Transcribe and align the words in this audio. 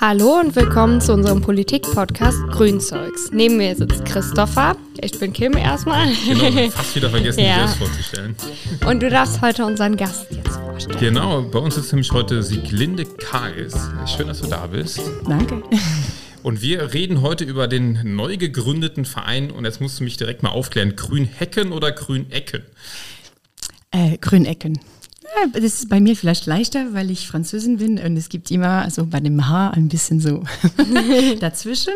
Hallo 0.00 0.40
und 0.40 0.54
willkommen 0.56 1.00
zu 1.00 1.12
unserem 1.12 1.40
Politik-Podcast 1.40 2.38
Grünzeugs. 2.50 3.30
Neben 3.32 3.56
mir 3.56 3.74
sitzt 3.76 4.04
Christopher. 4.04 4.76
Ich 5.00 5.18
bin 5.18 5.32
Kim 5.32 5.56
erstmal. 5.56 6.08
Genau, 6.26 6.70
fast 6.70 6.96
wieder 6.96 7.08
vergessen, 7.10 7.40
Ja. 7.40 7.62
dich 7.62 7.70
selbst 7.70 7.76
vorzustellen. 7.78 8.36
Und 8.86 9.02
du 9.02 9.08
darfst 9.10 9.40
heute 9.40 9.64
unseren 9.64 9.96
Gast 9.96 10.26
jetzt 10.30 10.56
vorstellen. 10.56 10.98
Genau, 10.98 11.42
bei 11.42 11.58
uns 11.60 11.76
ist 11.76 11.92
nämlich 11.92 12.10
heute 12.12 12.42
Sieglinde 12.42 13.04
Kais. 13.04 13.74
Schön, 14.06 14.26
dass 14.28 14.40
du 14.40 14.48
da 14.48 14.66
bist. 14.66 15.00
Danke. 15.26 15.62
Und 16.42 16.60
wir 16.60 16.92
reden 16.92 17.22
heute 17.22 17.44
über 17.44 17.68
den 17.68 18.16
neu 18.16 18.36
gegründeten 18.36 19.04
Verein. 19.04 19.50
Und 19.50 19.64
jetzt 19.64 19.80
musst 19.80 20.00
du 20.00 20.04
mich 20.04 20.16
direkt 20.16 20.42
mal 20.42 20.50
aufklären. 20.50 20.96
Grünhecken 20.96 21.72
oder 21.72 21.92
Grünecken? 21.92 22.62
Äh, 23.92 24.18
Grünecken. 24.18 24.80
Ja, 25.22 25.46
das 25.52 25.64
ist 25.64 25.88
bei 25.88 26.00
mir 26.00 26.16
vielleicht 26.16 26.46
leichter, 26.46 26.92
weil 26.92 27.10
ich 27.10 27.26
Französin 27.26 27.78
bin 27.78 27.98
und 27.98 28.16
es 28.18 28.28
gibt 28.28 28.50
immer 28.50 28.82
also 28.82 29.06
bei 29.06 29.20
dem 29.20 29.48
H 29.48 29.70
ein 29.70 29.88
bisschen 29.88 30.20
so 30.20 30.42
dazwischen. 31.40 31.94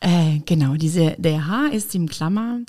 Äh, 0.00 0.38
genau, 0.46 0.74
diese, 0.74 1.16
der 1.18 1.48
H 1.48 1.68
ist 1.68 1.94
im 1.94 2.08
Klammer. 2.08 2.60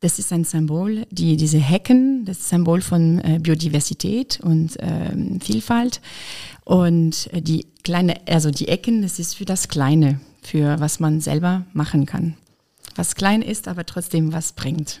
Das 0.00 0.18
ist 0.18 0.32
ein 0.32 0.44
Symbol, 0.44 1.06
die, 1.10 1.36
diese 1.36 1.58
Hecken, 1.58 2.24
das 2.24 2.48
Symbol 2.48 2.80
von 2.80 3.18
äh, 3.18 3.38
Biodiversität 3.42 4.38
und 4.40 4.76
ähm, 4.78 5.40
Vielfalt. 5.40 6.00
Und 6.64 7.28
äh, 7.32 7.42
die 7.42 7.66
kleine, 7.82 8.14
also 8.26 8.50
die 8.50 8.68
Ecken, 8.68 9.02
das 9.02 9.18
ist 9.18 9.34
für 9.34 9.44
das 9.44 9.68
Kleine, 9.68 10.20
für 10.48 10.80
was 10.80 10.98
man 10.98 11.20
selber 11.20 11.66
machen 11.72 12.06
kann. 12.06 12.34
Was 12.96 13.14
klein 13.14 13.42
ist, 13.42 13.68
aber 13.68 13.84
trotzdem 13.84 14.32
was 14.32 14.52
bringt. 14.52 15.00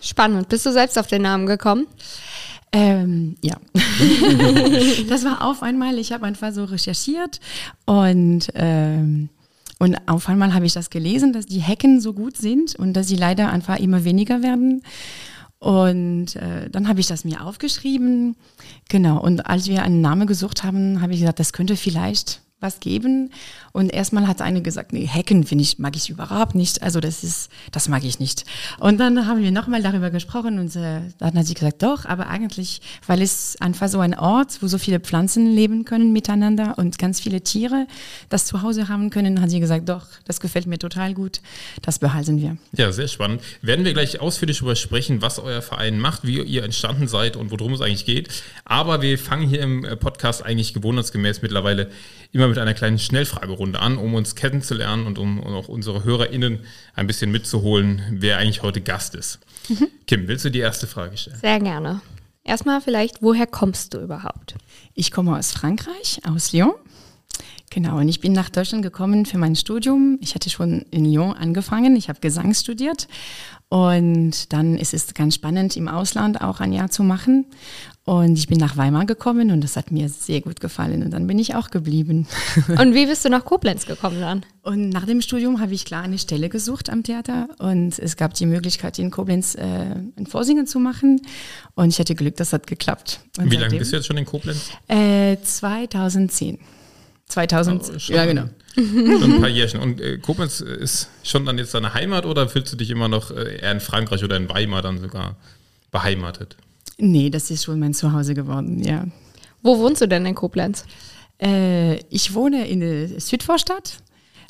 Spannend. 0.00 0.48
Bist 0.48 0.64
du 0.66 0.72
selbst 0.72 0.98
auf 0.98 1.06
den 1.06 1.22
Namen 1.22 1.46
gekommen? 1.46 1.86
Ähm, 2.72 3.36
ja. 3.42 3.56
das 5.08 5.24
war 5.24 5.44
auf 5.44 5.62
einmal, 5.62 5.98
ich 5.98 6.12
habe 6.12 6.26
einfach 6.26 6.52
so 6.52 6.64
recherchiert 6.64 7.40
und, 7.84 8.48
ähm, 8.54 9.28
und 9.78 9.96
auf 10.08 10.28
einmal 10.28 10.54
habe 10.54 10.66
ich 10.66 10.72
das 10.72 10.90
gelesen, 10.90 11.32
dass 11.32 11.46
die 11.46 11.60
Hecken 11.60 12.00
so 12.00 12.12
gut 12.12 12.36
sind 12.36 12.74
und 12.76 12.94
dass 12.94 13.06
sie 13.06 13.16
leider 13.16 13.50
einfach 13.50 13.78
immer 13.78 14.04
weniger 14.04 14.42
werden. 14.42 14.82
Und 15.58 16.36
äh, 16.36 16.68
dann 16.70 16.88
habe 16.88 17.00
ich 17.00 17.06
das 17.06 17.24
mir 17.24 17.44
aufgeschrieben. 17.44 18.36
Genau. 18.88 19.20
Und 19.20 19.46
als 19.46 19.68
wir 19.68 19.82
einen 19.82 20.00
Namen 20.00 20.26
gesucht 20.26 20.64
haben, 20.64 21.00
habe 21.00 21.12
ich 21.12 21.20
gesagt, 21.20 21.40
das 21.40 21.52
könnte 21.52 21.76
vielleicht 21.76 22.42
was 22.60 22.80
geben. 22.80 23.30
Und 23.72 23.92
erstmal 23.92 24.26
hat 24.26 24.40
eine 24.40 24.62
gesagt, 24.62 24.92
nee, 24.92 25.06
Hacken 25.06 25.44
finde 25.44 25.62
ich, 25.62 25.78
mag 25.78 25.94
ich 25.94 26.08
überhaupt 26.08 26.54
nicht. 26.54 26.82
Also 26.82 27.00
das 27.00 27.22
ist, 27.22 27.50
das 27.70 27.88
mag 27.88 28.02
ich 28.02 28.18
nicht. 28.18 28.44
Und 28.78 28.98
dann 28.98 29.26
haben 29.26 29.42
wir 29.42 29.50
nochmal 29.50 29.82
darüber 29.82 30.10
gesprochen 30.10 30.58
und 30.58 30.74
äh, 30.74 31.02
dann 31.18 31.34
hat 31.34 31.44
sie 31.46 31.52
gesagt, 31.52 31.82
doch, 31.82 32.06
aber 32.06 32.28
eigentlich, 32.28 32.80
weil 33.06 33.20
es 33.20 33.56
einfach 33.60 33.88
so 33.88 34.00
ein 34.00 34.18
Ort, 34.18 34.62
wo 34.62 34.68
so 34.68 34.78
viele 34.78 35.00
Pflanzen 35.00 35.54
leben 35.54 35.84
können 35.84 36.12
miteinander 36.12 36.78
und 36.78 36.98
ganz 36.98 37.20
viele 37.20 37.42
Tiere 37.42 37.86
das 38.30 38.46
zu 38.46 38.62
Hause 38.62 38.88
haben 38.88 39.10
können, 39.10 39.42
hat 39.42 39.50
sie 39.50 39.60
gesagt, 39.60 39.88
doch, 39.88 40.06
das 40.24 40.40
gefällt 40.40 40.66
mir 40.66 40.78
total 40.78 41.12
gut. 41.12 41.40
Das 41.82 41.98
behalten 41.98 42.40
wir. 42.40 42.56
Ja, 42.72 42.90
sehr 42.90 43.08
spannend. 43.08 43.42
Werden 43.60 43.84
wir 43.84 43.92
gleich 43.92 44.20
ausführlich 44.20 44.58
darüber 44.58 44.76
sprechen, 44.76 45.20
was 45.20 45.38
euer 45.38 45.60
Verein 45.60 46.00
macht, 46.00 46.26
wie 46.26 46.40
ihr 46.40 46.64
entstanden 46.64 47.06
seid 47.06 47.36
und 47.36 47.50
worum 47.50 47.74
es 47.74 47.82
eigentlich 47.82 48.06
geht. 48.06 48.30
Aber 48.64 49.02
wir 49.02 49.18
fangen 49.18 49.46
hier 49.46 49.60
im 49.60 49.84
äh, 49.84 49.96
Podcast 49.96 50.42
eigentlich 50.42 50.72
gewohnheitsgemäß 50.72 51.42
mittlerweile 51.42 51.90
immer 52.32 52.45
mit 52.48 52.58
einer 52.58 52.74
kleinen 52.74 52.98
Schnellfragerunde 52.98 53.80
an, 53.80 53.98
um 53.98 54.14
uns 54.14 54.34
kennenzulernen 54.34 55.06
und 55.06 55.18
um 55.18 55.42
auch 55.42 55.68
unsere 55.68 56.04
HörerInnen 56.04 56.60
ein 56.94 57.06
bisschen 57.06 57.30
mitzuholen, 57.30 58.02
wer 58.10 58.38
eigentlich 58.38 58.62
heute 58.62 58.80
Gast 58.80 59.14
ist. 59.14 59.38
Kim, 60.06 60.28
willst 60.28 60.44
du 60.44 60.50
die 60.50 60.60
erste 60.60 60.86
Frage 60.86 61.16
stellen? 61.16 61.38
Sehr 61.40 61.60
gerne. 61.60 62.00
Erstmal 62.44 62.80
vielleicht, 62.80 63.22
woher 63.22 63.46
kommst 63.46 63.94
du 63.94 63.98
überhaupt? 63.98 64.54
Ich 64.94 65.10
komme 65.10 65.36
aus 65.36 65.52
Frankreich, 65.52 66.20
aus 66.24 66.52
Lyon. 66.52 66.74
Genau, 67.70 67.98
und 67.98 68.08
ich 68.08 68.20
bin 68.20 68.32
nach 68.32 68.48
Deutschland 68.48 68.82
gekommen 68.82 69.26
für 69.26 69.38
mein 69.38 69.56
Studium. 69.56 70.18
Ich 70.20 70.34
hatte 70.34 70.50
schon 70.50 70.82
in 70.90 71.04
Lyon 71.04 71.32
angefangen. 71.32 71.96
Ich 71.96 72.08
habe 72.08 72.20
Gesang 72.20 72.54
studiert. 72.54 73.08
Und 73.68 74.52
dann 74.52 74.76
ist 74.76 74.94
es 74.94 75.12
ganz 75.12 75.34
spannend, 75.34 75.76
im 75.76 75.88
Ausland 75.88 76.40
auch 76.40 76.60
ein 76.60 76.72
Jahr 76.72 76.88
zu 76.88 77.02
machen. 77.02 77.46
Und 78.04 78.38
ich 78.38 78.46
bin 78.46 78.58
nach 78.58 78.76
Weimar 78.76 79.04
gekommen 79.04 79.50
und 79.50 79.64
das 79.64 79.76
hat 79.76 79.90
mir 79.90 80.08
sehr 80.08 80.40
gut 80.40 80.60
gefallen. 80.60 81.02
Und 81.02 81.10
dann 81.10 81.26
bin 81.26 81.40
ich 81.40 81.56
auch 81.56 81.70
geblieben. 81.70 82.28
Und 82.68 82.94
wie 82.94 83.06
bist 83.06 83.24
du 83.24 83.28
nach 83.28 83.44
Koblenz 83.44 83.84
gekommen 83.84 84.20
dann? 84.20 84.46
Und 84.62 84.90
nach 84.90 85.06
dem 85.06 85.20
Studium 85.20 85.60
habe 85.60 85.74
ich 85.74 85.84
klar 85.84 86.04
eine 86.04 86.18
Stelle 86.18 86.48
gesucht 86.48 86.88
am 86.88 87.02
Theater 87.02 87.48
und 87.58 87.98
es 87.98 88.16
gab 88.16 88.34
die 88.34 88.46
Möglichkeit, 88.46 88.98
in 89.00 89.10
Koblenz 89.10 89.56
äh, 89.56 89.96
in 90.14 90.26
Vorsingen 90.26 90.68
zu 90.68 90.78
machen. 90.78 91.20
Und 91.74 91.88
ich 91.88 91.98
hatte 91.98 92.14
Glück, 92.14 92.36
das 92.36 92.52
hat 92.52 92.68
geklappt. 92.68 93.20
Und 93.38 93.50
Wie 93.50 93.56
lange 93.56 93.76
bist 93.76 93.90
du 93.90 93.96
jetzt 93.96 94.06
schon 94.06 94.16
in 94.16 94.24
Koblenz? 94.24 94.70
Äh, 94.86 95.38
2010. 95.42 96.58
2000, 97.28 97.82
Oh, 97.94 97.98
schon- 97.98 98.14
ja 98.16 98.24
genau. 98.26 98.48
Schon 98.76 99.22
ein 99.22 99.40
paar 99.40 99.48
Jährchen. 99.48 99.80
Und 99.80 100.02
äh, 100.02 100.18
Koblenz 100.18 100.60
ist 100.60 101.08
schon 101.22 101.46
dann 101.46 101.56
jetzt 101.56 101.72
deine 101.72 101.94
Heimat 101.94 102.26
oder 102.26 102.46
fühlst 102.46 102.72
du 102.74 102.76
dich 102.76 102.90
immer 102.90 103.08
noch 103.08 103.30
äh, 103.30 103.56
eher 103.58 103.72
in 103.72 103.80
Frankreich 103.80 104.22
oder 104.22 104.36
in 104.36 104.50
Weimar 104.50 104.82
dann 104.82 104.98
sogar 105.00 105.36
beheimatet? 105.90 106.58
Nee, 106.98 107.30
das 107.30 107.50
ist 107.50 107.64
schon 107.64 107.78
mein 107.78 107.94
Zuhause 107.94 108.34
geworden, 108.34 108.82
ja. 108.84 109.06
Wo 109.62 109.78
wohnst 109.78 110.02
du 110.02 110.06
denn 110.08 110.26
in 110.26 110.34
Koblenz? 110.34 110.84
Äh, 111.40 111.96
ich 112.10 112.34
wohne 112.34 112.68
in 112.68 112.80
der 112.80 113.18
Südvorstadt, 113.18 113.98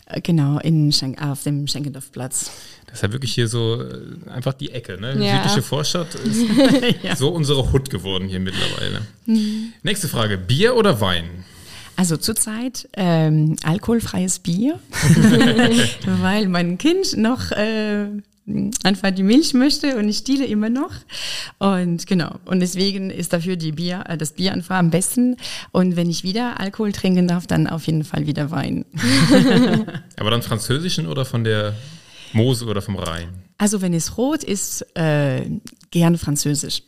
äh, 0.07 0.21
genau, 0.21 0.59
in 0.59 0.91
Schenk 0.91 1.23
auf 1.23 1.45
dem 1.45 1.69
Schenkendorfplatz. 1.69 2.51
Das 2.87 2.97
ist 2.97 3.03
ja 3.03 3.13
wirklich 3.13 3.33
hier 3.33 3.47
so 3.47 3.81
äh, 3.81 4.29
einfach 4.31 4.55
die 4.55 4.71
Ecke, 4.73 5.01
ne? 5.01 5.25
Ja. 5.25 5.37
Südliche 5.43 5.63
Vorstadt 5.63 6.17
ist 6.17 6.47
so 7.19 7.29
unsere 7.29 7.71
Hut 7.73 7.91
geworden 7.91 8.29
hier 8.29 8.41
mittlerweile. 8.41 9.03
Nächste 9.85 10.09
Frage: 10.09 10.37
Bier 10.37 10.75
oder 10.77 11.01
Wein? 11.01 11.45
Also 11.97 12.19
zurzeit 12.19 12.89
ähm, 12.95 13.57
alkoholfreies 13.63 14.41
Bier, 14.41 14.79
weil 16.21 16.49
mein 16.49 16.77
Kind 16.77 17.17
noch 17.17 17.53
äh, 17.53 18.09
einfach 18.85 19.11
die 19.11 19.23
Milch 19.23 19.55
möchte 19.55 19.97
und 19.97 20.09
ich 20.09 20.19
stiele 20.19 20.47
immer 20.47 20.69
noch. 20.69 20.93
Und 21.59 22.07
genau, 22.07 22.37
und 22.45 22.61
deswegen 22.61 23.11
ist 23.11 23.33
dafür 23.33 23.57
die 23.57 23.73
Bier, 23.73 24.05
äh, 24.09 24.17
das 24.17 24.33
Bier 24.33 24.53
einfach 24.53 24.77
am 24.77 24.91
besten. 24.91 25.37
Und 25.73 25.97
wenn 25.97 26.11
ich 26.11 26.23
wieder 26.23 26.61
Alkohol 26.61 26.93
trinken 26.93 27.29
darf, 27.29 27.47
dann 27.47 27.67
auf 27.67 27.87
jeden 27.87 28.05
Fall 28.05 28.27
wieder 28.27 28.51
Wein. 28.51 28.85
Aber 30.17 30.31
dann 30.31 30.43
französischen 30.43 31.07
oder 31.07 31.25
von 31.25 31.45
der 31.45 31.75
Mosel 32.33 32.69
oder 32.69 32.83
vom 32.83 32.97
Rhein? 32.97 33.29
Also 33.59 33.81
wenn 33.81 33.95
es 33.95 34.19
rot 34.19 34.45
ist, 34.45 34.87
äh, 34.97 35.43
gern 35.91 36.19
französisch. 36.19 36.83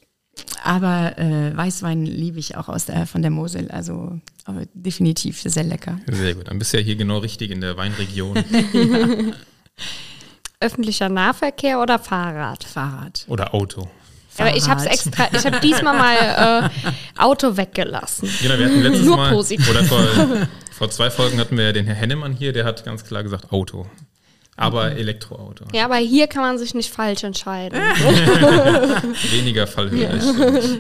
Aber 0.65 1.19
äh, 1.19 1.56
Weißwein 1.56 2.04
liebe 2.04 2.38
ich 2.38 2.56
auch 2.56 2.69
aus 2.69 2.87
der, 2.87 3.06
von 3.06 3.22
der 3.22 3.31
Mosel. 3.31 3.71
Also 3.71 4.19
aber 4.44 4.62
definitiv 4.75 5.41
sehr 5.43 5.65
lecker. 5.65 5.99
Sehr 6.10 6.34
gut, 6.34 6.49
dann 6.49 6.59
bist 6.59 6.72
du 6.72 6.78
ja 6.78 6.82
hier 6.82 6.97
genau 6.97 7.19
richtig 7.19 7.50
in 7.50 7.60
der 7.60 7.76
Weinregion. 7.76 8.37
Öffentlicher 10.60 11.09
Nahverkehr 11.09 11.81
oder 11.81 11.99
Fahrrad? 11.99 12.65
Fahrrad. 12.65 13.25
oder 13.28 13.54
Auto. 13.54 13.88
Aber 14.38 14.56
ich 14.56 14.69
habe 14.69 14.87
extra, 14.87 15.28
ich 15.32 15.44
habe 15.44 15.60
diesmal 15.60 15.97
mal 15.97 16.70
äh, 16.87 16.91
Auto 17.20 17.56
weggelassen. 17.56 18.28
Genau, 18.41 18.59
wir 18.59 18.66
hatten 18.66 18.82
letztes 18.82 19.05
Nur 19.05 19.16
Mal, 19.16 19.32
positiv. 19.32 19.69
oder 19.69 19.84
vor, 19.84 20.00
vor 20.70 20.91
zwei 20.91 21.10
Folgen 21.10 21.38
hatten 21.38 21.56
wir 21.56 21.65
ja 21.65 21.72
den 21.72 21.87
Herr 21.87 21.97
Hennemann 21.97 22.32
hier, 22.32 22.53
der 22.53 22.65
hat 22.65 22.84
ganz 22.84 23.05
klar 23.05 23.22
gesagt 23.22 23.53
Auto. 23.53 23.87
Aber 24.60 24.92
Elektroauto. 24.92 25.64
Ja, 25.72 25.84
aber 25.84 25.96
hier 25.96 26.26
kann 26.26 26.42
man 26.42 26.58
sich 26.58 26.74
nicht 26.74 26.91
falsch 26.92 27.22
entscheiden. 27.24 27.78
Weniger 29.30 29.66
fallhörig. 29.66 30.22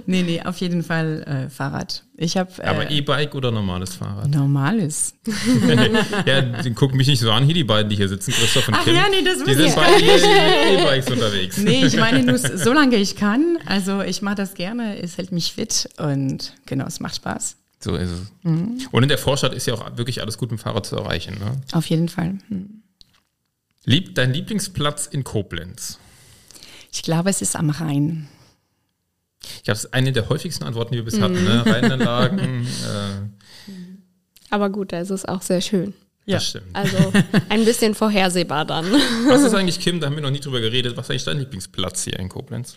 Nee, 0.06 0.22
nee, 0.22 0.42
auf 0.44 0.56
jeden 0.58 0.82
Fall 0.82 1.46
äh, 1.46 1.48
Fahrrad. 1.50 2.02
Ich 2.16 2.36
habe 2.36 2.50
Aber 2.66 2.90
äh, 2.90 2.98
E-Bike 2.98 3.34
oder 3.36 3.50
normales 3.52 3.94
Fahrrad? 3.94 4.28
normales. 4.28 5.14
ja, 6.26 6.40
die 6.40 6.72
gucken 6.74 6.96
mich 6.96 7.06
nicht 7.06 7.20
so 7.20 7.30
an, 7.30 7.44
hier 7.44 7.54
die 7.54 7.62
beiden, 7.64 7.88
die 7.88 7.96
hier 7.96 8.08
sitzen, 8.08 8.32
Christoph 8.32 8.66
und 8.68 8.74
Ach 8.74 8.84
Kim. 8.84 8.96
ja, 8.96 9.04
nee, 9.08 9.22
das 9.24 9.34
Die 9.38 9.40
wusste 9.40 9.54
sind 9.54 9.66
ich 9.68 9.74
beide 9.74 10.82
E-Bikes 10.82 11.10
unterwegs. 11.12 11.56
Nee, 11.68 11.84
ich 11.86 11.96
meine 11.96 12.22
nur, 12.24 12.38
solange 12.38 12.96
ich 12.96 13.14
kann. 13.16 13.58
Also 13.66 14.02
ich 14.02 14.22
mache 14.22 14.36
das 14.36 14.54
gerne, 14.54 15.00
es 15.00 15.18
hält 15.18 15.30
mich 15.32 15.52
fit 15.52 15.88
und 15.98 16.54
genau, 16.66 16.86
es 16.86 16.98
macht 17.00 17.16
Spaß. 17.16 17.56
So 17.80 17.94
ist 17.94 18.10
es. 18.10 18.20
Und 18.42 19.02
in 19.04 19.08
der 19.08 19.18
Vorstadt 19.18 19.54
ist 19.54 19.66
ja 19.66 19.74
auch 19.74 19.96
wirklich 19.96 20.20
alles 20.20 20.36
gut 20.38 20.50
mit 20.50 20.58
dem 20.58 20.62
Fahrrad 20.62 20.84
zu 20.86 20.96
erreichen. 20.96 21.34
Ne? 21.34 21.52
Auf 21.72 21.86
jeden 21.86 22.08
Fall. 22.08 22.38
Hm. 22.48 22.82
Lieb, 23.88 24.14
dein 24.16 24.34
Lieblingsplatz 24.34 25.06
in 25.06 25.24
Koblenz? 25.24 25.98
Ich 26.92 27.02
glaube, 27.02 27.30
es 27.30 27.40
ist 27.40 27.56
am 27.56 27.70
Rhein. 27.70 28.28
Ich 29.40 29.62
glaube, 29.62 29.76
das 29.76 29.84
ist 29.86 29.94
eine 29.94 30.12
der 30.12 30.28
häufigsten 30.28 30.64
Antworten, 30.64 30.92
die 30.92 30.98
wir 30.98 31.06
bis 31.06 31.18
hatten. 31.18 31.42
Ne? 31.42 31.64
Rheinanlagen, 31.64 32.66
äh, 32.66 33.72
Aber 34.50 34.68
gut, 34.68 34.92
da 34.92 35.00
ist 35.00 35.08
es 35.08 35.24
auch 35.24 35.40
sehr 35.40 35.62
schön. 35.62 35.94
das 36.26 36.48
stimmt. 36.48 36.66
Also 36.74 36.98
ein 37.48 37.64
bisschen 37.64 37.94
vorhersehbar 37.94 38.66
dann. 38.66 38.84
Was 39.26 39.42
ist 39.42 39.54
eigentlich, 39.54 39.80
Kim, 39.80 40.00
da 40.00 40.08
haben 40.08 40.16
wir 40.16 40.22
noch 40.22 40.32
nie 40.32 40.40
drüber 40.40 40.60
geredet, 40.60 40.98
was 40.98 41.06
ist 41.06 41.10
eigentlich 41.10 41.24
dein 41.24 41.38
Lieblingsplatz 41.38 42.04
hier 42.04 42.18
in 42.18 42.28
Koblenz? 42.28 42.76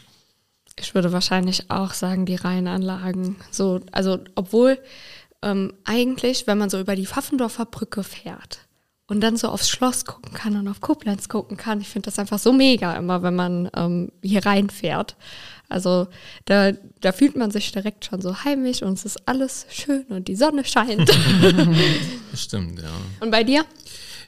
Ich 0.79 0.95
würde 0.95 1.11
wahrscheinlich 1.11 1.69
auch 1.69 1.93
sagen, 1.93 2.25
die 2.25 2.35
Rheinanlagen. 2.35 3.35
So, 3.51 3.81
also, 3.91 4.19
obwohl 4.35 4.79
ähm, 5.41 5.73
eigentlich, 5.83 6.47
wenn 6.47 6.57
man 6.57 6.69
so 6.69 6.79
über 6.79 6.95
die 6.95 7.05
Pfaffendorfer 7.05 7.65
Brücke 7.65 8.05
fährt 8.05 8.59
und 9.11 9.19
dann 9.19 9.35
so 9.35 9.49
aufs 9.49 9.69
Schloss 9.69 10.05
gucken 10.05 10.33
kann 10.33 10.55
und 10.55 10.69
auf 10.69 10.79
Koblenz 10.79 11.27
gucken 11.27 11.57
kann. 11.57 11.81
Ich 11.81 11.89
finde 11.89 12.05
das 12.05 12.17
einfach 12.17 12.39
so 12.39 12.53
mega 12.53 12.93
immer, 12.93 13.21
wenn 13.23 13.35
man 13.35 13.69
ähm, 13.75 14.13
hier 14.23 14.45
reinfährt. 14.45 15.17
Also 15.67 16.07
da, 16.45 16.71
da 17.01 17.11
fühlt 17.11 17.35
man 17.35 17.51
sich 17.51 17.73
direkt 17.73 18.05
schon 18.05 18.21
so 18.21 18.45
heimisch 18.45 18.81
und 18.81 18.93
es 18.93 19.03
ist 19.03 19.27
alles 19.27 19.65
schön 19.69 20.05
und 20.07 20.29
die 20.29 20.37
Sonne 20.37 20.63
scheint. 20.63 21.11
Stimmt, 22.33 22.79
ja. 22.79 22.89
Und 23.19 23.31
bei 23.31 23.43
dir? 23.43 23.65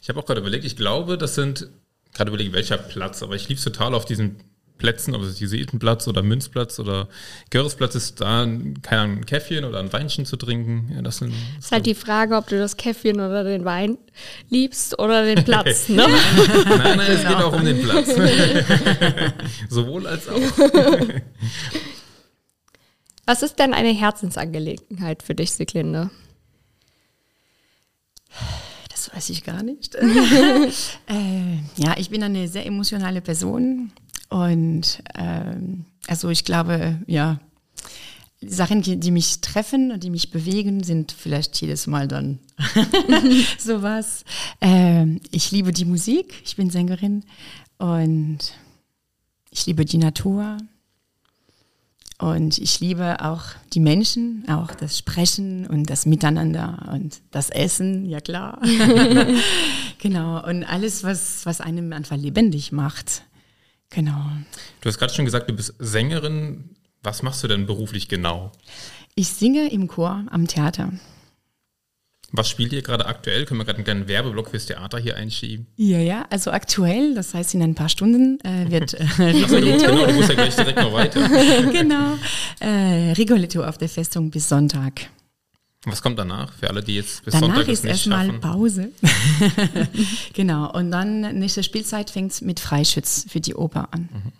Ich 0.01 0.09
habe 0.09 0.19
auch 0.19 0.25
gerade 0.25 0.41
überlegt, 0.41 0.65
ich 0.65 0.75
glaube, 0.75 1.17
das 1.17 1.35
sind, 1.35 1.69
gerade 2.13 2.27
überlegt, 2.27 2.51
welcher 2.51 2.77
Platz, 2.77 3.23
aber 3.23 3.35
ich 3.35 3.47
liebe 3.47 3.59
es 3.59 3.63
total 3.63 3.93
auf 3.93 4.03
diesen 4.03 4.35
Plätzen, 4.83 5.15
ob 5.15 5.21
es 5.21 5.39
Jesuitenplatz 5.39 6.09
oder 6.09 6.21
Münzplatz 6.23 6.77
oder 6.77 7.07
Görresplatz 7.51 7.95
ist, 7.95 8.19
da 8.19 8.45
keine 8.81 9.01
Ahnung, 9.01 9.17
ein 9.19 9.25
Käffchen 9.25 9.63
oder 9.63 9.79
ein 9.79 9.93
Weinchen 9.93 10.25
zu 10.25 10.35
trinken. 10.35 10.91
Ja, 10.93 11.01
das, 11.01 11.19
sind, 11.19 11.31
das 11.55 11.67
ist 11.67 11.71
halt 11.71 11.85
die 11.85 11.95
Frage, 11.95 12.35
ob 12.35 12.47
du 12.47 12.59
das 12.59 12.75
Käffchen 12.75 13.21
oder 13.21 13.45
den 13.45 13.63
Wein 13.63 13.97
liebst 14.49 14.99
oder 14.99 15.23
den 15.23 15.41
Platz. 15.45 15.87
ne? 15.87 16.05
nein, 16.05 16.97
nein, 16.97 17.11
es 17.11 17.21
geht 17.21 17.37
auch 17.37 17.53
um 17.53 17.63
den 17.63 17.81
Platz. 17.81 18.09
Sowohl 19.69 20.05
als 20.05 20.27
auch. 20.27 20.35
Was 23.25 23.41
ist 23.41 23.57
denn 23.59 23.73
eine 23.73 23.93
Herzensangelegenheit 23.93 25.23
für 25.23 25.33
dich, 25.33 25.53
Siglinde? 25.53 26.09
Das 28.89 29.15
weiß 29.15 29.29
ich 29.29 29.45
gar 29.45 29.63
nicht. 29.63 29.95
äh, 29.95 30.67
ja, 31.77 31.95
ich 31.95 32.09
bin 32.09 32.21
eine 32.21 32.49
sehr 32.49 32.65
emotionale 32.65 33.21
Person 33.21 33.93
und 34.33 35.03
ähm, 35.13 35.85
also 36.07 36.29
ich 36.29 36.43
glaube, 36.43 36.99
ja, 37.05 37.39
Sachen, 38.41 38.81
die, 38.81 38.99
die, 38.99 39.11
mich 39.11 39.41
treffen 39.41 39.91
und 39.91 40.03
die 40.03 40.09
mich 40.09 40.31
bewegen, 40.31 40.83
sind 40.83 41.11
vielleicht 41.11 41.61
jedes 41.61 41.85
Mal 41.85 42.07
dann 42.07 42.39
sowas. 43.59 44.25
Ähm, 44.59 45.21
ich 45.29 45.51
liebe 45.51 45.71
die 45.71 45.85
Musik, 45.85 46.33
ich 46.43 46.55
bin 46.55 46.71
Sängerin 46.71 47.23
und 47.77 48.39
ich 49.51 49.67
liebe 49.67 49.85
die 49.85 49.99
Natur 49.99 50.57
und 52.17 52.57
ich 52.57 52.79
liebe 52.79 53.23
auch 53.23 53.43
die 53.73 53.81
Menschen, 53.81 54.45
auch 54.49 54.71
das 54.71 54.97
Sprechen 54.97 55.67
und 55.67 55.91
das 55.91 56.07
Miteinander 56.07 56.89
und 56.91 57.21
das 57.29 57.51
Essen, 57.51 58.07
ja 58.07 58.19
klar. 58.19 58.59
genau, 59.99 60.43
und 60.43 60.63
alles, 60.63 61.03
was, 61.03 61.45
was 61.45 61.61
einem 61.61 61.93
einfach 61.93 62.17
lebendig 62.17 62.71
macht. 62.71 63.21
Genau. 63.93 64.21
Du 64.81 64.89
hast 64.89 64.97
gerade 64.97 65.13
schon 65.13 65.25
gesagt, 65.25 65.49
du 65.49 65.53
bist 65.53 65.75
Sängerin. 65.79 66.75
Was 67.01 67.21
machst 67.21 67.43
du 67.43 67.47
denn 67.47 67.65
beruflich 67.65 68.07
genau? 68.07 68.51
Ich 69.15 69.29
singe 69.29 69.69
im 69.71 69.87
Chor 69.87 70.25
am 70.31 70.47
Theater. 70.47 70.91
Was 72.35 72.49
spielt 72.49 72.73
ihr 72.73 72.81
gerade 72.81 73.05
aktuell? 73.05 73.45
Können 73.45 73.59
wir 73.59 73.65
gerade 73.65 73.77
einen 73.77 73.85
kleinen 73.85 74.07
Werbeblock 74.07 74.49
fürs 74.49 74.65
Theater 74.65 74.97
hier 74.97 75.15
einschieben? 75.15 75.67
Ja, 75.75 75.99
ja, 75.99 76.25
also 76.31 76.49
aktuell, 76.49 77.13
das 77.13 77.35
heißt 77.35 77.53
in 77.53 77.61
ein 77.61 77.75
paar 77.75 77.89
Stunden 77.89 78.39
äh, 78.43 78.71
wird 78.71 78.93
äh, 78.95 79.03
Rigoletto. 79.19 79.85
genau, 79.85 80.07
du 80.07 80.13
musst 80.13 80.29
ja 80.29 80.35
gleich 80.35 80.55
direkt 80.55 80.79
noch 80.79 80.93
weiter. 80.93 81.29
genau, 81.71 82.17
äh, 82.59 83.11
Rigoletto 83.11 83.63
auf 83.63 83.77
der 83.77 83.89
Festung 83.89 84.31
bis 84.31 84.49
Sonntag. 84.49 85.01
Was 85.85 86.01
kommt 86.01 86.17
danach 86.17 86.53
für 86.53 86.69
alle, 86.69 86.81
die 86.81 86.95
jetzt 86.95 87.25
bis 87.25 87.33
danach 87.33 87.47
Sonntag 87.47 87.67
ist 87.67 87.83
erstmal 87.83 88.31
Pause. 88.33 88.91
genau. 90.33 90.71
Und 90.71 90.91
dann 90.91 91.37
nächste 91.39 91.61
Spielzeit 91.61 92.09
fängt 92.09 92.41
mit 92.41 92.61
Freischütz 92.61 93.25
für 93.27 93.41
die 93.41 93.55
Oper 93.55 93.89
an. 93.91 94.09
Mhm. 94.11 94.31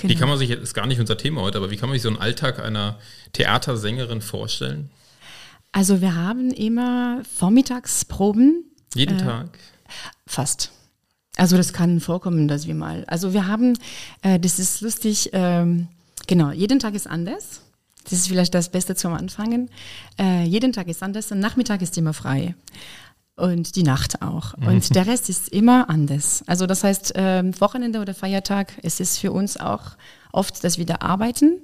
Genau. 0.00 0.14
Wie 0.14 0.16
kann 0.16 0.28
man 0.28 0.38
sich, 0.38 0.50
das 0.50 0.60
ist 0.60 0.74
gar 0.74 0.86
nicht 0.86 1.00
unser 1.00 1.18
Thema 1.18 1.42
heute, 1.42 1.58
aber 1.58 1.70
wie 1.72 1.76
kann 1.76 1.88
man 1.88 1.96
sich 1.96 2.02
so 2.02 2.08
einen 2.08 2.18
Alltag 2.18 2.60
einer 2.60 2.98
Theatersängerin 3.32 4.20
vorstellen? 4.20 4.90
Also 5.72 6.00
wir 6.00 6.14
haben 6.14 6.52
immer 6.52 7.22
Vormittagsproben. 7.36 8.64
Jeden 8.94 9.18
äh, 9.18 9.22
Tag? 9.22 9.58
Fast. 10.26 10.70
Also 11.36 11.56
das 11.56 11.72
kann 11.72 12.00
vorkommen, 12.00 12.48
dass 12.48 12.66
wir 12.66 12.74
mal. 12.74 13.04
Also 13.06 13.32
wir 13.32 13.46
haben, 13.46 13.78
äh, 14.22 14.38
das 14.38 14.58
ist 14.58 14.80
lustig, 14.80 15.30
ähm, 15.32 15.88
genau, 16.26 16.50
jeden 16.50 16.78
Tag 16.78 16.94
ist 16.94 17.06
anders. 17.08 17.62
Das 18.04 18.12
ist 18.14 18.28
vielleicht 18.28 18.54
das 18.54 18.70
Beste 18.70 18.94
zum 18.94 19.12
Anfangen. 19.12 19.70
Äh, 20.18 20.44
jeden 20.44 20.72
Tag 20.72 20.88
ist 20.88 21.02
anders. 21.02 21.28
Der 21.28 21.36
Nachmittag 21.36 21.82
ist 21.82 21.96
immer 21.98 22.14
frei. 22.14 22.54
Und 23.36 23.76
die 23.76 23.82
Nacht 23.82 24.22
auch. 24.22 24.56
Mhm. 24.56 24.66
Und 24.66 24.94
der 24.94 25.06
Rest 25.06 25.28
ist 25.28 25.48
immer 25.48 25.88
anders. 25.88 26.44
Also 26.46 26.66
das 26.66 26.84
heißt, 26.84 27.16
äh, 27.16 27.42
Wochenende 27.60 28.00
oder 28.00 28.14
Feiertag, 28.14 28.74
es 28.82 29.00
ist 29.00 29.18
für 29.18 29.32
uns 29.32 29.56
auch 29.56 29.96
oft, 30.32 30.62
dass 30.62 30.78
wir 30.78 30.86
da 30.86 30.96
arbeiten 31.00 31.60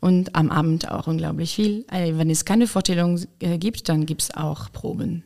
und 0.00 0.34
am 0.34 0.50
Abend 0.50 0.90
auch 0.90 1.06
unglaublich 1.06 1.54
viel. 1.54 1.84
Also 1.88 2.18
wenn 2.18 2.30
es 2.30 2.44
keine 2.44 2.66
Vorstellung 2.66 3.20
äh, 3.40 3.58
gibt, 3.58 3.88
dann 3.88 4.06
gibt 4.06 4.22
es 4.22 4.34
auch 4.34 4.72
Proben. 4.72 5.24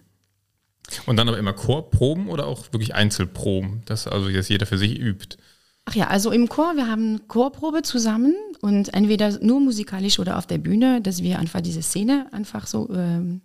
Und 1.06 1.16
dann 1.16 1.28
aber 1.28 1.38
immer 1.38 1.54
Chorproben 1.54 2.28
oder 2.28 2.46
auch 2.46 2.72
wirklich 2.72 2.94
Einzelproben, 2.94 3.82
dass 3.86 4.06
also 4.06 4.28
jetzt 4.28 4.50
jeder 4.50 4.66
für 4.66 4.78
sich 4.78 4.98
übt? 4.98 5.38
Ach 5.86 5.94
ja, 5.94 6.06
also 6.08 6.30
im 6.30 6.48
Chor, 6.48 6.76
wir 6.76 6.88
haben 6.88 7.28
Chorprobe 7.28 7.82
zusammen 7.82 8.34
und 8.62 8.94
entweder 8.94 9.38
nur 9.40 9.60
musikalisch 9.60 10.18
oder 10.18 10.38
auf 10.38 10.46
der 10.46 10.58
Bühne, 10.58 11.02
dass 11.02 11.22
wir 11.22 11.38
einfach 11.38 11.60
diese 11.60 11.82
Szene 11.82 12.26
einfach 12.32 12.66
so 12.66 12.88
ähm, 12.90 13.42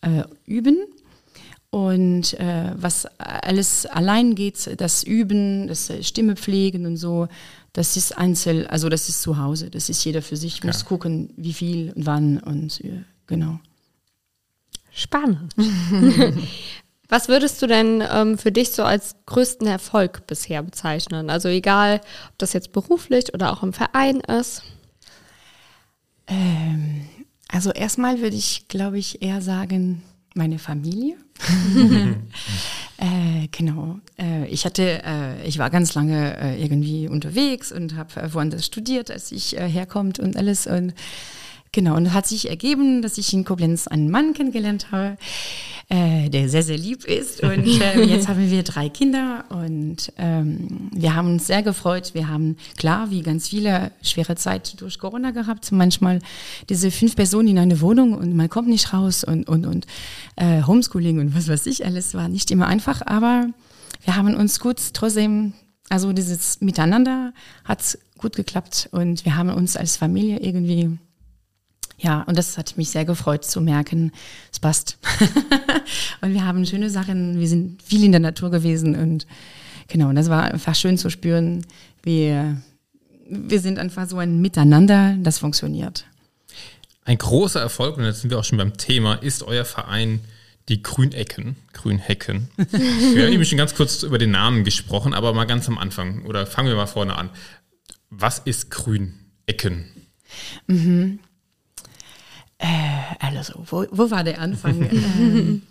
äh, 0.00 0.24
üben. 0.46 0.78
Und 1.70 2.34
äh, 2.40 2.72
was 2.74 3.06
alles 3.18 3.86
allein 3.86 4.34
geht, 4.34 4.80
das 4.80 5.04
Üben, 5.04 5.68
das 5.68 5.92
Stimme 6.02 6.34
pflegen 6.34 6.84
und 6.84 6.96
so, 6.96 7.28
das 7.72 7.96
ist 7.96 8.18
einzeln, 8.18 8.66
also 8.66 8.88
das 8.88 9.08
ist 9.08 9.22
zu 9.22 9.38
Hause, 9.38 9.70
das 9.70 9.88
ist 9.88 10.04
jeder 10.04 10.22
für 10.22 10.36
sich, 10.36 10.58
ja. 10.58 10.66
muss 10.66 10.84
gucken, 10.84 11.32
wie 11.36 11.52
viel 11.52 11.92
und 11.92 12.06
wann 12.06 12.38
und 12.38 12.80
äh, 12.84 13.04
genau. 13.28 13.60
Spannend. 14.92 15.54
Was 17.10 17.28
würdest 17.28 17.60
du 17.60 17.66
denn 17.66 18.02
ähm, 18.10 18.38
für 18.38 18.52
dich 18.52 18.70
so 18.70 18.84
als 18.84 19.16
größten 19.26 19.66
Erfolg 19.66 20.26
bisher 20.26 20.62
bezeichnen? 20.62 21.28
Also 21.28 21.48
egal, 21.48 22.00
ob 22.30 22.38
das 22.38 22.52
jetzt 22.52 22.72
beruflich 22.72 23.34
oder 23.34 23.52
auch 23.52 23.62
im 23.62 23.72
Verein 23.72 24.20
ist. 24.20 24.62
Ähm, 26.28 27.08
also 27.48 27.72
erstmal 27.72 28.20
würde 28.20 28.36
ich, 28.36 28.68
glaube 28.68 28.98
ich, 28.98 29.22
eher 29.22 29.42
sagen, 29.42 30.02
meine 30.34 30.60
Familie. 30.60 31.16
äh, 32.98 33.48
genau. 33.50 33.98
Äh, 34.16 34.46
ich 34.46 34.64
hatte, 34.64 35.02
äh, 35.04 35.44
ich 35.46 35.58
war 35.58 35.68
ganz 35.70 35.94
lange 35.94 36.38
äh, 36.38 36.62
irgendwie 36.62 37.08
unterwegs 37.08 37.72
und 37.72 37.96
habe 37.96 38.32
woanders 38.32 38.66
studiert, 38.66 39.10
als 39.10 39.32
ich 39.32 39.58
äh, 39.58 39.68
herkommt 39.68 40.20
und 40.20 40.36
alles. 40.36 40.68
Und 40.68 40.94
genau, 41.72 41.96
und 41.96 42.06
es 42.06 42.12
hat 42.12 42.26
sich 42.26 42.48
ergeben, 42.48 43.02
dass 43.02 43.18
ich 43.18 43.32
in 43.32 43.44
Koblenz 43.44 43.86
einen 43.86 44.10
Mann 44.10 44.32
kennengelernt 44.34 44.90
habe, 44.90 45.16
äh, 45.88 46.30
der 46.30 46.48
sehr, 46.48 46.62
sehr 46.62 46.78
lieb 46.78 47.04
ist. 47.04 47.42
Und 47.42 47.66
äh, 47.66 48.02
jetzt 48.04 48.28
haben 48.28 48.50
wir 48.50 48.62
drei 48.62 48.88
Kinder 48.88 49.44
und 49.48 50.12
ähm, 50.18 50.88
wir 50.94 51.16
haben 51.16 51.32
uns 51.32 51.48
sehr 51.48 51.62
gefreut. 51.62 52.14
Wir 52.14 52.28
haben 52.28 52.56
klar, 52.76 53.10
wie 53.10 53.22
ganz 53.22 53.48
viele, 53.48 53.90
schwere 54.02 54.36
Zeit 54.36 54.80
durch 54.80 55.00
Corona 55.00 55.32
gehabt. 55.32 55.72
Manchmal 55.72 56.20
diese 56.68 56.92
fünf 56.92 57.16
Personen 57.16 57.48
in 57.48 57.58
eine 57.58 57.80
Wohnung 57.80 58.14
und 58.14 58.36
man 58.36 58.48
kommt 58.48 58.68
nicht 58.68 58.92
raus 58.92 59.24
und, 59.24 59.48
und, 59.48 59.66
und 59.66 59.86
äh, 60.36 60.62
Homeschooling 60.62 61.18
und 61.18 61.34
was 61.34 61.48
weiß 61.48 61.66
ich 61.66 61.84
alles 61.84 62.14
war 62.14 62.28
nicht 62.28 62.50
immer 62.50 62.68
einfach, 62.68 63.02
aber 63.04 63.48
wir 64.04 64.16
haben 64.16 64.34
uns 64.34 64.60
gut 64.60 64.78
trotzdem, 64.92 65.54
also 65.88 66.12
dieses 66.12 66.60
Miteinander 66.60 67.32
hat 67.64 67.98
gut 68.18 68.36
geklappt 68.36 68.88
und 68.92 69.24
wir 69.24 69.36
haben 69.36 69.50
uns 69.50 69.76
als 69.76 69.96
Familie 69.96 70.38
irgendwie 70.38 70.98
ja, 72.00 72.22
und 72.22 72.38
das 72.38 72.56
hat 72.56 72.76
mich 72.78 72.88
sehr 72.88 73.04
gefreut 73.04 73.44
zu 73.44 73.60
merken, 73.60 74.12
es 74.50 74.58
passt. 74.58 74.98
und 76.22 76.32
wir 76.32 76.44
haben 76.46 76.64
schöne 76.64 76.88
Sachen, 76.88 77.38
wir 77.38 77.48
sind 77.48 77.82
viel 77.82 78.04
in 78.04 78.12
der 78.12 78.20
Natur 78.20 78.50
gewesen 78.50 78.96
und 78.96 79.26
genau, 79.86 80.08
und 80.08 80.14
das 80.14 80.30
war 80.30 80.44
einfach 80.44 80.74
schön 80.74 80.96
zu 80.96 81.10
spüren, 81.10 81.66
wir, 82.02 82.56
wir 83.28 83.60
sind 83.60 83.78
einfach 83.78 84.08
so 84.08 84.16
ein 84.16 84.40
Miteinander, 84.40 85.14
das 85.20 85.38
funktioniert. 85.38 86.06
Ein 87.04 87.18
großer 87.18 87.60
Erfolg, 87.60 87.98
und 87.98 88.04
jetzt 88.04 88.22
sind 88.22 88.30
wir 88.30 88.38
auch 88.38 88.44
schon 88.44 88.58
beim 88.58 88.76
Thema, 88.78 89.14
ist 89.14 89.42
euer 89.42 89.66
Verein 89.66 90.20
die 90.70 90.82
Grünecken, 90.82 91.56
Grünhecken. 91.74 92.48
wir 92.56 93.24
haben 93.24 93.30
nämlich 93.30 93.48
schon 93.48 93.58
ganz 93.58 93.74
kurz 93.74 94.04
über 94.04 94.18
den 94.18 94.30
Namen 94.30 94.64
gesprochen, 94.64 95.12
aber 95.12 95.34
mal 95.34 95.44
ganz 95.44 95.68
am 95.68 95.76
Anfang, 95.76 96.24
oder 96.24 96.46
fangen 96.46 96.68
wir 96.68 96.76
mal 96.76 96.86
vorne 96.86 97.16
an. 97.16 97.28
Was 98.08 98.38
ist 98.38 98.70
Grünecken? 98.70 99.84
Mhm. 100.66 101.18
Äh, 102.60 102.66
also, 103.18 103.64
wo, 103.66 103.86
wo 103.90 104.10
war 104.10 104.22
der 104.22 104.38
Anfang? 104.38 104.82
ähm, 104.92 105.62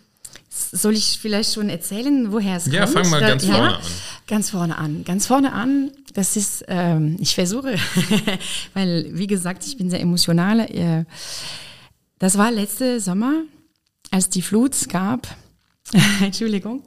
soll 0.49 0.95
ich 0.95 1.19
vielleicht 1.19 1.53
schon 1.53 1.69
erzählen, 1.69 2.31
woher 2.31 2.57
es 2.57 2.65
ja, 2.65 2.85
kommt? 2.85 2.95
Ja, 2.95 3.01
fang 3.01 3.11
mal 3.11 3.21
ganz 3.21 3.45
ja, 3.45 3.53
vorne 3.53 3.75
an. 3.75 3.81
Ganz 4.27 4.49
vorne 4.49 4.77
an. 4.77 5.03
Ganz 5.03 5.27
vorne 5.27 5.53
an, 5.53 5.91
das 6.13 6.35
ist, 6.35 6.65
ähm, 6.67 7.17
ich 7.19 7.35
versuche, 7.35 7.75
weil, 8.73 9.09
wie 9.13 9.27
gesagt, 9.27 9.65
ich 9.65 9.77
bin 9.77 9.89
sehr 9.89 10.01
emotional. 10.01 10.59
Äh, 10.61 11.05
das 12.17 12.37
war 12.37 12.51
letzte 12.51 12.99
Sommer, 12.99 13.43
als 14.09 14.29
die 14.29 14.41
Flut 14.41 14.89
gab. 14.89 15.27
Entschuldigung. 16.21 16.83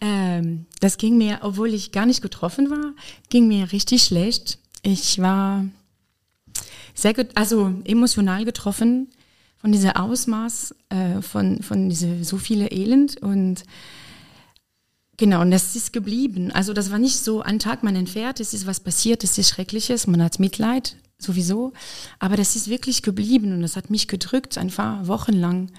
ähm, 0.00 0.66
das 0.80 0.96
ging 0.96 1.18
mir, 1.18 1.40
obwohl 1.42 1.74
ich 1.74 1.92
gar 1.92 2.06
nicht 2.06 2.22
getroffen 2.22 2.70
war, 2.70 2.94
ging 3.30 3.48
mir 3.48 3.72
richtig 3.72 4.04
schlecht. 4.04 4.58
Ich 4.82 5.20
war 5.20 5.64
sehr, 6.94 7.14
also 7.34 7.72
emotional 7.84 8.44
getroffen 8.44 9.08
von 9.64 9.72
dieser 9.72 9.98
Ausmaß, 9.98 10.74
äh, 10.90 11.22
von, 11.22 11.62
von 11.62 11.88
diese, 11.88 12.22
so 12.22 12.36
viele 12.36 12.70
Elend 12.70 13.22
und 13.22 13.62
Genau, 15.16 15.40
und 15.40 15.50
das 15.52 15.74
ist 15.74 15.94
geblieben. 15.94 16.50
Also 16.52 16.74
das 16.74 16.90
war 16.90 16.98
nicht 16.98 17.16
so, 17.16 17.40
ein 17.40 17.58
Tag 17.58 17.82
man 17.82 17.96
entfährt, 17.96 18.40
es 18.40 18.52
ist 18.52 18.66
was 18.66 18.80
passiert, 18.80 19.24
es 19.24 19.38
ist 19.38 19.48
Schreckliches, 19.48 20.06
man 20.06 20.22
hat 20.22 20.38
Mitleid, 20.38 20.96
sowieso. 21.18 21.72
Aber 22.18 22.36
das 22.36 22.56
ist 22.56 22.68
wirklich 22.68 23.00
geblieben 23.00 23.54
und 23.54 23.62
das 23.62 23.76
hat 23.76 23.88
mich 23.88 24.06
gedrückt, 24.06 24.58
einfach 24.58 25.06
wochenlang. 25.06 25.70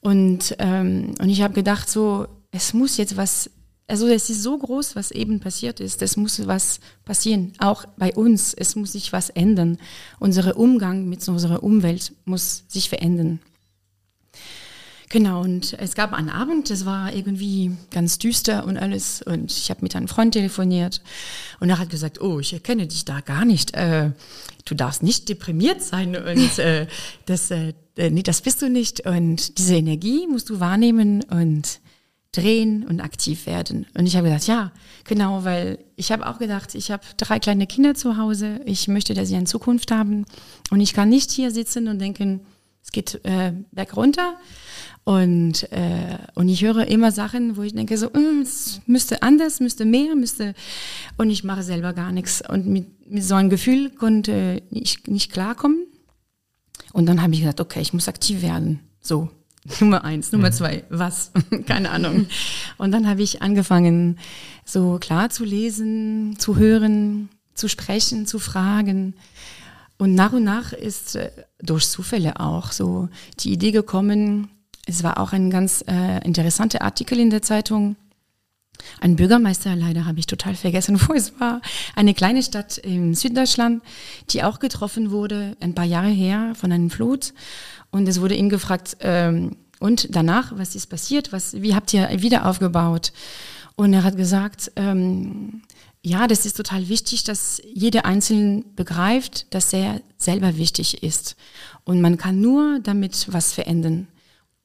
Und, 0.00 0.56
ähm, 0.58 1.14
und 1.20 1.28
ich 1.28 1.42
habe 1.42 1.54
gedacht, 1.54 1.88
so, 1.88 2.26
es 2.50 2.74
muss 2.74 2.96
jetzt 2.96 3.16
was, 3.16 3.50
also 3.88 4.08
es 4.08 4.30
ist 4.30 4.42
so 4.42 4.58
groß, 4.58 4.96
was 4.96 5.10
eben 5.10 5.40
passiert 5.40 5.80
ist, 5.80 6.02
es 6.02 6.16
muss 6.16 6.46
was 6.46 6.80
passieren, 7.04 7.52
auch 7.58 7.84
bei 7.96 8.12
uns, 8.14 8.52
es 8.52 8.74
muss 8.74 8.92
sich 8.92 9.12
was 9.12 9.30
ändern. 9.30 9.78
Unser 10.18 10.56
Umgang 10.56 11.08
mit 11.08 11.26
unserer 11.28 11.62
Umwelt 11.62 12.12
muss 12.24 12.64
sich 12.68 12.88
verändern. 12.88 13.40
Genau, 15.08 15.40
und 15.42 15.74
es 15.78 15.94
gab 15.94 16.12
einen 16.12 16.30
Abend, 16.30 16.68
das 16.68 16.84
war 16.84 17.14
irgendwie 17.14 17.76
ganz 17.92 18.18
düster 18.18 18.64
und 18.66 18.76
alles. 18.76 19.22
Und 19.22 19.52
ich 19.52 19.70
habe 19.70 19.82
mit 19.82 19.94
einem 19.94 20.08
Freund 20.08 20.32
telefoniert 20.32 21.00
und 21.60 21.70
er 21.70 21.78
hat 21.78 21.90
gesagt, 21.90 22.20
oh, 22.20 22.40
ich 22.40 22.52
erkenne 22.52 22.88
dich 22.88 23.04
da 23.04 23.20
gar 23.20 23.44
nicht. 23.44 23.72
Äh, 23.74 24.10
du 24.64 24.74
darfst 24.74 25.04
nicht 25.04 25.28
deprimiert 25.28 25.80
sein 25.80 26.16
und 26.16 26.58
äh, 26.58 26.88
das, 27.24 27.52
äh, 27.52 27.72
nee, 27.96 28.24
das 28.24 28.40
bist 28.40 28.62
du 28.62 28.68
nicht. 28.68 29.06
Und 29.06 29.58
diese 29.58 29.76
Energie 29.76 30.26
musst 30.26 30.50
du 30.50 30.58
wahrnehmen 30.58 31.22
und 31.22 31.78
drehen 32.36 32.84
und 32.84 33.00
aktiv 33.00 33.46
werden. 33.46 33.86
Und 33.96 34.06
ich 34.06 34.16
habe 34.16 34.28
gedacht, 34.28 34.46
ja, 34.46 34.72
genau, 35.04 35.44
weil 35.44 35.78
ich 35.96 36.12
habe 36.12 36.26
auch 36.26 36.38
gedacht, 36.38 36.74
ich 36.74 36.90
habe 36.90 37.02
drei 37.16 37.38
kleine 37.38 37.66
Kinder 37.66 37.94
zu 37.94 38.16
Hause. 38.16 38.60
Ich 38.64 38.88
möchte, 38.88 39.14
dass 39.14 39.28
sie 39.28 39.36
eine 39.36 39.46
Zukunft 39.46 39.90
haben. 39.90 40.24
Und 40.70 40.80
ich 40.80 40.92
kann 40.92 41.08
nicht 41.08 41.30
hier 41.30 41.50
sitzen 41.50 41.88
und 41.88 41.98
denken, 41.98 42.40
es 42.82 42.92
geht 42.92 43.20
äh, 43.24 43.52
berg 43.72 43.96
runter 43.96 44.36
und, 45.08 45.70
äh, 45.70 46.18
und 46.34 46.48
ich 46.48 46.64
höre 46.64 46.88
immer 46.88 47.12
Sachen, 47.12 47.56
wo 47.56 47.62
ich 47.62 47.72
denke, 47.72 47.96
so, 47.96 48.08
mm, 48.08 48.40
es 48.42 48.80
müsste 48.86 49.22
anders, 49.22 49.60
müsste 49.60 49.84
mehr, 49.84 50.16
müsste. 50.16 50.52
Und 51.16 51.30
ich 51.30 51.44
mache 51.44 51.62
selber 51.62 51.92
gar 51.92 52.10
nichts. 52.10 52.42
Und 52.48 52.66
mit, 52.66 53.08
mit 53.08 53.22
so 53.22 53.36
einem 53.36 53.48
Gefühl 53.48 53.90
konnte 53.90 54.62
ich 54.68 55.06
nicht 55.06 55.30
klarkommen. 55.30 55.86
Und 56.92 57.06
dann 57.06 57.22
habe 57.22 57.34
ich 57.34 57.40
gesagt, 57.40 57.60
okay, 57.60 57.80
ich 57.80 57.92
muss 57.92 58.08
aktiv 58.08 58.42
werden. 58.42 58.80
So, 59.00 59.30
Nummer 59.80 60.04
eins. 60.04 60.32
Nummer 60.32 60.48
mhm. 60.48 60.52
zwei, 60.52 60.84
was? 60.88 61.32
Keine 61.66 61.90
Ahnung. 61.90 62.26
Und 62.78 62.92
dann 62.92 63.08
habe 63.08 63.22
ich 63.22 63.42
angefangen, 63.42 64.18
so 64.64 64.98
klar 64.98 65.30
zu 65.30 65.44
lesen, 65.44 66.36
zu 66.38 66.56
hören, 66.56 67.28
zu 67.54 67.68
sprechen, 67.68 68.26
zu 68.26 68.38
fragen. 68.38 69.14
Und 69.98 70.14
nach 70.14 70.32
und 70.32 70.44
nach 70.44 70.72
ist 70.72 71.16
äh, 71.16 71.30
durch 71.60 71.88
Zufälle 71.88 72.38
auch 72.40 72.72
so 72.72 73.08
die 73.40 73.52
Idee 73.52 73.70
gekommen, 73.70 74.48
es 74.86 75.02
war 75.02 75.18
auch 75.18 75.32
ein 75.32 75.50
ganz 75.50 75.84
äh, 75.88 76.24
interessanter 76.24 76.82
Artikel 76.82 77.18
in 77.18 77.30
der 77.30 77.42
Zeitung. 77.42 77.96
Ein 79.00 79.16
Bürgermeister, 79.16 79.74
leider 79.76 80.06
habe 80.06 80.18
ich 80.18 80.26
total 80.26 80.54
vergessen, 80.54 81.00
wo 81.06 81.14
es 81.14 81.38
war. 81.40 81.60
Eine 81.94 82.14
kleine 82.14 82.42
Stadt 82.42 82.78
in 82.78 83.14
Süddeutschland, 83.14 83.82
die 84.30 84.42
auch 84.42 84.58
getroffen 84.58 85.10
wurde, 85.10 85.56
ein 85.60 85.74
paar 85.74 85.84
Jahre 85.84 86.08
her 86.08 86.52
von 86.54 86.72
einem 86.72 86.90
Flut. 86.90 87.32
Und 87.90 88.08
es 88.08 88.20
wurde 88.20 88.34
ihn 88.34 88.48
gefragt, 88.48 88.96
ähm, 89.00 89.56
und 89.78 90.14
danach, 90.14 90.52
was 90.56 90.74
ist 90.74 90.86
passiert? 90.86 91.32
Was, 91.32 91.60
wie 91.60 91.74
habt 91.74 91.92
ihr 91.92 92.08
wieder 92.22 92.46
aufgebaut? 92.46 93.12
Und 93.74 93.92
er 93.92 94.04
hat 94.04 94.16
gesagt, 94.16 94.72
ähm, 94.76 95.62
ja, 96.02 96.26
das 96.26 96.46
ist 96.46 96.56
total 96.56 96.88
wichtig, 96.88 97.24
dass 97.24 97.60
jeder 97.74 98.06
Einzelne 98.06 98.64
begreift, 98.74 99.52
dass 99.52 99.72
er 99.72 100.00
selber 100.16 100.56
wichtig 100.56 101.02
ist. 101.02 101.36
Und 101.84 102.00
man 102.00 102.16
kann 102.16 102.40
nur 102.40 102.78
damit 102.80 103.26
was 103.30 103.52
verändern. 103.52 104.08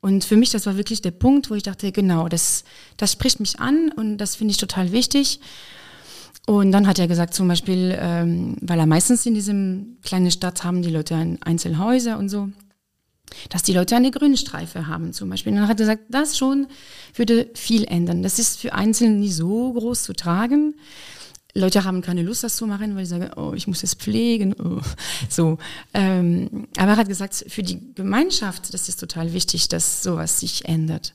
Und 0.02 0.26
für 0.26 0.36
mich, 0.36 0.50
das 0.50 0.66
war 0.66 0.78
wirklich 0.78 1.02
der 1.02 1.12
Punkt, 1.12 1.50
wo 1.50 1.56
ich 1.56 1.64
dachte, 1.64 1.92
genau, 1.92 2.28
das, 2.28 2.64
das 2.98 3.12
spricht 3.12 3.40
mich 3.40 3.60
an 3.60 3.92
und 3.96 4.18
das 4.18 4.36
finde 4.36 4.52
ich 4.52 4.58
total 4.58 4.92
wichtig. 4.92 5.40
Und 6.48 6.72
dann 6.72 6.88
hat 6.88 6.98
er 6.98 7.08
gesagt, 7.08 7.36
zum 7.36 7.48
Beispiel, 7.48 7.96
ähm, 8.00 8.58
weil 8.62 8.80
er 8.80 8.88
meistens 8.88 9.26
in 9.28 9.36
diesem 9.36 9.98
kleinen 10.02 10.32
Stadt 10.32 10.64
haben 10.64 10.82
die 10.82 10.90
Leute 10.90 11.38
Einzelhäuser 11.42 12.18
und 12.18 12.30
so, 12.30 12.50
dass 13.50 13.62
die 13.62 13.74
Leute 13.74 13.96
eine 13.96 14.10
Grünstreife 14.10 14.88
haben 14.88 15.14
zum 15.14 15.30
Beispiel. 15.30 15.54
Und 15.54 15.60
dann 15.60 15.68
hat 15.68 15.80
er 15.80 15.86
gesagt, 15.86 16.06
das 16.10 16.36
schon 16.36 16.68
würde 17.14 17.50
viel 17.54 17.84
ändern. 17.84 18.24
Das 18.24 18.40
ist 18.40 18.60
für 18.60 18.74
Einzelne 18.74 19.16
nie 19.16 19.32
so 19.32 19.72
groß 19.74 20.04
zu 20.04 20.14
tragen. 20.14 20.76
Leute 21.54 21.84
haben 21.84 22.02
keine 22.02 22.24
Lust, 22.24 22.44
das 22.44 22.56
zu 22.56 22.66
machen, 22.66 22.96
weil 22.96 23.06
sie 23.06 23.12
sagen, 23.12 23.32
oh, 23.36 23.54
ich 23.54 23.68
muss 23.68 23.84
es 23.84 23.94
pflegen. 23.94 24.56
Oh. 24.60 24.82
So. 25.30 25.58
Ähm, 25.94 26.68
aber 26.78 26.92
er 26.92 26.98
hat 26.98 27.08
gesagt, 27.08 27.46
für 27.48 27.64
die 27.64 27.94
Gemeinschaft, 27.96 28.74
das 28.74 28.90
ist 28.90 29.00
total 29.00 29.34
wichtig, 29.34 29.68
dass 29.68 30.04
sowas 30.04 30.40
sich 30.40 30.66
ändert. 30.66 31.14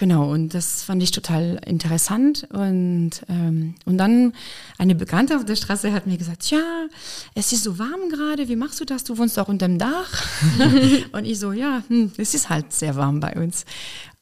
Genau, 0.00 0.32
und 0.32 0.54
das 0.54 0.82
fand 0.82 1.02
ich 1.02 1.10
total 1.10 1.60
interessant. 1.66 2.48
Und, 2.54 3.10
ähm, 3.28 3.74
und 3.84 3.98
dann 3.98 4.32
eine 4.78 4.94
Bekannte 4.94 5.36
auf 5.36 5.44
der 5.44 5.56
Straße 5.56 5.92
hat 5.92 6.06
mir 6.06 6.16
gesagt, 6.16 6.50
ja, 6.50 6.86
es 7.34 7.52
ist 7.52 7.64
so 7.64 7.78
warm 7.78 8.08
gerade, 8.08 8.48
wie 8.48 8.56
machst 8.56 8.80
du 8.80 8.86
das? 8.86 9.04
Du 9.04 9.18
wohnst 9.18 9.36
doch 9.36 9.48
unter 9.48 9.68
dem 9.68 9.78
Dach. 9.78 10.26
und 11.12 11.26
ich 11.26 11.38
so, 11.38 11.52
ja, 11.52 11.82
hm, 11.88 12.12
es 12.16 12.32
ist 12.32 12.48
halt 12.48 12.72
sehr 12.72 12.96
warm 12.96 13.20
bei 13.20 13.34
uns. 13.34 13.66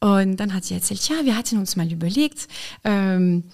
Und 0.00 0.38
dann 0.38 0.52
hat 0.52 0.64
sie 0.64 0.74
erzählt, 0.74 1.08
ja, 1.08 1.24
wir 1.24 1.36
hatten 1.36 1.58
uns 1.58 1.76
mal 1.76 1.90
überlegt, 1.92 2.48
ähm, 2.82 3.44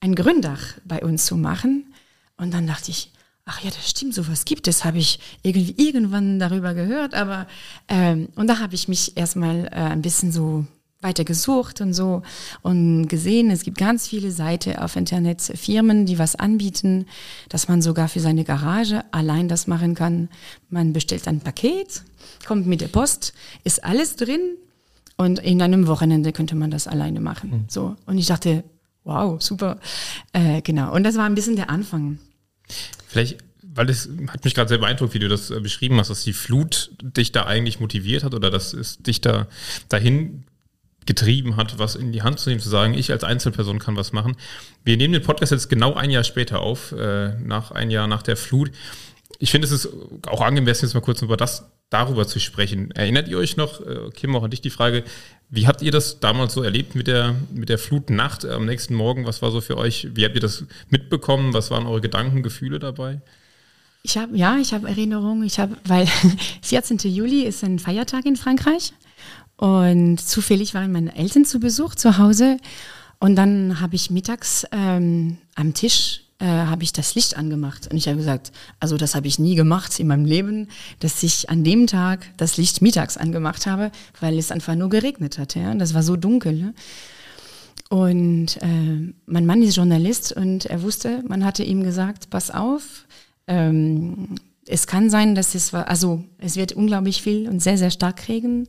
ein 0.00 0.14
Gründach 0.14 0.60
bei 0.84 1.02
uns 1.02 1.26
zu 1.26 1.36
machen. 1.36 1.92
Und 2.36 2.52
dann 2.54 2.66
dachte 2.66 2.90
ich, 2.90 3.12
ach 3.44 3.60
ja, 3.62 3.70
das 3.70 3.88
stimmt, 3.88 4.14
sowas 4.14 4.44
gibt 4.44 4.68
es, 4.68 4.84
habe 4.84 4.98
ich 4.98 5.18
irgendwie 5.42 5.74
irgendwann 5.76 6.38
darüber 6.38 6.74
gehört. 6.74 7.14
Aber 7.14 7.46
ähm, 7.88 8.28
und 8.34 8.46
da 8.46 8.58
habe 8.58 8.74
ich 8.74 8.88
mich 8.88 9.16
erstmal 9.16 9.66
äh, 9.66 9.70
ein 9.70 10.02
bisschen 10.02 10.32
so 10.32 10.66
weiter 11.02 11.24
gesucht 11.24 11.80
und 11.80 11.94
so 11.94 12.22
und 12.62 13.08
gesehen, 13.08 13.50
es 13.50 13.62
gibt 13.62 13.78
ganz 13.78 14.06
viele 14.06 14.30
Seiten 14.30 14.76
auf 14.76 14.96
Internet, 14.96 15.40
Firmen, 15.40 16.04
die 16.04 16.18
was 16.18 16.36
anbieten, 16.36 17.06
dass 17.48 17.68
man 17.68 17.80
sogar 17.80 18.08
für 18.08 18.20
seine 18.20 18.44
Garage 18.44 19.02
allein 19.10 19.48
das 19.48 19.66
machen 19.66 19.94
kann. 19.94 20.28
Man 20.68 20.92
bestellt 20.92 21.26
ein 21.26 21.40
Paket, 21.40 22.02
kommt 22.46 22.66
mit 22.66 22.82
der 22.82 22.88
Post, 22.88 23.32
ist 23.64 23.82
alles 23.82 24.16
drin 24.16 24.56
und 25.16 25.38
in 25.38 25.62
einem 25.62 25.86
Wochenende 25.86 26.32
könnte 26.32 26.54
man 26.54 26.70
das 26.70 26.86
alleine 26.86 27.20
machen. 27.20 27.50
Mhm. 27.50 27.64
So 27.68 27.96
und 28.04 28.18
ich 28.18 28.26
dachte, 28.26 28.62
Wow, 29.04 29.40
super. 29.40 29.78
Äh, 30.32 30.62
genau. 30.62 30.92
Und 30.94 31.04
das 31.04 31.16
war 31.16 31.24
ein 31.24 31.34
bisschen 31.34 31.56
der 31.56 31.70
Anfang. 31.70 32.18
Vielleicht, 33.06 33.38
weil 33.62 33.88
es 33.88 34.08
hat 34.28 34.44
mich 34.44 34.54
gerade 34.54 34.68
sehr 34.68 34.78
beeindruckt, 34.78 35.14
wie 35.14 35.18
du 35.18 35.28
das 35.28 35.50
äh, 35.50 35.60
beschrieben 35.60 35.98
hast, 35.98 36.10
dass 36.10 36.22
die 36.22 36.32
Flut 36.32 36.90
dich 37.02 37.32
da 37.32 37.46
eigentlich 37.46 37.80
motiviert 37.80 38.24
hat 38.24 38.34
oder 38.34 38.50
dass 38.50 38.72
es 38.72 38.98
dich 38.98 39.20
da 39.20 39.46
dahin 39.88 40.44
getrieben 41.06 41.56
hat, 41.56 41.78
was 41.78 41.96
in 41.96 42.12
die 42.12 42.22
Hand 42.22 42.38
zu 42.38 42.50
nehmen, 42.50 42.60
zu 42.60 42.68
sagen, 42.68 42.94
ich 42.94 43.10
als 43.10 43.24
Einzelperson 43.24 43.78
kann 43.78 43.96
was 43.96 44.12
machen. 44.12 44.36
Wir 44.84 44.96
nehmen 44.96 45.12
den 45.12 45.22
Podcast 45.22 45.50
jetzt 45.50 45.68
genau 45.68 45.94
ein 45.94 46.10
Jahr 46.10 46.24
später 46.24 46.60
auf, 46.60 46.92
äh, 46.92 47.34
nach 47.40 47.70
ein 47.70 47.90
Jahr 47.90 48.06
nach 48.06 48.22
der 48.22 48.36
Flut. 48.36 48.70
Ich 49.38 49.50
finde, 49.50 49.66
es 49.66 49.72
ist 49.72 49.88
auch 50.26 50.42
angemessen, 50.42 50.84
jetzt 50.84 50.94
mal 50.94 51.00
kurz 51.00 51.22
über 51.22 51.36
das 51.36 51.70
darüber 51.88 52.26
zu 52.26 52.38
sprechen. 52.38 52.90
Erinnert 52.92 53.28
ihr 53.28 53.38
euch 53.38 53.56
noch, 53.56 53.80
äh, 53.80 54.10
Kim, 54.14 54.36
auch 54.36 54.44
an 54.44 54.50
dich 54.50 54.60
die 54.60 54.70
Frage, 54.70 55.02
wie 55.50 55.66
habt 55.66 55.82
ihr 55.82 55.90
das 55.90 56.20
damals 56.20 56.54
so 56.54 56.62
erlebt 56.62 56.94
mit 56.94 57.08
der, 57.08 57.34
mit 57.52 57.68
der 57.68 57.78
Flutnacht 57.78 58.44
am 58.44 58.66
nächsten 58.66 58.94
Morgen? 58.94 59.26
Was 59.26 59.42
war 59.42 59.50
so 59.50 59.60
für 59.60 59.76
euch? 59.76 60.08
Wie 60.14 60.24
habt 60.24 60.36
ihr 60.36 60.40
das 60.40 60.64
mitbekommen? 60.90 61.52
Was 61.54 61.70
waren 61.70 61.86
eure 61.86 62.00
Gedanken, 62.00 62.42
Gefühle 62.42 62.78
dabei? 62.78 63.20
Ich 64.02 64.16
habe, 64.16 64.36
ja, 64.36 64.58
ich 64.58 64.72
habe 64.72 64.88
Erinnerungen. 64.88 65.44
Ich 65.44 65.58
habe, 65.58 65.76
weil 65.84 66.06
14. 66.62 66.98
Juli 66.98 67.42
ist 67.42 67.64
ein 67.64 67.80
Feiertag 67.80 68.26
in 68.26 68.36
Frankreich 68.36 68.92
und 69.56 70.18
zufällig 70.18 70.72
waren 70.72 70.92
meine 70.92 71.14
Eltern 71.16 71.44
zu 71.44 71.58
Besuch 71.58 71.96
zu 71.96 72.16
Hause 72.16 72.56
und 73.18 73.36
dann 73.36 73.80
habe 73.80 73.96
ich 73.96 74.10
mittags 74.10 74.64
ähm, 74.72 75.36
am 75.54 75.74
Tisch 75.74 76.22
äh, 76.40 76.46
habe 76.46 76.82
ich 76.82 76.92
das 76.92 77.14
Licht 77.14 77.36
angemacht. 77.36 77.88
Und 77.90 77.96
ich 77.96 78.08
habe 78.08 78.16
gesagt, 78.16 78.50
also 78.80 78.96
das 78.96 79.14
habe 79.14 79.26
ich 79.26 79.38
nie 79.38 79.54
gemacht 79.54 80.00
in 80.00 80.06
meinem 80.06 80.24
Leben, 80.24 80.68
dass 80.98 81.22
ich 81.22 81.50
an 81.50 81.64
dem 81.64 81.86
Tag 81.86 82.26
das 82.36 82.56
Licht 82.56 82.82
mittags 82.82 83.16
angemacht 83.16 83.66
habe, 83.66 83.92
weil 84.20 84.38
es 84.38 84.50
einfach 84.50 84.74
nur 84.74 84.88
geregnet 84.88 85.38
hat. 85.38 85.54
Ja? 85.54 85.74
Das 85.74 85.94
war 85.94 86.02
so 86.02 86.16
dunkel. 86.16 86.54
Ne? 86.54 86.74
Und 87.90 88.56
äh, 88.62 89.12
mein 89.26 89.46
Mann 89.46 89.62
ist 89.62 89.76
Journalist 89.76 90.32
und 90.32 90.66
er 90.66 90.82
wusste, 90.82 91.22
man 91.28 91.44
hatte 91.44 91.62
ihm 91.62 91.82
gesagt, 91.82 92.30
pass 92.30 92.50
auf, 92.50 93.04
ähm, 93.46 94.36
es 94.66 94.86
kann 94.86 95.10
sein, 95.10 95.34
dass 95.34 95.54
es 95.54 95.74
also 95.74 96.24
es 96.38 96.56
wird 96.56 96.72
unglaublich 96.72 97.22
viel 97.22 97.48
und 97.48 97.60
sehr, 97.60 97.76
sehr 97.76 97.90
stark 97.90 98.28
regen, 98.28 98.68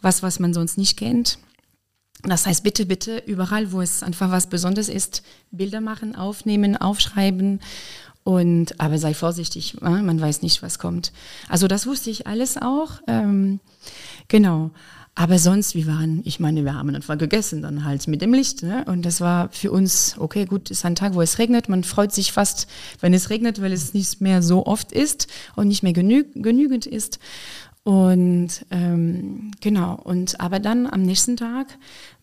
was, 0.00 0.22
was 0.22 0.38
man 0.38 0.54
sonst 0.54 0.78
nicht 0.78 0.96
kennt. 0.96 1.38
Das 2.22 2.46
heißt, 2.46 2.62
bitte, 2.62 2.86
bitte, 2.86 3.22
überall, 3.26 3.72
wo 3.72 3.80
es 3.80 4.02
einfach 4.02 4.30
was 4.30 4.48
Besonderes 4.48 4.88
ist, 4.88 5.22
Bilder 5.50 5.80
machen, 5.80 6.14
aufnehmen, 6.16 6.76
aufschreiben. 6.76 7.60
Und, 8.22 8.78
aber 8.78 8.98
sei 8.98 9.14
vorsichtig, 9.14 9.80
man 9.80 10.20
weiß 10.20 10.42
nicht, 10.42 10.62
was 10.62 10.78
kommt. 10.78 11.12
Also 11.48 11.68
das 11.68 11.86
wusste 11.86 12.10
ich 12.10 12.26
alles 12.26 12.58
auch. 12.58 13.00
Ähm, 13.06 13.60
genau. 14.28 14.70
Aber 15.14 15.38
sonst, 15.38 15.74
wir 15.74 15.86
waren, 15.86 16.22
ich 16.24 16.38
meine, 16.38 16.64
wir 16.64 16.74
haben 16.74 16.94
einfach 16.94 17.18
gegessen 17.18 17.62
dann 17.62 17.84
halt 17.84 18.06
mit 18.08 18.22
dem 18.22 18.32
Licht. 18.32 18.62
Ne? 18.62 18.84
Und 18.86 19.04
das 19.04 19.20
war 19.20 19.48
für 19.50 19.72
uns, 19.72 20.16
okay, 20.18 20.44
gut, 20.44 20.70
ist 20.70 20.84
ein 20.84 20.94
Tag, 20.94 21.14
wo 21.14 21.20
es 21.20 21.38
regnet. 21.38 21.68
Man 21.68 21.82
freut 21.84 22.12
sich 22.12 22.32
fast, 22.32 22.68
wenn 23.00 23.12
es 23.12 23.28
regnet, 23.28 23.60
weil 23.60 23.72
es 23.72 23.92
nicht 23.92 24.20
mehr 24.20 24.42
so 24.42 24.66
oft 24.66 24.92
ist 24.92 25.26
und 25.56 25.68
nicht 25.68 25.82
mehr 25.82 25.92
genü 25.92 26.24
genügend 26.34 26.86
ist. 26.86 27.18
Und 27.82 28.66
ähm, 28.70 29.52
genau, 29.60 29.94
und 29.94 30.38
aber 30.38 30.58
dann 30.58 30.86
am 30.86 31.02
nächsten 31.02 31.36
Tag 31.36 31.66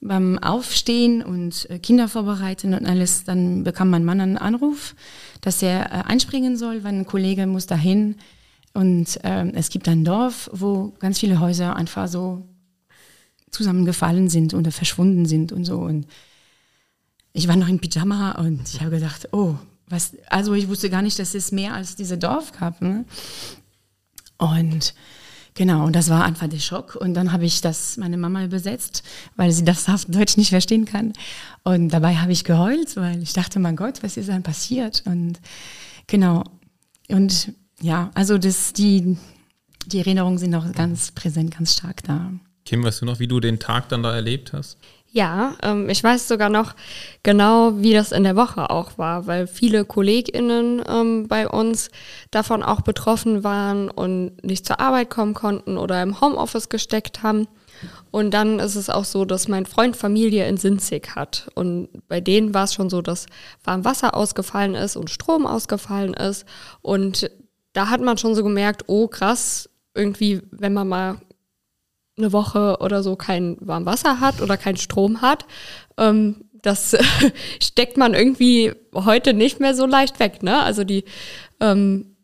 beim 0.01 0.37
Aufstehen 0.37 1.23
und 1.23 1.67
äh, 1.69 1.79
Kinder 1.79 2.07
vorbereiten 2.07 2.75
und 2.75 2.85
alles, 2.85 3.23
dann 3.23 3.63
bekam 3.63 3.89
mein 3.89 4.05
Mann 4.05 4.21
einen 4.21 4.37
Anruf, 4.37 4.95
dass 5.41 5.63
er 5.63 5.87
äh, 5.87 6.03
einspringen 6.05 6.57
soll, 6.57 6.83
weil 6.83 6.93
ein 6.93 7.07
Kollege 7.07 7.47
muss 7.47 7.65
dahin. 7.65 8.15
Und 8.73 9.19
ähm, 9.23 9.53
es 9.55 9.69
gibt 9.69 9.87
ein 9.87 10.05
Dorf, 10.05 10.49
wo 10.53 10.93
ganz 10.99 11.19
viele 11.19 11.39
Häuser 11.39 11.75
einfach 11.75 12.07
so 12.07 12.45
zusammengefallen 13.49 14.29
sind 14.29 14.53
oder 14.53 14.71
verschwunden 14.71 15.25
sind 15.25 15.51
und 15.51 15.65
so. 15.65 15.79
Und 15.79 16.05
ich 17.33 17.47
war 17.47 17.55
noch 17.55 17.67
in 17.67 17.79
Pyjama 17.79 18.33
und 18.33 18.61
ich 18.71 18.81
habe 18.81 18.91
gedacht, 18.91 19.29
oh, 19.31 19.55
was, 19.87 20.15
also 20.27 20.53
ich 20.53 20.67
wusste 20.67 20.91
gar 20.91 21.01
nicht, 21.01 21.17
dass 21.17 21.33
es 21.33 21.51
mehr 21.51 21.73
als 21.73 21.95
diese 21.95 22.19
Dorf 22.19 22.51
gab. 22.51 22.81
Ne? 22.81 23.05
Und 24.37 24.93
genau, 25.57 25.85
und 25.85 25.95
das 25.95 26.09
war 26.09 26.23
einfach 26.23 26.47
der 26.47 26.59
Schock. 26.59 26.95
Und 26.95 27.13
dann 27.15 27.33
habe 27.33 27.43
ich 27.43 27.59
das 27.59 27.97
meine 27.97 28.15
Mama 28.15 28.45
übersetzt, 28.45 29.03
weil 29.35 29.51
sie 29.51 29.65
das 29.65 29.89
auf 29.89 30.05
Deutsch 30.05 30.37
nicht 30.37 30.51
verstehen 30.51 30.85
kann. 30.85 31.11
Und 31.63 31.89
dabei 31.89 32.15
habe 32.15 32.31
ich 32.31 32.45
geheult, 32.45 32.95
weil 32.95 33.21
ich 33.21 33.33
dachte, 33.33 33.59
mein 33.59 33.75
Gott, 33.75 34.03
was 34.03 34.15
ist 34.15 34.29
dann 34.29 34.43
passiert? 34.43 35.03
Und 35.05 35.39
genau. 36.07 36.43
Und 37.09 37.51
ja, 37.81 38.11
also 38.13 38.37
das, 38.37 38.71
die, 38.71 39.17
die 39.87 39.99
Erinnerungen 39.99 40.37
sind 40.37 40.55
auch 40.55 40.71
ganz 40.71 41.11
präsent, 41.11 41.57
ganz 41.57 41.73
stark 41.73 42.03
da. 42.03 42.31
Kim, 42.65 42.83
weißt 42.83 43.01
du 43.01 43.05
noch, 43.05 43.19
wie 43.19 43.27
du 43.27 43.39
den 43.39 43.59
Tag 43.59 43.89
dann 43.89 44.03
da 44.03 44.13
erlebt 44.13 44.53
hast? 44.53 44.77
Ja, 45.09 45.55
ähm, 45.63 45.89
ich 45.89 46.03
weiß 46.03 46.27
sogar 46.27 46.49
noch 46.49 46.75
genau, 47.23 47.77
wie 47.77 47.93
das 47.93 48.11
in 48.11 48.23
der 48.23 48.35
Woche 48.35 48.69
auch 48.69 48.97
war, 48.97 49.25
weil 49.25 49.47
viele 49.47 49.85
KollegInnen 49.85 50.83
ähm, 50.87 51.27
bei 51.27 51.47
uns 51.47 51.89
davon 52.29 52.61
auch 52.61 52.81
betroffen 52.81 53.43
waren 53.43 53.89
und 53.89 54.43
nicht 54.43 54.65
zur 54.65 54.79
Arbeit 54.79 55.09
kommen 55.09 55.33
konnten 55.33 55.77
oder 55.77 56.03
im 56.03 56.19
Homeoffice 56.19 56.69
gesteckt 56.69 57.23
haben. 57.23 57.47
Und 58.11 58.31
dann 58.31 58.59
ist 58.59 58.75
es 58.75 58.89
auch 58.89 59.05
so, 59.05 59.23
dass 59.23 59.47
mein 59.47 59.65
Freund 59.65 59.95
Familie 59.95 60.47
in 60.47 60.57
Sinzig 60.57 61.15
hat. 61.15 61.49
Und 61.55 61.89
bei 62.07 62.21
denen 62.21 62.53
war 62.53 62.63
es 62.63 62.73
schon 62.73 62.89
so, 62.89 63.01
dass 63.01 63.27
warm 63.63 63.85
Wasser 63.85 64.15
ausgefallen 64.15 64.75
ist 64.75 64.95
und 64.95 65.09
Strom 65.09 65.45
ausgefallen 65.45 66.13
ist. 66.13 66.45
Und 66.81 67.29
da 67.73 67.89
hat 67.89 68.01
man 68.01 68.17
schon 68.17 68.35
so 68.35 68.43
gemerkt, 68.43 68.85
oh 68.87 69.07
krass, 69.07 69.69
irgendwie, 69.93 70.41
wenn 70.51 70.73
man 70.73 70.87
mal 70.87 71.17
eine 72.17 72.33
Woche 72.33 72.77
oder 72.79 73.03
so 73.03 73.15
kein 73.15 73.57
Warmwasser 73.59 74.19
hat 74.19 74.41
oder 74.41 74.57
keinen 74.57 74.77
Strom 74.77 75.21
hat, 75.21 75.45
ähm, 75.97 76.45
das 76.61 76.97
steckt 77.61 77.97
man 77.97 78.13
irgendwie 78.13 78.73
heute 78.93 79.33
nicht 79.33 79.59
mehr 79.59 79.75
so 79.75 79.85
leicht 79.85 80.19
weg. 80.19 80.43
Ne? 80.43 80.59
Also 80.61 80.83
die 80.83 81.03
ähm, 81.59 82.17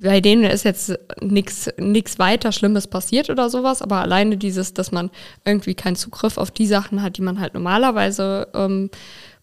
bei 0.00 0.20
denen 0.20 0.44
ist 0.44 0.64
jetzt 0.64 0.98
nichts 1.20 1.70
nichts 1.78 2.18
weiter 2.18 2.52
Schlimmes 2.52 2.88
passiert 2.88 3.30
oder 3.30 3.48
sowas, 3.48 3.80
aber 3.80 4.00
alleine 4.00 4.36
dieses, 4.36 4.74
dass 4.74 4.92
man 4.92 5.10
irgendwie 5.44 5.74
keinen 5.74 5.96
Zugriff 5.96 6.36
auf 6.36 6.50
die 6.50 6.66
Sachen 6.66 7.00
hat, 7.02 7.16
die 7.16 7.22
man 7.22 7.40
halt 7.40 7.54
normalerweise 7.54 8.48
ähm, 8.54 8.90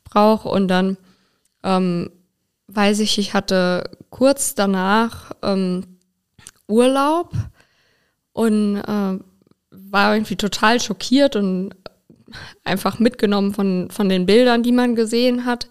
braucht 0.04 0.46
und 0.46 0.68
dann 0.68 0.98
ähm, 1.64 2.12
weiß 2.68 3.00
ich, 3.00 3.18
ich 3.18 3.34
hatte 3.34 3.90
kurz 4.10 4.54
danach 4.54 5.32
ähm, 5.42 5.98
Urlaub 6.68 7.34
und 8.34 8.78
äh, 8.78 9.20
war 9.72 10.16
irgendwie 10.16 10.36
total 10.36 10.80
schockiert 10.80 11.36
und 11.36 11.74
einfach 12.64 13.00
mitgenommen 13.00 13.54
von, 13.54 13.90
von 13.92 14.10
den 14.10 14.26
Bildern, 14.26 14.64
die 14.64 14.72
man 14.72 14.96
gesehen 14.96 15.46
hat. 15.46 15.68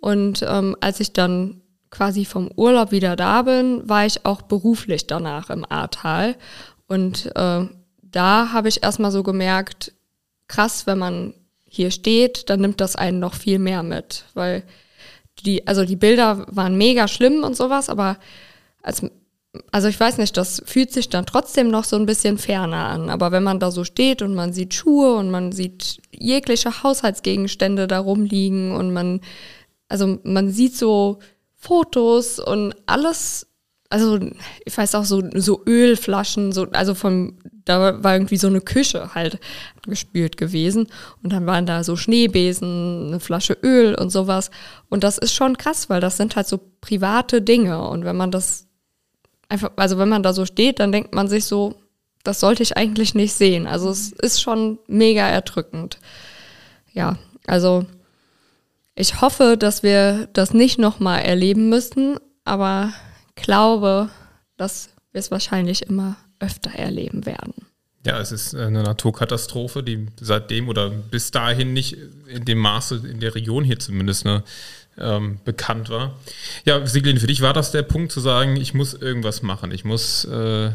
Und 0.00 0.44
ähm, 0.46 0.76
als 0.80 1.00
ich 1.00 1.12
dann 1.12 1.62
quasi 1.90 2.24
vom 2.24 2.50
Urlaub 2.54 2.90
wieder 2.90 3.16
da 3.16 3.42
bin, 3.42 3.88
war 3.88 4.06
ich 4.06 4.24
auch 4.24 4.42
beruflich 4.42 5.06
danach 5.06 5.50
im 5.50 5.64
Ahrtal. 5.68 6.36
Und 6.86 7.26
äh, 7.34 7.66
da 8.02 8.52
habe 8.52 8.68
ich 8.68 8.82
erstmal 8.82 9.10
so 9.10 9.22
gemerkt, 9.22 9.92
krass, 10.48 10.86
wenn 10.86 10.98
man 10.98 11.34
hier 11.68 11.90
steht, 11.90 12.48
dann 12.48 12.60
nimmt 12.60 12.80
das 12.80 12.96
einen 12.96 13.18
noch 13.18 13.34
viel 13.34 13.58
mehr 13.58 13.82
mit. 13.82 14.24
Weil 14.34 14.62
die, 15.44 15.66
also 15.66 15.84
die 15.84 15.96
Bilder 15.96 16.46
waren 16.48 16.76
mega 16.76 17.08
schlimm 17.08 17.42
und 17.42 17.56
sowas, 17.56 17.88
aber 17.88 18.18
als 18.82 19.02
also 19.72 19.88
ich 19.88 19.98
weiß 19.98 20.18
nicht, 20.18 20.36
das 20.36 20.62
fühlt 20.64 20.92
sich 20.92 21.08
dann 21.08 21.26
trotzdem 21.26 21.68
noch 21.68 21.84
so 21.84 21.96
ein 21.96 22.06
bisschen 22.06 22.38
ferner 22.38 22.86
an. 22.88 23.10
Aber 23.10 23.32
wenn 23.32 23.42
man 23.42 23.60
da 23.60 23.70
so 23.70 23.84
steht 23.84 24.22
und 24.22 24.34
man 24.34 24.52
sieht 24.52 24.74
Schuhe 24.74 25.16
und 25.16 25.30
man 25.30 25.52
sieht 25.52 26.00
jegliche 26.12 26.82
Haushaltsgegenstände 26.82 27.86
da 27.86 27.98
rumliegen 27.98 28.74
und 28.74 28.92
man, 28.92 29.20
also 29.88 30.18
man 30.22 30.50
sieht 30.50 30.76
so 30.76 31.18
Fotos 31.54 32.38
und 32.38 32.74
alles, 32.86 33.46
also 33.90 34.18
ich 34.64 34.76
weiß 34.76 34.94
auch 34.94 35.04
so, 35.04 35.22
so 35.34 35.62
Ölflaschen, 35.66 36.52
so, 36.52 36.66
also 36.72 36.94
vom, 36.94 37.38
da 37.64 38.02
war 38.02 38.14
irgendwie 38.14 38.36
so 38.36 38.46
eine 38.46 38.60
Küche 38.60 39.14
halt 39.14 39.40
gespült 39.86 40.36
gewesen 40.36 40.86
und 41.22 41.32
dann 41.32 41.46
waren 41.46 41.66
da 41.66 41.82
so 41.82 41.96
Schneebesen, 41.96 43.08
eine 43.08 43.20
Flasche 43.20 43.56
Öl 43.62 43.94
und 43.94 44.10
sowas. 44.10 44.50
Und 44.88 45.02
das 45.02 45.18
ist 45.18 45.34
schon 45.34 45.58
krass, 45.58 45.90
weil 45.90 46.00
das 46.00 46.16
sind 46.16 46.36
halt 46.36 46.46
so 46.46 46.60
private 46.80 47.42
Dinge 47.42 47.88
und 47.88 48.04
wenn 48.04 48.16
man 48.16 48.30
das 48.30 48.65
einfach, 49.48 49.72
also 49.76 49.98
wenn 49.98 50.08
man 50.08 50.22
da 50.22 50.32
so 50.32 50.44
steht, 50.44 50.80
dann 50.80 50.92
denkt 50.92 51.14
man 51.14 51.28
sich 51.28 51.44
so, 51.44 51.76
das 52.22 52.40
sollte 52.40 52.62
ich 52.62 52.76
eigentlich 52.76 53.14
nicht 53.14 53.32
sehen. 53.34 53.66
Also 53.66 53.88
es 53.90 54.12
ist 54.12 54.40
schon 54.40 54.78
mega 54.86 55.26
erdrückend. 55.28 55.98
Ja, 56.92 57.18
also 57.46 57.86
ich 58.94 59.20
hoffe, 59.20 59.56
dass 59.58 59.82
wir 59.82 60.28
das 60.32 60.52
nicht 60.52 60.78
nochmal 60.78 61.22
erleben 61.22 61.68
müssen, 61.68 62.18
aber 62.44 62.92
glaube, 63.34 64.10
dass 64.56 64.90
wir 65.12 65.20
es 65.20 65.30
wahrscheinlich 65.30 65.82
immer 65.82 66.16
öfter 66.40 66.70
erleben 66.70 67.26
werden. 67.26 67.54
Ja, 68.06 68.20
es 68.20 68.30
ist 68.30 68.54
eine 68.54 68.82
Naturkatastrophe, 68.82 69.82
die 69.82 70.06
seitdem 70.20 70.68
oder 70.68 70.90
bis 70.90 71.32
dahin 71.32 71.72
nicht 71.72 71.96
in 72.28 72.44
dem 72.44 72.58
Maße 72.58 73.02
in 73.04 73.20
der 73.20 73.34
Region 73.34 73.64
hier 73.64 73.78
zumindest 73.78 74.24
eine 74.26 74.44
ähm, 74.98 75.38
bekannt 75.44 75.90
war. 75.90 76.18
Ja, 76.64 76.86
Siglin, 76.86 77.18
für 77.18 77.26
dich 77.26 77.42
war 77.42 77.52
das 77.52 77.70
der 77.72 77.82
Punkt 77.82 78.12
zu 78.12 78.20
sagen, 78.20 78.56
ich 78.56 78.74
muss 78.74 78.94
irgendwas 78.94 79.42
machen, 79.42 79.70
ich 79.72 79.84
muss 79.84 80.24
äh, 80.24 80.70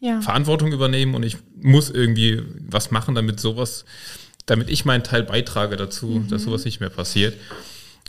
ja. 0.00 0.20
Verantwortung 0.20 0.72
übernehmen 0.72 1.14
und 1.14 1.22
ich 1.22 1.38
muss 1.60 1.90
irgendwie 1.90 2.42
was 2.68 2.90
machen, 2.90 3.14
damit 3.14 3.40
sowas, 3.40 3.84
damit 4.46 4.68
ich 4.68 4.84
meinen 4.84 5.02
Teil 5.02 5.22
beitrage 5.22 5.76
dazu, 5.76 6.06
mhm. 6.06 6.28
dass 6.28 6.42
sowas 6.42 6.64
nicht 6.64 6.80
mehr 6.80 6.90
passiert. 6.90 7.34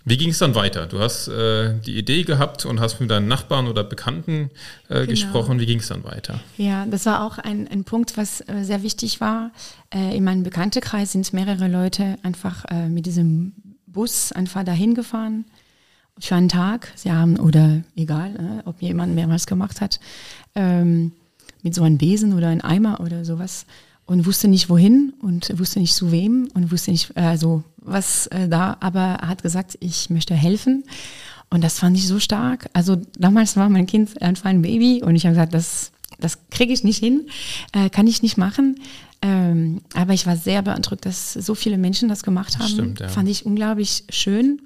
Wie 0.08 0.18
ging 0.18 0.30
es 0.30 0.38
dann 0.38 0.54
weiter? 0.54 0.86
Du 0.86 1.00
hast 1.00 1.28
äh, 1.30 1.80
die 1.80 1.98
Idee 1.98 2.24
gehabt 2.24 2.64
und 2.66 2.80
hast 2.80 3.00
mit 3.00 3.10
deinen 3.10 3.28
Nachbarn 3.28 3.68
oder 3.68 3.84
Bekannten 3.84 4.52
äh, 4.88 5.00
genau. 5.00 5.08
gesprochen. 5.08 5.60
Wie 5.60 5.66
ging 5.66 5.80
es 5.80 5.88
dann 5.88 6.04
weiter? 6.04 6.40
Ja, 6.58 6.86
das 6.86 7.08
war 7.08 7.26
auch 7.26 7.40
ein, 7.40 7.68
ein 7.68 7.86
Punkt, 7.86 8.16
was 8.16 8.42
äh, 8.42 8.62
sehr 8.62 8.84
wichtig 8.84 9.20
war. 9.20 9.52
Äh, 9.92 10.16
in 10.16 10.24
meinem 10.24 10.44
Bekanntenkreis 10.44 11.14
sind 11.14 11.34
mehrere 11.34 11.68
Leute 11.68 12.18
einfach 12.22 12.66
äh, 12.66 12.88
mit 12.88 13.08
diesem 13.08 13.54
Bus 13.96 14.32
einfach 14.32 14.64
dahin 14.64 14.94
gefahren 14.94 15.46
für 16.20 16.36
einen 16.36 16.50
Tag. 16.50 16.92
Sie 16.96 17.12
haben, 17.12 17.38
oder 17.38 17.82
egal, 17.96 18.36
äh, 18.36 18.70
ob 18.70 18.82
jemand 18.82 19.16
mehrmals 19.16 19.48
gemacht 19.48 19.82
hat, 19.82 20.00
ähm, 20.54 21.12
mit 21.64 21.74
so 21.74 21.84
einem 21.84 21.98
Besen 21.98 22.34
oder 22.34 22.50
einem 22.50 22.62
Eimer 22.62 23.00
oder 23.00 23.26
sowas 23.26 23.66
und 24.06 24.26
wusste 24.26 24.48
nicht 24.48 24.70
wohin 24.70 25.14
und 25.22 25.58
wusste 25.58 25.80
nicht 25.80 25.96
zu 25.96 26.12
wem 26.12 26.48
und 26.54 26.72
wusste 26.72 26.92
nicht, 26.92 27.18
also 27.18 27.64
was 27.78 28.28
äh, 28.28 28.48
da, 28.48 28.78
aber 28.80 29.18
er 29.22 29.28
hat 29.30 29.42
gesagt, 29.42 29.78
ich 29.82 30.10
möchte 30.10 30.36
helfen. 30.36 30.84
Und 31.50 31.64
das 31.64 31.80
fand 31.80 31.98
ich 31.98 32.08
so 32.08 32.20
stark. 32.20 32.70
Also 32.74 32.98
damals 33.18 33.56
war 33.56 33.70
mein 33.70 33.86
Kind 33.86 34.22
einfach 34.22 34.46
ein 34.50 34.62
Baby 34.62 35.02
und 35.04 35.16
ich 35.16 35.26
habe 35.26 35.36
gesagt, 35.36 35.54
das, 35.54 35.92
das 36.20 36.40
kriege 36.50 36.74
ich 36.74 36.84
nicht 36.84 37.00
hin, 37.00 37.28
äh, 37.74 37.90
kann 37.90 38.08
ich 38.08 38.22
nicht 38.22 38.38
machen. 38.38 38.80
Ähm, 39.22 39.82
aber 39.94 40.14
ich 40.14 40.28
war 40.28 40.38
sehr 40.38 40.62
beeindruckt, 40.62 41.06
dass 41.06 41.34
so 41.34 41.56
viele 41.56 41.78
Menschen 41.78 42.10
das 42.10 42.24
gemacht 42.24 42.60
haben. 42.60 42.68
Stimmt, 42.68 43.00
ja. 43.00 43.08
Fand 43.08 43.30
ich 43.30 43.46
unglaublich 43.46 44.04
schön 44.10 44.62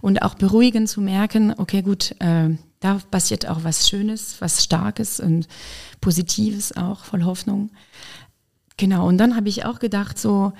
und 0.00 0.22
auch 0.22 0.34
beruhigend 0.34 0.88
zu 0.88 1.00
merken, 1.00 1.54
okay, 1.56 1.82
gut, 1.82 2.14
äh, 2.18 2.50
da 2.80 3.00
passiert 3.10 3.48
auch 3.48 3.64
was 3.64 3.88
Schönes, 3.88 4.36
was 4.40 4.62
Starkes 4.62 5.20
und 5.20 5.46
Positives 6.00 6.76
auch, 6.76 7.04
voll 7.04 7.24
Hoffnung. 7.24 7.70
Genau, 8.76 9.06
und 9.06 9.18
dann 9.18 9.36
habe 9.36 9.48
ich 9.48 9.64
auch 9.64 9.78
gedacht, 9.78 10.18
so 10.18 10.52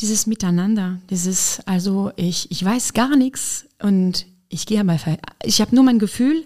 dieses 0.00 0.26
Miteinander, 0.26 0.98
dieses, 1.10 1.60
also 1.66 2.12
ich, 2.16 2.50
ich 2.50 2.64
weiß 2.64 2.92
gar 2.92 3.16
nichts 3.16 3.66
und 3.80 4.26
ich 4.48 4.66
gehe 4.66 4.82
mal, 4.84 4.98
ich 5.44 5.60
habe 5.60 5.74
nur 5.74 5.84
mein 5.84 5.98
Gefühl 5.98 6.44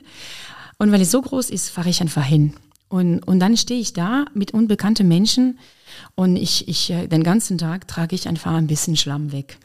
und 0.79 0.92
weil 0.92 1.01
es 1.01 1.11
so 1.11 1.22
groß 1.22 1.51
ist, 1.51 1.70
fahre 1.70 1.88
ich 1.88 2.01
einfach 2.01 2.25
hin. 2.25 2.55
Und, 2.92 3.20
und 3.20 3.40
dann 3.40 3.57
stehe 3.57 3.81
ich 3.81 3.94
da 3.94 4.26
mit 4.35 4.52
unbekannten 4.52 5.09
Menschen 5.09 5.59
und 6.14 6.37
ich, 6.37 6.68
ich, 6.68 6.90
äh, 6.90 7.07
den 7.07 7.22
ganzen 7.22 7.57
Tag 7.57 7.88
trage 7.88 8.14
ich 8.14 8.28
einfach 8.28 8.52
ein 8.52 8.66
bisschen 8.66 8.98
Schlamm 8.98 9.33
weg. 9.33 9.57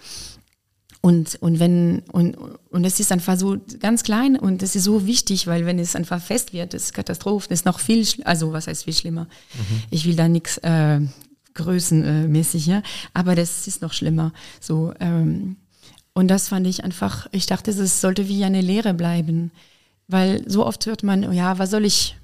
Und, 1.01 1.35
und 1.41 1.59
wenn, 1.59 2.03
und, 2.13 2.37
und 2.37 2.85
es 2.85 3.01
ist 3.01 3.11
einfach 3.11 3.37
so 3.37 3.57
ganz 3.81 4.03
klein 4.03 4.39
und 4.39 4.63
es 4.63 4.77
ist 4.77 4.85
so 4.85 5.05
wichtig, 5.05 5.45
weil 5.45 5.65
wenn 5.65 5.77
es 5.77 5.93
einfach 5.93 6.21
fest 6.21 6.53
wird, 6.53 6.73
ist 6.73 6.93
Katastrophe, 6.93 7.53
ist 7.53 7.65
noch 7.65 7.81
viel, 7.81 8.07
also 8.23 8.53
was 8.53 8.67
heißt 8.67 8.85
viel 8.85 8.93
schlimmer. 8.93 9.23
Mhm. 9.23 9.83
Ich 9.89 10.05
will 10.05 10.15
da 10.15 10.29
nichts 10.29 10.59
äh, 10.59 11.01
größenmäßig, 11.53 12.65
ja, 12.65 12.81
aber 13.13 13.35
das 13.35 13.67
ist 13.67 13.81
noch 13.81 13.91
schlimmer. 13.91 14.31
So, 14.61 14.93
ähm, 15.01 15.57
und 16.13 16.29
das 16.29 16.47
fand 16.47 16.65
ich 16.65 16.85
einfach, 16.85 17.27
ich 17.33 17.45
dachte, 17.45 17.71
es 17.71 17.99
sollte 17.99 18.29
wie 18.29 18.45
eine 18.45 18.61
Lehre 18.61 18.93
bleiben, 18.93 19.51
weil 20.07 20.49
so 20.49 20.65
oft 20.65 20.85
hört 20.85 21.03
man, 21.03 21.33
ja, 21.33 21.59
was 21.59 21.71
soll 21.71 21.83
ich 21.83 22.15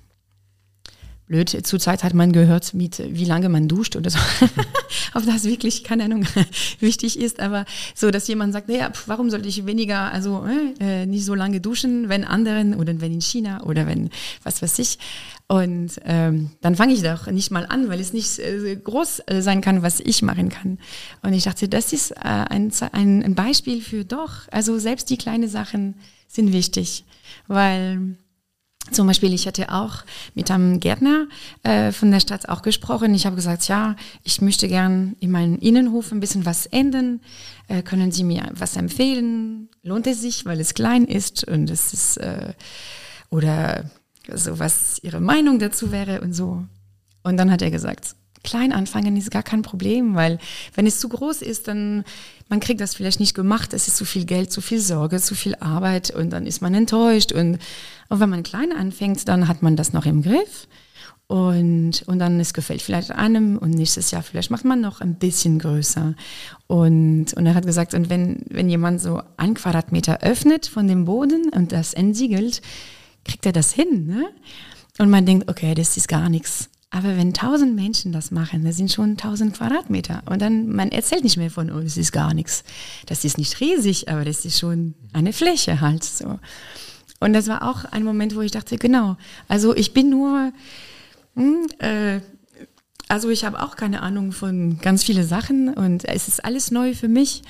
blöd. 1.33 1.65
Zurzeit 1.65 2.03
hat 2.03 2.13
man 2.13 2.31
gehört, 2.31 2.75
mit 2.75 3.01
wie 3.03 3.25
lange 3.25 3.49
man 3.49 3.67
duscht 3.67 3.95
oder 3.95 4.11
so. 4.11 4.19
Ob 5.15 5.25
das 5.25 5.45
wirklich, 5.45 5.83
keine 5.83 6.03
Ahnung, 6.03 6.27
wichtig 6.79 7.19
ist. 7.19 7.39
Aber 7.39 7.65
so, 7.95 8.11
dass 8.11 8.27
jemand 8.27 8.53
sagt, 8.53 8.69
naja, 8.69 8.91
warum 9.07 9.31
sollte 9.31 9.49
ich 9.49 9.65
weniger, 9.65 10.11
also 10.11 10.45
äh, 10.79 11.07
nicht 11.07 11.25
so 11.25 11.33
lange 11.33 11.59
duschen, 11.59 12.07
wenn 12.07 12.23
anderen 12.23 12.75
oder 12.75 13.01
wenn 13.01 13.13
in 13.13 13.21
China 13.21 13.63
oder 13.63 13.87
wenn 13.87 14.11
was 14.43 14.61
weiß 14.61 14.77
ich. 14.77 14.99
Und 15.47 15.99
ähm, 16.05 16.51
dann 16.61 16.75
fange 16.75 16.93
ich 16.93 17.01
doch 17.01 17.25
nicht 17.27 17.49
mal 17.49 17.65
an, 17.65 17.89
weil 17.89 17.99
es 17.99 18.13
nicht 18.13 18.37
äh, 18.37 18.75
groß 18.75 19.23
äh, 19.25 19.41
sein 19.41 19.61
kann, 19.61 19.81
was 19.81 19.99
ich 19.99 20.21
machen 20.21 20.49
kann. 20.49 20.77
Und 21.23 21.33
ich 21.33 21.45
dachte, 21.45 21.67
das 21.67 21.93
ist 21.93 22.11
äh, 22.11 22.17
ein, 22.23 22.71
ein, 22.91 23.23
ein 23.23 23.33
Beispiel 23.35 23.81
für 23.81 24.05
doch. 24.05 24.47
Also 24.51 24.77
selbst 24.77 25.09
die 25.09 25.17
kleinen 25.17 25.49
Sachen 25.49 25.95
sind 26.27 26.53
wichtig, 26.53 27.05
weil 27.47 28.17
zum 28.91 29.07
Beispiel, 29.07 29.33
ich 29.33 29.47
hatte 29.47 29.71
auch 29.71 30.03
mit 30.35 30.51
einem 30.51 30.79
Gärtner 30.79 31.27
äh, 31.63 31.91
von 31.91 32.11
der 32.11 32.19
Stadt 32.19 32.49
auch 32.49 32.61
gesprochen. 32.61 33.15
Ich 33.15 33.25
habe 33.25 33.35
gesagt, 33.35 33.67
ja, 33.67 33.95
ich 34.23 34.41
möchte 34.41 34.67
gern 34.67 35.15
in 35.19 35.31
meinem 35.31 35.57
Innenhof 35.57 36.11
ein 36.11 36.19
bisschen 36.19 36.45
was 36.45 36.65
ändern. 36.65 37.21
Äh, 37.67 37.81
können 37.81 38.11
Sie 38.11 38.23
mir 38.23 38.43
was 38.53 38.75
empfehlen? 38.75 39.69
Lohnt 39.83 40.05
es 40.07 40.21
sich, 40.21 40.45
weil 40.45 40.59
es 40.59 40.73
klein 40.73 41.05
ist 41.05 41.47
und 41.47 41.69
es 41.69 41.93
ist 41.93 42.17
äh, 42.17 42.53
oder 43.29 43.89
so 44.33 44.59
was 44.59 44.99
Ihre 45.01 45.21
Meinung 45.21 45.59
dazu 45.59 45.91
wäre 45.91 46.21
und 46.21 46.33
so. 46.33 46.63
Und 47.23 47.37
dann 47.37 47.51
hat 47.51 47.61
er 47.61 47.71
gesagt, 47.71 48.15
klein 48.43 48.73
anfangen 48.73 49.17
ist 49.17 49.31
gar 49.31 49.43
kein 49.43 49.61
Problem, 49.61 50.15
weil 50.15 50.37
wenn 50.75 50.85
es 50.85 50.99
zu 50.99 51.09
groß 51.09 51.41
ist, 51.41 51.67
dann 51.67 52.03
man 52.49 52.59
kriegt 52.59 52.81
das 52.81 52.95
vielleicht 52.95 53.19
nicht 53.19 53.33
gemacht. 53.33 53.73
Es 53.73 53.87
ist 53.87 53.97
zu 53.97 54.05
viel 54.05 54.25
Geld, 54.25 54.51
zu 54.51 54.61
viel 54.61 54.79
Sorge, 54.79 55.19
zu 55.19 55.33
viel 55.33 55.55
Arbeit 55.55 56.11
und 56.11 56.29
dann 56.29 56.45
ist 56.45 56.61
man 56.61 56.73
enttäuscht. 56.73 57.31
Und, 57.31 57.57
und 58.09 58.19
wenn 58.19 58.29
man 58.29 58.43
klein 58.43 58.71
anfängt, 58.71 59.27
dann 59.27 59.47
hat 59.47 59.61
man 59.63 59.75
das 59.75 59.93
noch 59.93 60.05
im 60.05 60.21
Griff. 60.21 60.67
Und, 61.27 62.03
und 62.05 62.19
dann 62.19 62.39
es 62.39 62.53
gefällt 62.53 62.81
vielleicht 62.81 63.11
einem 63.11 63.57
und 63.57 63.71
nächstes 63.71 64.11
Jahr 64.11 64.21
vielleicht 64.21 64.51
macht 64.51 64.65
man 64.65 64.81
noch 64.81 65.01
ein 65.01 65.15
bisschen 65.15 65.57
größer. 65.57 66.13
Und, 66.67 67.33
und 67.33 67.45
er 67.45 67.55
hat 67.55 67.65
gesagt, 67.65 67.93
und 67.93 68.09
wenn, 68.09 68.43
wenn 68.49 68.69
jemand 68.69 69.01
so 69.01 69.21
ein 69.37 69.53
Quadratmeter 69.53 70.21
öffnet 70.21 70.67
von 70.67 70.87
dem 70.87 71.05
Boden 71.05 71.49
und 71.49 71.71
das 71.71 71.93
entsiegelt, 71.93 72.61
kriegt 73.23 73.45
er 73.45 73.53
das 73.53 73.71
hin. 73.71 74.05
Ne? 74.05 74.25
Und 74.99 75.09
man 75.09 75.25
denkt, 75.25 75.49
okay, 75.49 75.73
das 75.73 75.97
ist 75.97 76.07
gar 76.07 76.29
nichts. 76.29 76.69
Aber 76.93 77.17
wenn 77.17 77.33
tausend 77.33 77.75
Menschen 77.75 78.11
das 78.11 78.29
machen, 78.29 78.63
das 78.63 78.77
sind 78.77 78.91
schon 78.91 79.17
tausend 79.17 79.55
Quadratmeter. 79.55 80.21
Und 80.27 80.43
dann, 80.43 80.67
man 80.67 80.91
erzählt 80.91 81.23
nicht 81.23 81.37
mehr 81.37 81.49
von, 81.49 81.71
oh, 81.71 81.79
das 81.79 81.97
ist 81.97 82.11
gar 82.11 82.35
nichts. 82.35 82.63
Das 83.07 83.25
ist 83.25 83.39
nicht 83.39 83.59
riesig, 83.59 84.09
aber 84.09 84.23
das 84.23 84.45
ist 84.45 84.59
schon 84.59 84.93
eine 85.11 85.33
Fläche 85.33 85.81
halt 85.81 86.03
so. 86.03 86.37
Und 87.19 87.33
das 87.33 87.47
war 87.47 87.67
auch 87.67 87.85
ein 87.85 88.03
Moment, 88.03 88.35
wo 88.35 88.41
ich 88.41 88.51
dachte, 88.51 88.77
genau, 88.77 89.17
also 89.47 89.75
ich 89.75 89.95
bin 89.95 90.11
nur, 90.11 90.53
hm, 91.35 91.65
äh, 91.79 92.19
also 93.07 93.31
ich 93.31 93.43
habe 93.43 93.63
auch 93.63 93.75
keine 93.75 94.03
Ahnung 94.03 94.31
von 94.31 94.77
ganz 94.79 95.03
vielen 95.03 95.25
Sachen 95.25 95.73
und 95.73 96.05
es 96.05 96.27
ist 96.27 96.45
alles 96.45 96.69
neu 96.69 96.93
für 96.93 97.07
mich. 97.07 97.41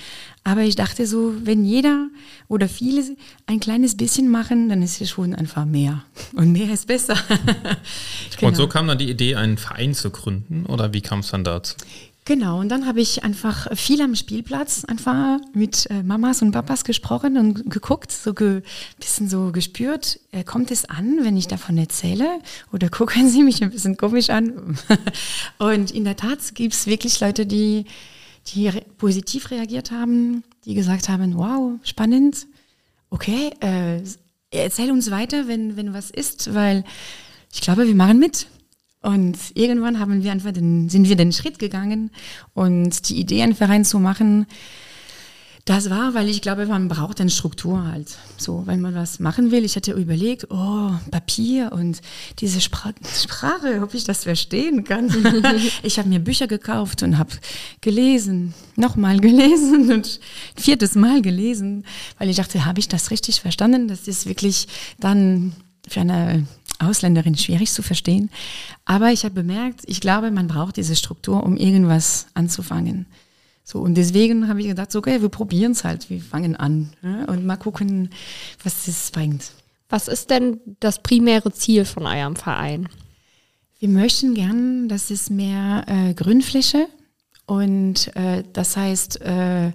Aber 0.43 0.61
ich 0.61 0.75
dachte 0.75 1.07
so, 1.07 1.33
wenn 1.43 1.63
jeder 1.63 2.07
oder 2.49 2.67
viele 2.67 3.15
ein 3.45 3.59
kleines 3.59 3.95
bisschen 3.95 4.29
machen, 4.29 4.67
dann 4.67 4.81
ist 4.81 4.99
es 4.99 5.09
schon 5.09 5.33
einfach 5.33 5.65
mehr. 5.65 6.03
Und 6.33 6.51
mehr 6.51 6.73
ist 6.73 6.87
besser. 6.87 7.15
genau. 8.37 8.47
Und 8.49 8.55
so 8.55 8.67
kam 8.67 8.87
dann 8.87 8.97
die 8.97 9.09
Idee, 9.09 9.35
einen 9.35 9.57
Verein 9.57 9.93
zu 9.93 10.09
gründen 10.09 10.65
oder 10.65 10.93
wie 10.93 11.01
kam 11.01 11.19
es 11.19 11.29
dann 11.29 11.43
dazu? 11.43 11.75
Genau, 12.25 12.61
und 12.61 12.69
dann 12.69 12.85
habe 12.85 13.01
ich 13.01 13.25
einfach 13.25 13.67
viel 13.75 14.01
am 14.01 14.15
Spielplatz 14.15 14.85
einfach 14.85 15.39
mit 15.53 15.89
äh, 15.89 16.03
Mamas 16.03 16.41
und 16.41 16.53
Papas 16.53 16.85
gesprochen 16.85 17.37
und 17.37 17.69
geguckt, 17.69 18.13
so 18.13 18.33
ein 18.39 18.63
bisschen 18.97 19.27
so 19.27 19.51
gespürt, 19.51 20.21
äh, 20.31 20.45
kommt 20.45 20.71
es 20.71 20.85
an, 20.85 21.19
wenn 21.23 21.35
ich 21.35 21.49
davon 21.49 21.77
erzähle 21.77 22.39
oder 22.71 22.87
gucken 22.87 23.29
sie 23.29 23.43
mich 23.43 23.61
ein 23.61 23.71
bisschen 23.71 23.97
komisch 23.97 24.29
an. 24.29 24.77
und 25.57 25.91
in 25.91 26.05
der 26.05 26.15
Tat 26.15 26.55
gibt 26.55 26.73
es 26.73 26.87
wirklich 26.87 27.19
Leute, 27.19 27.45
die 27.45 27.83
die 28.47 28.67
re 28.67 28.81
positiv 28.97 29.51
reagiert 29.51 29.91
haben, 29.91 30.43
die 30.65 30.73
gesagt 30.73 31.09
haben, 31.09 31.35
wow, 31.35 31.79
spannend, 31.83 32.47
okay, 33.09 33.51
äh, 33.59 34.01
erzähl 34.51 34.91
uns 34.91 35.11
weiter, 35.11 35.47
wenn, 35.47 35.77
wenn 35.77 35.93
was 35.93 36.09
ist, 36.09 36.53
weil 36.53 36.83
ich 37.53 37.61
glaube, 37.61 37.87
wir 37.87 37.95
machen 37.95 38.19
mit. 38.19 38.47
Und 39.01 39.37
irgendwann 39.53 39.99
haben 39.99 40.23
wir 40.23 40.31
einfach 40.31 40.53
den, 40.53 40.87
sind 40.87 41.09
wir 41.09 41.17
den 41.17 41.33
Schritt 41.33 41.59
gegangen 41.59 42.09
und 42.53 43.09
die 43.09 43.19
Idee, 43.19 43.43
einen 43.43 43.55
Verein 43.55 43.83
zu 43.83 43.99
machen, 43.99 44.47
das 45.65 45.89
war, 45.89 46.13
weil 46.13 46.27
ich 46.27 46.41
glaube, 46.41 46.65
man 46.65 46.89
braucht 46.89 47.21
eine 47.21 47.29
Struktur 47.29 47.85
halt. 47.85 48.17
So, 48.37 48.63
wenn 48.65 48.81
man 48.81 48.95
was 48.95 49.19
machen 49.19 49.51
will. 49.51 49.63
Ich 49.63 49.77
hatte 49.77 49.93
überlegt, 49.93 50.47
oh, 50.49 50.91
Papier 51.09 51.71
und 51.71 52.01
diese 52.39 52.59
Spra 52.59 52.91
Sprache, 53.15 53.81
ob 53.81 53.93
ich 53.93 54.03
das 54.03 54.25
verstehen 54.25 54.83
kann. 54.83 55.09
ich 55.83 55.97
habe 55.97 56.09
mir 56.09 56.19
Bücher 56.19 56.47
gekauft 56.47 57.01
und 57.01 57.17
habe 57.17 57.31
gelesen, 57.79 58.53
nochmal 58.75 59.21
gelesen 59.21 59.89
und 59.89 60.19
viertes 60.57 60.95
Mal 60.95 61.21
gelesen, 61.21 61.85
weil 62.17 62.29
ich 62.29 62.35
dachte, 62.35 62.65
habe 62.65 62.79
ich 62.79 62.89
das 62.89 63.09
richtig 63.09 63.39
verstanden? 63.39 63.87
Das 63.87 64.09
ist 64.09 64.25
wirklich 64.25 64.67
dann 64.99 65.53
für 65.87 66.01
eine 66.01 66.45
Ausländerin 66.79 67.37
schwierig 67.37 67.71
zu 67.71 67.83
verstehen. 67.83 68.29
Aber 68.83 69.13
ich 69.13 69.23
habe 69.23 69.35
bemerkt, 69.35 69.83
ich 69.85 70.01
glaube, 70.01 70.29
man 70.29 70.47
braucht 70.47 70.75
diese 70.75 70.97
Struktur, 70.97 71.41
um 71.41 71.55
irgendwas 71.55 72.27
anzufangen. 72.33 73.05
So, 73.63 73.79
und 73.79 73.95
deswegen 73.95 74.47
habe 74.49 74.61
ich 74.61 74.67
gedacht, 74.67 74.91
so, 74.91 74.99
okay, 74.99 75.21
wir 75.21 75.29
probieren 75.29 75.71
es 75.71 75.83
halt, 75.83 76.09
wir 76.09 76.21
fangen 76.21 76.55
an 76.55 76.93
ja, 77.01 77.25
und 77.25 77.45
mal 77.45 77.55
gucken, 77.55 78.09
was 78.63 78.87
es 78.87 79.11
bringt. 79.11 79.51
Was 79.89 80.07
ist 80.07 80.29
denn 80.29 80.59
das 80.79 81.01
primäre 81.01 81.51
Ziel 81.53 81.85
von 81.85 82.05
eurem 82.05 82.35
Verein? 82.35 82.89
Wir 83.79 83.89
möchten 83.89 84.33
gern, 84.33 84.89
dass 84.89 85.09
es 85.11 85.29
mehr 85.29 85.85
äh, 85.87 86.13
Grünfläche 86.13 86.87
und 87.45 88.15
äh, 88.15 88.43
das 88.53 88.75
heißt, 88.75 89.21
äh, 89.21 89.71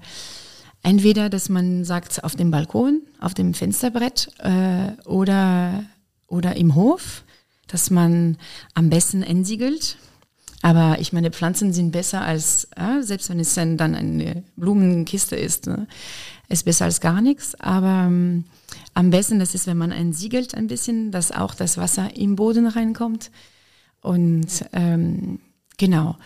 entweder, 0.82 1.28
dass 1.28 1.48
man 1.48 1.84
sagt, 1.84 2.24
auf 2.24 2.36
dem 2.36 2.50
Balkon, 2.50 3.02
auf 3.20 3.34
dem 3.34 3.54
Fensterbrett 3.54 4.30
äh, 4.38 4.92
oder, 5.06 5.84
oder 6.26 6.56
im 6.56 6.74
Hof, 6.74 7.24
dass 7.66 7.90
man 7.90 8.38
am 8.74 8.90
besten 8.90 9.22
entsiegelt 9.22 9.98
aber 10.62 10.98
ich 11.00 11.12
meine, 11.12 11.30
Pflanzen 11.30 11.72
sind 11.72 11.92
besser 11.92 12.22
als, 12.22 12.68
äh, 12.76 13.02
selbst 13.02 13.30
wenn 13.30 13.38
es 13.38 13.54
dann, 13.54 13.78
eine 13.80 14.42
Blumenkiste 14.56 15.36
ist, 15.36 15.66
ne, 15.66 15.86
ist 16.48 16.64
besser 16.64 16.86
als 16.86 17.00
gar 17.00 17.20
nichts. 17.20 17.54
Aber 17.60 18.06
ähm, 18.06 18.44
am 18.94 19.10
besten, 19.10 19.38
das 19.38 19.54
ist, 19.54 19.66
wenn 19.66 19.76
man 19.76 19.92
entsiegelt 19.92 20.54
ein 20.54 20.66
bisschen, 20.66 21.12
dass 21.12 21.30
auch 21.30 21.54
das 21.54 21.76
Wasser 21.78 22.16
im 22.16 22.36
Boden 22.36 22.66
reinkommt. 22.66 23.30
Und 24.00 24.64
ähm, 24.72 25.40
genau. 25.76 26.16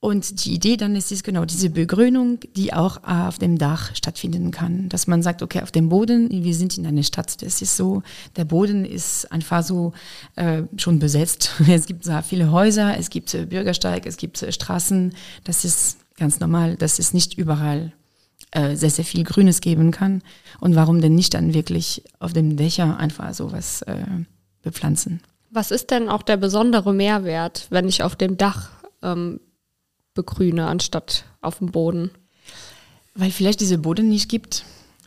Und 0.00 0.44
die 0.44 0.54
Idee 0.54 0.76
dann 0.76 0.94
ist 0.94 1.10
es 1.10 1.24
genau 1.24 1.44
diese 1.44 1.70
Begrünung, 1.70 2.38
die 2.54 2.72
auch 2.72 3.02
auf 3.02 3.38
dem 3.38 3.58
Dach 3.58 3.96
stattfinden 3.96 4.52
kann. 4.52 4.88
Dass 4.88 5.08
man 5.08 5.22
sagt, 5.22 5.42
okay, 5.42 5.60
auf 5.60 5.72
dem 5.72 5.88
Boden, 5.88 6.28
wir 6.44 6.54
sind 6.54 6.78
in 6.78 6.86
einer 6.86 7.02
Stadt, 7.02 7.42
das 7.42 7.60
ist 7.60 7.76
so, 7.76 8.02
der 8.36 8.44
Boden 8.44 8.84
ist 8.84 9.30
einfach 9.32 9.64
so 9.64 9.92
äh, 10.36 10.62
schon 10.76 11.00
besetzt. 11.00 11.50
Es 11.68 11.86
gibt 11.86 12.04
so 12.04 12.12
viele 12.22 12.52
Häuser, 12.52 12.96
es 12.96 13.10
gibt 13.10 13.34
äh, 13.34 13.44
Bürgersteig, 13.44 14.06
es 14.06 14.16
gibt 14.16 14.40
äh, 14.40 14.52
Straßen. 14.52 15.14
Das 15.42 15.64
ist 15.64 15.98
ganz 16.16 16.38
normal, 16.38 16.76
dass 16.76 17.00
es 17.00 17.12
nicht 17.12 17.36
überall 17.36 17.92
äh, 18.52 18.76
sehr, 18.76 18.90
sehr 18.90 19.04
viel 19.04 19.24
Grünes 19.24 19.60
geben 19.60 19.90
kann. 19.90 20.22
Und 20.60 20.76
warum 20.76 21.00
denn 21.00 21.16
nicht 21.16 21.34
dann 21.34 21.54
wirklich 21.54 22.04
auf 22.20 22.32
dem 22.32 22.56
Dächer 22.56 22.98
einfach 22.98 23.34
sowas 23.34 23.82
äh, 23.82 24.04
bepflanzen? 24.62 25.20
Was 25.50 25.72
ist 25.72 25.90
denn 25.90 26.08
auch 26.08 26.22
der 26.22 26.36
besondere 26.36 26.94
Mehrwert, 26.94 27.66
wenn 27.70 27.88
ich 27.88 28.04
auf 28.04 28.14
dem 28.14 28.36
Dach 28.36 28.70
ähm, 29.02 29.40
begrüne, 30.18 30.66
anstatt 30.66 31.24
auf 31.40 31.58
dem 31.58 31.70
Boden. 31.70 32.10
Weil 33.14 33.30
vielleicht 33.30 33.60
diese 33.60 33.78
Boden 33.78 34.08
nicht 34.08 34.28
gibt. 34.28 34.64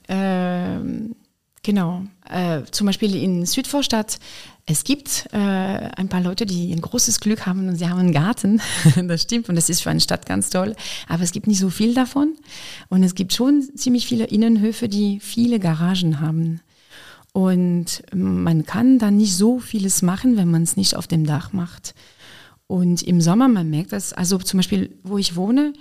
Ähm, 0.08 1.16
genau. 1.64 2.04
Äh, 2.30 2.62
zum 2.72 2.88
Beispiel 2.88 3.14
in 3.14 3.46
Südvorstadt, 3.46 4.20
es 4.66 4.86
gibt 4.86 5.28
äh, 5.34 5.38
ein 5.38 6.08
paar 6.08 6.22
Leute, 6.22 6.46
die 6.46 6.72
ein 6.72 6.80
großes 6.80 7.20
Glück 7.20 7.46
haben 7.46 7.68
und 7.68 7.76
sie 7.76 7.90
haben 7.90 8.00
einen 8.00 8.14
Garten. 8.14 8.62
das 9.08 9.24
stimmt 9.24 9.50
und 9.50 9.56
das 9.56 9.70
ist 9.70 9.82
für 9.82 9.90
eine 9.90 10.00
Stadt 10.00 10.26
ganz 10.26 10.50
toll. 10.50 10.78
Aber 11.10 11.24
es 11.24 11.34
gibt 11.34 11.48
nicht 11.48 11.60
so 11.60 11.70
viel 11.70 11.94
davon. 11.94 12.38
Und 12.88 13.04
es 13.04 13.16
gibt 13.16 13.34
schon 13.34 13.70
ziemlich 13.76 14.08
viele 14.08 14.26
Innenhöfe, 14.26 14.88
die 14.88 15.20
viele 15.20 15.60
Garagen 15.60 16.22
haben. 16.22 16.62
Und 17.34 18.04
man 18.14 18.66
kann 18.66 18.98
da 18.98 19.12
nicht 19.12 19.36
so 19.36 19.60
vieles 19.60 20.02
machen, 20.02 20.38
wenn 20.38 20.50
man 20.50 20.64
es 20.64 20.78
nicht 20.78 20.96
auf 20.96 21.08
dem 21.08 21.26
Dach 21.26 21.52
macht. 21.52 21.96
Und 22.72 23.04
im 23.04 23.20
Sommer, 23.20 23.50
man 23.50 23.70
merkt 23.70 23.92
das, 23.92 24.14
also 24.14 24.38
zum 24.38 24.60
Beispiel, 24.60 24.98
wo 25.04 25.18
ich 25.18 25.36
wohne, 25.36 25.74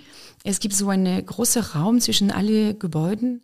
es 0.43 0.59
gibt 0.59 0.73
so 0.75 0.89
einen 0.89 1.25
großen 1.25 1.61
Raum 1.61 2.01
zwischen 2.01 2.31
alle 2.31 2.73
Gebäuden 2.73 3.43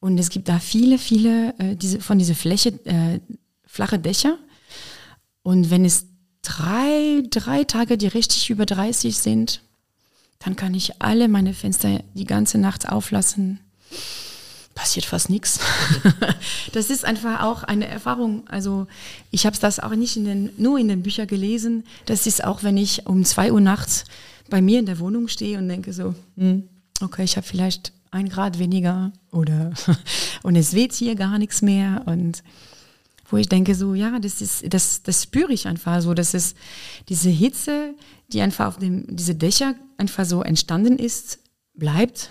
und 0.00 0.18
es 0.18 0.28
gibt 0.28 0.48
da 0.48 0.58
viele, 0.58 0.98
viele 0.98 1.54
äh, 1.60 1.76
diese, 1.76 2.00
von 2.00 2.18
dieser 2.18 2.34
Fläche, 2.34 2.70
äh, 2.86 3.20
flache 3.64 4.00
Dächer. 4.00 4.38
Und 5.44 5.70
wenn 5.70 5.84
es 5.84 6.06
drei, 6.42 7.22
drei 7.30 7.62
Tage, 7.62 7.96
die 7.96 8.08
richtig 8.08 8.50
über 8.50 8.66
30 8.66 9.16
sind, 9.16 9.62
dann 10.40 10.56
kann 10.56 10.74
ich 10.74 11.00
alle 11.00 11.28
meine 11.28 11.54
Fenster 11.54 12.00
die 12.14 12.24
ganze 12.24 12.58
Nacht 12.58 12.88
auflassen. 12.88 13.60
Passiert 14.74 15.04
fast 15.06 15.30
nichts. 15.30 15.60
Das 16.72 16.88
ist 16.88 17.04
einfach 17.04 17.42
auch 17.42 17.64
eine 17.64 17.88
Erfahrung. 17.88 18.46
Also 18.48 18.86
ich 19.32 19.44
habe 19.44 19.56
das 19.60 19.80
auch 19.80 19.94
nicht 19.96 20.16
in 20.16 20.24
den, 20.24 20.50
nur 20.56 20.78
in 20.78 20.86
den 20.86 21.02
Büchern 21.02 21.26
gelesen. 21.26 21.84
Das 22.06 22.28
ist 22.28 22.44
auch, 22.44 22.62
wenn 22.62 22.76
ich 22.76 23.06
um 23.06 23.24
zwei 23.24 23.52
Uhr 23.52 23.60
nachts 23.60 24.04
bei 24.48 24.62
mir 24.62 24.78
in 24.78 24.86
der 24.86 25.00
Wohnung 25.00 25.26
stehe 25.26 25.58
und 25.58 25.68
denke 25.68 25.92
so, 25.92 26.14
hm, 26.36 26.68
okay, 27.00 27.24
ich 27.24 27.36
habe 27.36 27.46
vielleicht 27.46 27.92
ein 28.12 28.28
Grad 28.28 28.58
weniger 28.60 29.12
oder 29.32 29.72
und 30.42 30.54
es 30.54 30.74
weht 30.74 30.92
hier 30.92 31.16
gar 31.16 31.38
nichts 31.38 31.60
mehr 31.60 32.02
und 32.06 32.42
wo 33.28 33.36
ich 33.36 33.48
denke 33.48 33.74
so, 33.74 33.94
ja, 33.94 34.18
das 34.18 34.40
ist, 34.40 34.72
das, 34.72 35.02
das 35.02 35.22
spüre 35.22 35.52
ich 35.52 35.68
einfach 35.68 36.02
so, 36.02 36.14
dass 36.14 36.34
es 36.34 36.54
diese 37.08 37.30
Hitze, 37.30 37.94
die 38.32 38.40
einfach 38.40 38.66
auf 38.66 38.78
dem, 38.78 39.04
diese 39.08 39.36
Dächer 39.36 39.74
einfach 39.98 40.24
so 40.24 40.42
entstanden 40.42 40.98
ist, 40.98 41.38
bleibt. 41.74 42.30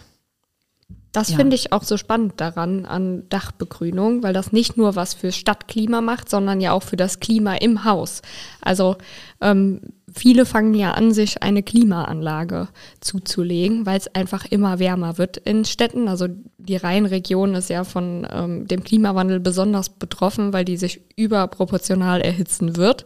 Das 1.12 1.30
Ja. 1.30 1.38
finde 1.38 1.56
ich 1.56 1.72
auch 1.74 1.84
so 1.84 1.98
spannend 1.98 2.34
daran 2.38 2.86
an 2.86 3.24
Dachbegrünung, 3.30 4.22
weil 4.22 4.34
das 4.34 4.52
nicht 4.52 4.78
nur 4.78 4.96
was 4.96 5.16
für 5.16 5.32
Stadtklima 5.32 6.02
macht, 6.02 6.30
sondern 6.30 6.62
ja 6.62 6.72
auch 6.72 6.84
für 6.84 6.98
das 6.98 7.20
Klima 7.20 7.56
im 7.56 7.84
Haus. 7.84 8.22
Also 8.62 8.96
ähm, 9.42 9.82
viele 10.14 10.46
fangen 10.46 10.76
ja 10.76 10.92
an, 10.92 11.12
sich 11.12 11.42
eine 11.42 11.64
Klimaanlage 11.64 12.68
zuzulegen, 13.02 13.88
weil 13.88 13.98
es 13.98 14.14
einfach 14.14 14.46
immer 14.46 14.78
wärmer 14.78 15.18
wird 15.18 15.38
in 15.38 15.66
Städten. 15.66 16.08
Also 16.08 16.28
die 16.60 16.76
Rheinregion 16.76 17.56
ist 17.56 17.70
ja 17.70 17.84
von 17.84 18.28
ähm, 18.32 18.68
dem 18.68 18.84
Klimawandel 18.84 19.40
besonders 19.40 19.90
betroffen, 19.90 20.54
weil 20.54 20.66
die 20.66 20.78
sich 20.78 21.02
überproportional 21.16 22.22
erhitzen 22.22 22.76
wird. 22.78 23.06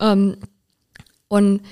Ähm, 0.00 0.36
und 1.28 1.62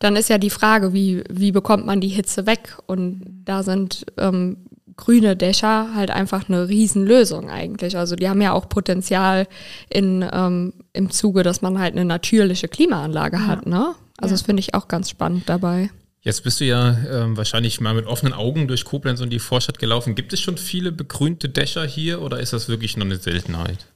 dann 0.00 0.16
ist 0.16 0.28
ja 0.28 0.36
die 0.36 0.50
Frage, 0.50 0.92
wie, 0.92 1.24
wie 1.30 1.52
bekommt 1.52 1.86
man 1.86 2.02
die 2.02 2.08
Hitze 2.08 2.44
weg? 2.46 2.76
Und 2.86 3.42
da 3.46 3.62
sind 3.62 4.04
ähm, 4.18 4.58
grüne 4.96 5.36
Dächer 5.36 5.94
halt 5.94 6.10
einfach 6.10 6.48
eine 6.48 6.68
Riesenlösung 6.68 7.50
eigentlich. 7.50 7.96
Also 7.96 8.16
die 8.16 8.28
haben 8.28 8.40
ja 8.40 8.52
auch 8.52 8.68
Potenzial 8.68 9.46
in, 9.88 10.24
ähm, 10.32 10.72
im 10.92 11.10
Zuge, 11.10 11.42
dass 11.42 11.62
man 11.62 11.78
halt 11.78 11.94
eine 11.94 12.04
natürliche 12.04 12.68
Klimaanlage 12.68 13.46
hat. 13.46 13.66
Ne? 13.66 13.94
Also 14.18 14.32
Ja. 14.32 14.38
das 14.38 14.42
finde 14.42 14.60
ich 14.60 14.74
auch 14.74 14.88
ganz 14.88 15.10
spannend 15.10 15.44
dabei. 15.48 15.90
Jetzt 16.20 16.42
bist 16.42 16.60
du 16.60 16.64
ja 16.64 16.96
ähm, 17.10 17.36
wahrscheinlich 17.36 17.80
mal 17.80 17.92
mit 17.94 18.06
offenen 18.06 18.32
Augen 18.32 18.66
durch 18.66 18.84
Koblenz 18.86 19.20
und 19.20 19.28
die 19.30 19.38
Vorstadt 19.38 19.78
gelaufen. 19.78 20.14
Gibt 20.14 20.32
es 20.32 20.40
schon 20.40 20.56
viele 20.56 20.90
begrünte 20.90 21.50
Dächer 21.50 21.84
hier 21.84 22.22
oder 22.22 22.40
ist 22.40 22.52
das 22.54 22.68
wirklich 22.68 22.96
noch 22.96 23.04
eine 23.04 23.16
Seltenheit? 23.16 23.86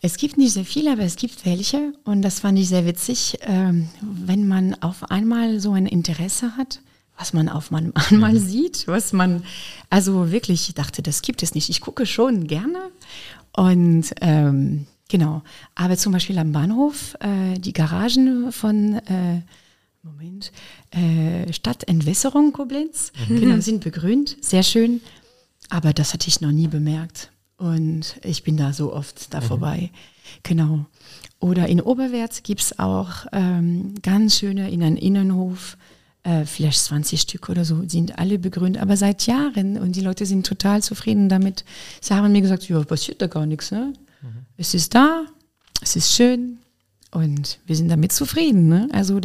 Es 0.00 0.16
gibt 0.16 0.38
nicht 0.38 0.52
sehr 0.52 0.64
viele, 0.64 0.92
aber 0.92 1.02
es 1.02 1.16
gibt 1.16 1.44
welche. 1.44 1.92
Und 2.04 2.22
das 2.22 2.40
fand 2.40 2.58
ich 2.58 2.68
sehr 2.68 2.86
witzig, 2.86 3.38
ähm, 3.42 3.88
wenn 4.00 4.46
man 4.46 4.76
auf 4.80 5.10
einmal 5.10 5.60
so 5.60 5.72
ein 5.72 5.86
Interesse 5.86 6.56
hat, 6.56 6.80
was 7.18 7.32
man 7.32 7.48
auf 7.48 7.70
man- 7.70 7.92
einmal 8.10 8.36
sieht, 8.38 8.86
was 8.86 9.12
man, 9.12 9.44
also 9.90 10.30
wirklich, 10.32 10.68
ich 10.68 10.74
dachte, 10.74 11.02
das 11.02 11.22
gibt 11.22 11.42
es 11.42 11.54
nicht. 11.54 11.68
Ich 11.68 11.80
gucke 11.80 12.06
schon 12.06 12.46
gerne. 12.46 12.90
Und 13.56 14.12
ähm, 14.20 14.86
genau, 15.08 15.42
aber 15.74 15.96
zum 15.96 16.12
Beispiel 16.12 16.38
am 16.38 16.52
Bahnhof, 16.52 17.14
äh, 17.20 17.58
die 17.58 17.72
Garagen 17.72 18.50
von, 18.52 18.94
äh, 19.06 19.42
Moment, 20.02 20.52
äh, 20.90 21.50
Stadtentwässerung 21.52 22.52
Koblenz, 22.52 23.12
genau, 23.28 23.58
sind 23.60 23.82
begrünt, 23.82 24.36
sehr 24.40 24.62
schön. 24.62 25.00
Aber 25.70 25.92
das 25.94 26.12
hatte 26.12 26.28
ich 26.28 26.40
noch 26.42 26.50
nie 26.52 26.68
bemerkt. 26.68 27.30
Und 27.56 28.16
ich 28.22 28.42
bin 28.42 28.56
da 28.58 28.72
so 28.74 28.92
oft 28.92 29.32
da 29.32 29.40
vorbei. 29.40 29.90
Genau. 30.42 30.84
Oder 31.38 31.68
in 31.68 31.80
Oberwärts 31.80 32.42
gibt 32.42 32.60
es 32.60 32.78
auch 32.78 33.26
ähm, 33.32 33.94
ganz 34.02 34.38
schöne 34.38 34.70
in 34.70 34.82
einem 34.82 34.96
Innenhof, 34.96 35.78
äh, 36.24 36.44
vielleicht 36.44 36.80
20 36.80 37.20
Stück 37.20 37.48
oder 37.48 37.64
so, 37.64 37.86
sind 37.86 38.18
alle 38.18 38.38
begrünt, 38.38 38.78
aber 38.78 38.96
seit 38.96 39.26
Jahren. 39.26 39.78
Und 39.78 39.94
die 39.94 40.00
Leute 40.00 40.26
sind 40.26 40.46
total 40.46 40.82
zufrieden 40.82 41.28
damit. 41.28 41.64
Sie 42.00 42.14
haben 42.14 42.32
mir 42.32 42.40
gesagt, 42.40 42.68
ja, 42.68 42.82
passiert 42.82 43.22
da 43.22 43.26
gar 43.26 43.46
nichts. 43.46 43.70
Ne? 43.70 43.92
Es 44.56 44.74
ist 44.74 44.94
da, 44.94 45.26
es 45.82 45.96
ist 45.96 46.12
schön. 46.12 46.58
Und 47.14 47.60
wir 47.64 47.76
sind 47.76 47.88
damit 47.88 48.10
zufrieden. 48.10 48.66
Ne? 48.66 48.88
Also 48.92 49.20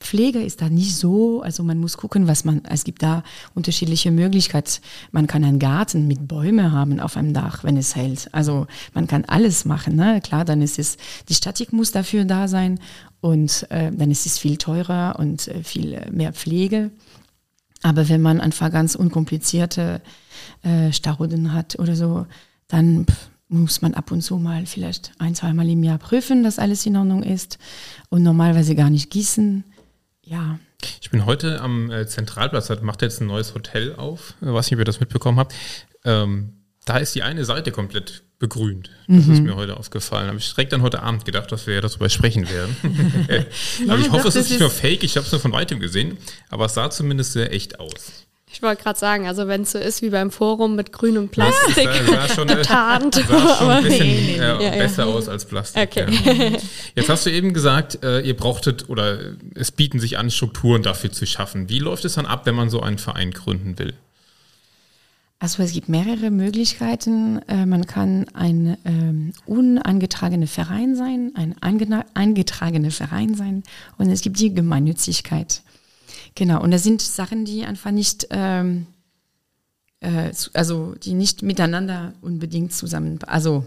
Pflege 0.00 0.40
ist 0.40 0.60
da 0.60 0.68
nicht 0.68 0.96
so, 0.96 1.40
also 1.40 1.62
man 1.62 1.78
muss 1.78 1.96
gucken, 1.96 2.26
was 2.26 2.44
man, 2.44 2.62
es 2.68 2.82
gibt 2.82 3.00
da 3.00 3.22
unterschiedliche 3.54 4.10
Möglichkeiten. 4.10 4.82
Man 5.12 5.28
kann 5.28 5.44
einen 5.44 5.60
Garten 5.60 6.08
mit 6.08 6.26
Bäumen 6.26 6.72
haben 6.72 6.98
auf 6.98 7.16
einem 7.16 7.34
Dach, 7.34 7.62
wenn 7.62 7.76
es 7.76 7.94
hält. 7.94 8.28
Also 8.34 8.66
man 8.92 9.06
kann 9.06 9.24
alles 9.24 9.64
machen. 9.64 9.94
Ne? 9.94 10.20
Klar, 10.20 10.44
dann 10.44 10.60
ist 10.62 10.80
es, 10.80 10.96
die 11.28 11.34
Statik 11.34 11.72
muss 11.72 11.92
dafür 11.92 12.24
da 12.24 12.48
sein 12.48 12.80
und 13.20 13.70
äh, 13.70 13.92
dann 13.92 14.10
ist 14.10 14.26
es 14.26 14.36
viel 14.36 14.56
teurer 14.56 15.14
und 15.20 15.46
äh, 15.46 15.62
viel 15.62 15.94
äh, 15.94 16.10
mehr 16.10 16.32
Pflege. 16.32 16.90
Aber 17.82 18.08
wenn 18.08 18.20
man 18.20 18.40
einfach 18.40 18.72
ganz 18.72 18.96
unkomplizierte 18.96 20.02
äh, 20.64 20.90
Stauden 20.92 21.52
hat 21.52 21.78
oder 21.78 21.94
so, 21.94 22.26
dann 22.66 23.06
pff, 23.06 23.30
muss 23.48 23.82
man 23.82 23.94
ab 23.94 24.10
und 24.10 24.20
zu 24.20 24.36
mal 24.36 24.66
vielleicht 24.66 25.12
ein, 25.18 25.34
zweimal 25.34 25.68
im 25.68 25.82
Jahr 25.82 25.98
prüfen, 25.98 26.42
dass 26.42 26.58
alles 26.58 26.84
in 26.86 26.96
Ordnung 26.96 27.22
ist 27.22 27.58
und 28.10 28.22
normalerweise 28.22 28.74
gar 28.74 28.90
nicht 28.90 29.10
gießen. 29.10 29.64
Ja, 30.24 30.58
Ich 31.00 31.10
bin 31.10 31.24
heute 31.24 31.60
am 31.60 31.90
äh, 31.90 32.06
Zentralplatz, 32.06 32.66
da 32.66 32.76
macht 32.82 33.02
jetzt 33.02 33.20
ein 33.20 33.26
neues 33.26 33.54
Hotel 33.54 33.94
auf, 33.96 34.34
weiß 34.40 34.66
nicht, 34.66 34.74
ob 34.74 34.80
ihr 34.80 34.84
das 34.84 35.00
mitbekommen 35.00 35.38
habt. 35.38 35.54
Ähm, 36.04 36.52
da 36.84 36.98
ist 36.98 37.14
die 37.14 37.22
eine 37.22 37.44
Seite 37.44 37.72
komplett 37.72 38.22
begrünt. 38.38 38.90
Das 39.08 39.26
ist 39.26 39.42
mir 39.42 39.56
heute 39.56 39.76
aufgefallen. 39.76 40.28
Habe 40.28 40.38
ich 40.38 40.48
direkt 40.48 40.72
dann 40.72 40.80
heute 40.80 41.02
Abend 41.02 41.24
gedacht, 41.24 41.50
dass 41.50 41.66
wir 41.66 41.74
ja 41.74 41.80
darüber 41.80 42.08
sprechen 42.08 42.48
werden. 42.48 42.76
aber 43.88 43.98
ich 43.98 44.06
doch, 44.06 44.12
hoffe, 44.12 44.28
es 44.28 44.34
das 44.34 44.44
ist 44.44 44.50
nicht 44.50 44.60
nur 44.60 44.70
fake. 44.70 45.02
Ich 45.02 45.16
habe 45.16 45.26
es 45.26 45.32
nur 45.32 45.40
von 45.40 45.52
weitem 45.52 45.80
gesehen, 45.80 46.18
aber 46.48 46.66
es 46.66 46.74
sah 46.74 46.88
zumindest 46.88 47.32
sehr 47.32 47.52
echt 47.52 47.80
aus. 47.80 48.27
Ich 48.50 48.62
wollte 48.62 48.82
gerade 48.82 48.98
sagen, 48.98 49.26
also 49.26 49.46
wenn 49.46 49.62
es 49.62 49.72
so 49.72 49.78
ist 49.78 50.02
wie 50.02 50.10
beim 50.10 50.30
Forum 50.30 50.74
mit 50.74 50.92
grünem 50.92 51.30
Das 51.30 51.54
Plastik 51.74 51.88
sah, 52.06 52.26
sah 52.26 52.34
schon, 52.34 52.48
getarnt. 52.48 53.14
sah 53.14 53.56
schon 53.56 53.70
ein 53.70 53.84
bisschen 53.84 54.06
nee, 54.06 54.22
nee, 54.26 54.34
äh, 54.34 54.38
ja, 54.38 54.60
ja. 54.60 54.70
besser 54.70 55.06
aus 55.06 55.28
als 55.28 55.44
Plastik. 55.44 55.82
Okay. 55.82 56.06
Ja. 56.24 56.58
Jetzt 56.94 57.08
hast 57.08 57.26
du 57.26 57.30
eben 57.30 57.52
gesagt, 57.52 58.02
äh, 58.02 58.20
ihr 58.20 58.36
brauchtet 58.36 58.88
oder 58.88 59.18
es 59.54 59.70
bieten 59.70 60.00
sich 60.00 60.18
an, 60.18 60.30
Strukturen 60.30 60.82
dafür 60.82 61.12
zu 61.12 61.26
schaffen. 61.26 61.68
Wie 61.68 61.78
läuft 61.78 62.04
es 62.04 62.14
dann 62.14 62.26
ab, 62.26 62.46
wenn 62.46 62.54
man 62.54 62.70
so 62.70 62.80
einen 62.80 62.98
Verein 62.98 63.30
gründen 63.30 63.78
will? 63.78 63.94
Also 65.40 65.62
es 65.62 65.72
gibt 65.72 65.88
mehrere 65.88 66.30
Möglichkeiten. 66.30 67.40
Äh, 67.46 67.64
man 67.64 67.86
kann 67.86 68.26
ein 68.34 68.76
ähm, 68.84 69.32
unangetragener 69.46 70.48
Verein 70.48 70.96
sein, 70.96 71.32
ein 71.36 71.54
eingetragener 71.60 72.90
Verein 72.90 73.34
sein 73.34 73.62
und 73.98 74.10
es 74.10 74.22
gibt 74.22 74.40
die 74.40 74.52
Gemeinnützigkeit. 74.52 75.62
Genau, 76.34 76.62
und 76.62 76.70
das 76.70 76.82
sind 76.82 77.02
Sachen, 77.02 77.44
die 77.44 77.64
einfach 77.64 77.90
nicht, 77.90 78.28
ähm, 78.30 78.86
äh, 80.00 80.32
also 80.54 80.94
die 80.94 81.14
nicht 81.14 81.42
miteinander 81.42 82.14
unbedingt 82.20 82.72
zusammen, 82.72 83.18
also 83.26 83.66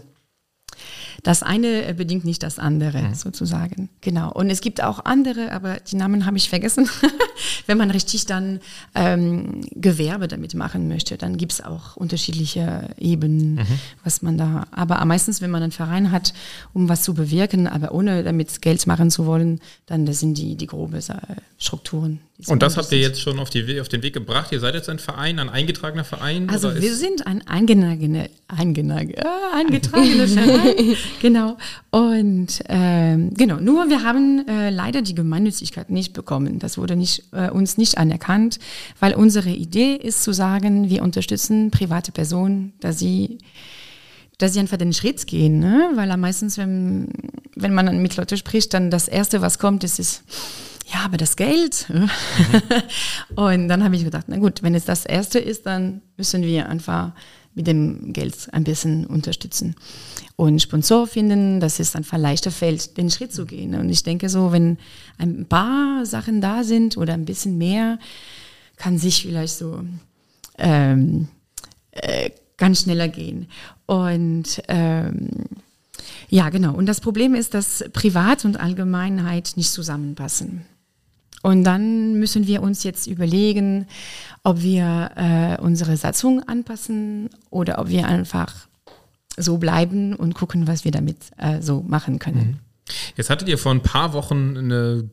das 1.22 1.42
eine 1.42 1.86
äh, 1.86 1.94
bedingt 1.94 2.24
nicht 2.24 2.42
das 2.42 2.58
andere, 2.58 3.14
sozusagen. 3.14 3.88
Genau. 4.00 4.32
Und 4.32 4.50
es 4.50 4.60
gibt 4.60 4.82
auch 4.82 5.04
andere, 5.04 5.52
aber 5.52 5.76
die 5.76 5.96
Namen 5.96 6.26
habe 6.26 6.36
ich 6.36 6.48
vergessen. 6.48 6.88
Wenn 7.66 7.78
man 7.78 7.90
richtig 7.90 8.26
dann 8.26 8.60
ähm, 8.94 9.60
Gewerbe 9.72 10.28
damit 10.28 10.54
machen 10.54 10.88
möchte, 10.88 11.16
dann 11.16 11.36
gibt 11.36 11.52
es 11.52 11.60
auch 11.60 11.96
unterschiedliche 11.96 12.88
Ebenen, 12.98 13.60
was 14.04 14.22
man 14.22 14.38
da. 14.38 14.66
Aber 14.70 15.04
meistens, 15.04 15.40
wenn 15.40 15.50
man 15.50 15.62
einen 15.62 15.72
Verein 15.72 16.10
hat, 16.10 16.34
um 16.72 16.88
was 16.88 17.02
zu 17.02 17.14
bewirken, 17.14 17.66
aber 17.66 17.92
ohne 17.92 18.22
damit 18.22 18.62
Geld 18.62 18.86
machen 18.86 19.10
zu 19.10 19.26
wollen, 19.26 19.60
dann 19.86 20.06
das 20.06 20.20
sind 20.20 20.38
die, 20.38 20.56
die 20.56 20.66
grobe 20.66 21.00
Strukturen. 21.58 22.20
Und 22.46 22.62
das 22.62 22.76
habt 22.76 22.90
ihr 22.90 22.98
jetzt 22.98 23.20
schon 23.20 23.38
auf, 23.38 23.50
die, 23.50 23.80
auf 23.80 23.88
den 23.88 24.02
Weg 24.02 24.14
gebracht? 24.14 24.50
Ihr 24.50 24.58
seid 24.58 24.74
jetzt 24.74 24.88
ein 24.88 24.98
Verein, 24.98 25.38
ein 25.38 25.48
eingetragener 25.48 26.02
Verein? 26.02 26.48
Also 26.48 26.74
wir 26.74 26.94
sind 26.96 27.26
ein 27.26 27.46
eingenagene, 27.46 28.30
eingenag, 28.48 29.10
äh, 29.10 29.24
eingetragener 29.54 30.26
Verein. 30.28 30.96
genau. 31.20 31.56
Und 31.90 32.60
ähm, 32.68 33.32
genau, 33.34 33.60
nur 33.60 33.88
wir 33.90 34.02
haben 34.02 34.46
äh, 34.48 34.70
leider 34.70 35.02
die 35.02 35.14
Gemeinnützigkeit 35.14 35.90
nicht 35.90 36.14
bekommen. 36.14 36.58
Das 36.58 36.78
wurde 36.78 36.96
nicht, 36.96 37.24
äh, 37.32 37.50
uns 37.50 37.78
nicht 37.78 37.98
anerkannt, 37.98 38.58
weil 38.98 39.14
unsere 39.14 39.50
Idee 39.50 39.94
ist 39.94 40.24
zu 40.24 40.32
sagen, 40.32 40.90
wir 40.90 41.02
unterstützen 41.02 41.70
private 41.70 42.10
Personen, 42.10 42.72
dass 42.80 42.98
sie 42.98 43.38
dass 44.38 44.54
sie 44.54 44.60
einfach 44.60 44.78
den 44.78 44.92
Schritt 44.92 45.28
gehen, 45.28 45.60
ne? 45.60 45.90
weil 45.94 46.10
am 46.10 46.20
meistens, 46.20 46.58
wenn, 46.58 47.08
wenn 47.54 47.72
man 47.72 48.02
mit 48.02 48.16
Leuten 48.16 48.36
spricht, 48.36 48.74
dann 48.74 48.90
das 48.90 49.06
Erste, 49.06 49.40
was 49.40 49.60
kommt, 49.60 49.84
ist, 49.84 50.00
ist 50.00 50.24
ja, 50.92 51.00
aber 51.04 51.16
das 51.16 51.36
Geld. 51.36 51.86
Und 53.34 53.68
dann 53.68 53.84
habe 53.84 53.96
ich 53.96 54.04
gedacht, 54.04 54.26
na 54.28 54.36
gut, 54.36 54.62
wenn 54.62 54.74
es 54.74 54.84
das 54.84 55.06
Erste 55.06 55.38
ist, 55.38 55.66
dann 55.66 56.02
müssen 56.16 56.42
wir 56.42 56.68
einfach 56.68 57.12
mit 57.54 57.66
dem 57.66 58.12
Geld 58.12 58.48
ein 58.52 58.64
bisschen 58.64 59.06
unterstützen. 59.06 59.74
Und 60.36 60.60
Sponsor 60.60 61.06
finden, 61.06 61.60
dass 61.60 61.80
es 61.80 61.94
einfach 61.94 62.18
leichter 62.18 62.50
fällt, 62.50 62.96
den 62.96 63.10
Schritt 63.10 63.32
zu 63.32 63.44
gehen. 63.46 63.74
Und 63.74 63.90
ich 63.90 64.02
denke 64.02 64.28
so, 64.28 64.52
wenn 64.52 64.78
ein 65.18 65.46
paar 65.46 66.06
Sachen 66.06 66.40
da 66.40 66.64
sind 66.64 66.96
oder 66.96 67.14
ein 67.14 67.24
bisschen 67.24 67.58
mehr, 67.58 67.98
kann 68.76 68.98
sich 68.98 69.22
vielleicht 69.22 69.54
so 69.54 69.84
ähm, 70.58 71.28
äh, 71.92 72.30
ganz 72.56 72.82
schneller 72.82 73.08
gehen. 73.08 73.48
Und 73.86 74.62
ähm, 74.68 75.28
ja, 76.28 76.48
genau. 76.48 76.74
Und 76.74 76.86
das 76.86 77.00
Problem 77.00 77.34
ist, 77.34 77.54
dass 77.54 77.84
Privat 77.92 78.44
und 78.44 78.58
Allgemeinheit 78.58 79.52
nicht 79.56 79.70
zusammenpassen. 79.70 80.64
Und 81.42 81.64
dann 81.64 82.14
müssen 82.14 82.46
wir 82.46 82.62
uns 82.62 82.84
jetzt 82.84 83.06
überlegen, 83.06 83.86
ob 84.44 84.62
wir 84.62 85.10
äh, 85.16 85.60
unsere 85.60 85.96
Satzung 85.96 86.42
anpassen 86.48 87.30
oder 87.50 87.78
ob 87.78 87.88
wir 87.88 88.06
einfach 88.06 88.54
so 89.36 89.58
bleiben 89.58 90.14
und 90.14 90.34
gucken, 90.34 90.68
was 90.68 90.84
wir 90.84 90.92
damit 90.92 91.16
äh, 91.38 91.60
so 91.60 91.82
machen 91.82 92.18
können. 92.18 92.60
Jetzt 93.16 93.30
hattet 93.30 93.48
ihr 93.48 93.58
vor 93.58 93.72
ein 93.72 93.82
paar 93.82 94.12
Wochen 94.12 94.56
eine, 94.56 95.10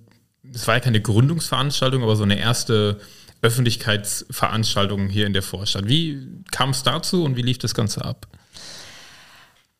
es 0.53 0.67
war 0.67 0.75
ja 0.75 0.79
keine 0.81 1.01
Gründungsveranstaltung, 1.01 2.03
aber 2.03 2.15
so 2.15 2.23
eine 2.23 2.39
erste 2.39 2.99
Öffentlichkeitsveranstaltung 3.41 5.07
hier 5.07 5.25
in 5.25 5.33
der 5.33 5.41
Vorstadt. 5.41 5.87
Wie 5.87 6.27
kam 6.51 6.71
es 6.71 6.83
dazu 6.83 7.23
und 7.23 7.37
wie 7.37 7.41
lief 7.41 7.57
das 7.57 7.73
Ganze 7.73 8.03
ab? 8.03 8.27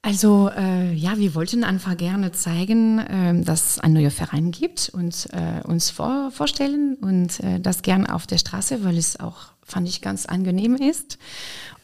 Also 0.01 0.49
äh, 0.55 0.93
ja, 0.93 1.17
wir 1.17 1.35
wollten 1.35 1.65
einfach 1.65 1.97
gerne 1.97 2.31
zeigen, 2.31 2.99
äh, 2.99 3.41
dass 3.43 3.71
es 3.71 3.79
einen 3.79 3.95
neuen 3.95 4.11
Verein 4.11 4.51
gibt 4.51 4.89
und 4.93 5.27
äh, 5.33 5.61
uns 5.67 5.89
vor, 5.89 6.31
vorstellen 6.31 6.95
und 7.01 7.41
äh, 7.41 7.59
das 7.59 7.81
gern 7.81 8.07
auf 8.07 8.25
der 8.25 8.37
Straße, 8.37 8.83
weil 8.85 8.97
es 8.97 9.19
auch, 9.19 9.53
fand 9.69 9.87
ich, 9.87 10.01
ganz 10.01 10.25
angenehm 10.25 10.75
ist. 10.75 11.17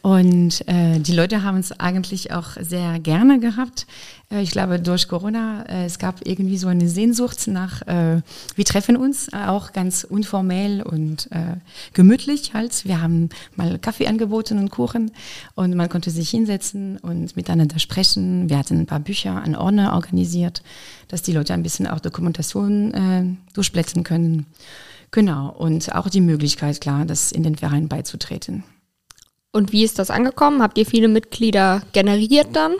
Und 0.06 0.62
äh, 0.68 1.00
die 1.00 1.14
Leute 1.14 1.42
haben 1.42 1.58
es 1.58 1.72
eigentlich 1.80 2.30
auch 2.32 2.50
sehr 2.60 3.00
gerne 3.00 3.40
gehabt. 3.40 3.88
Äh, 4.30 4.40
ich 4.40 4.52
glaube, 4.52 4.78
durch 4.78 5.08
Corona, 5.08 5.64
äh, 5.68 5.84
es 5.86 5.98
gab 5.98 6.24
irgendwie 6.24 6.58
so 6.58 6.68
eine 6.68 6.88
Sehnsucht 6.88 7.48
nach, 7.48 7.82
äh, 7.88 8.22
wir 8.54 8.64
treffen 8.64 8.96
uns 8.96 9.26
äh, 9.32 9.46
auch 9.46 9.72
ganz 9.72 10.04
informell 10.04 10.82
und 10.82 11.28
äh, 11.32 11.56
gemütlich 11.92 12.54
halt. 12.54 12.84
Wir 12.84 13.02
haben 13.02 13.30
mal 13.56 13.80
Kaffee 13.80 14.06
angeboten 14.06 14.58
und 14.58 14.70
Kuchen 14.70 15.10
und 15.56 15.74
man 15.74 15.88
konnte 15.88 16.12
sich 16.12 16.30
hinsetzen 16.30 16.98
und 16.98 17.34
miteinander 17.34 17.80
sprechen. 17.80 18.48
Wir 18.48 18.58
hatten 18.58 18.78
ein 18.78 18.86
paar 18.86 19.00
Bücher 19.00 19.42
an 19.42 19.56
Ordner 19.56 19.94
organisiert, 19.94 20.62
dass 21.08 21.22
die 21.22 21.32
Leute 21.32 21.52
ein 21.52 21.64
bisschen 21.64 21.88
auch 21.88 21.98
Dokumentation 21.98 22.94
äh, 22.94 23.24
durchblättern 23.54 24.04
können. 24.04 24.46
Genau, 25.16 25.48
und 25.48 25.94
auch 25.94 26.10
die 26.10 26.20
Möglichkeit, 26.20 26.78
klar, 26.78 27.06
das 27.06 27.32
in 27.32 27.42
den 27.42 27.56
Verein 27.56 27.88
beizutreten. 27.88 28.64
Und 29.50 29.72
wie 29.72 29.82
ist 29.82 29.98
das 29.98 30.10
angekommen? 30.10 30.60
Habt 30.60 30.76
ihr 30.76 30.84
viele 30.84 31.08
Mitglieder 31.08 31.80
generiert 31.94 32.48
dann? 32.52 32.74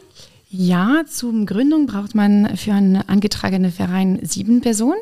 Ja, 0.50 1.04
zum 1.10 1.46
Gründung 1.46 1.86
braucht 1.86 2.14
man 2.14 2.54
für 2.58 2.74
einen 2.74 2.96
angetragenen 2.96 3.72
Verein 3.72 4.18
sieben 4.22 4.60
Personen. 4.60 5.00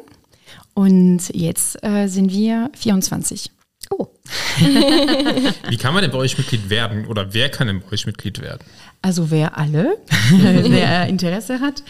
Und 0.74 1.34
jetzt 1.34 1.82
äh, 1.82 2.06
sind 2.06 2.30
wir 2.30 2.70
24. 2.76 3.50
Oh. 3.90 4.06
Wie 5.68 5.76
kann 5.76 5.92
man 5.92 6.02
denn 6.04 6.12
bei 6.12 6.18
euch 6.18 6.38
Mitglied 6.38 6.70
werden 6.70 7.04
oder 7.08 7.34
wer 7.34 7.48
kann 7.48 7.66
denn 7.66 7.80
bei 7.80 7.94
euch 7.94 8.06
Mitglied 8.06 8.40
werden? 8.42 8.62
Also 9.02 9.32
wer 9.32 9.58
alle, 9.58 9.98
der 10.30 11.08
Interesse 11.08 11.58
hat. 11.58 11.82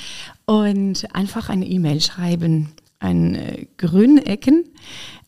Und 0.46 1.14
einfach 1.14 1.50
eine 1.50 1.66
E-Mail 1.66 2.00
schreiben 2.00 2.72
an 2.98 3.34
äh, 3.34 3.66
Grünecken, 3.76 4.64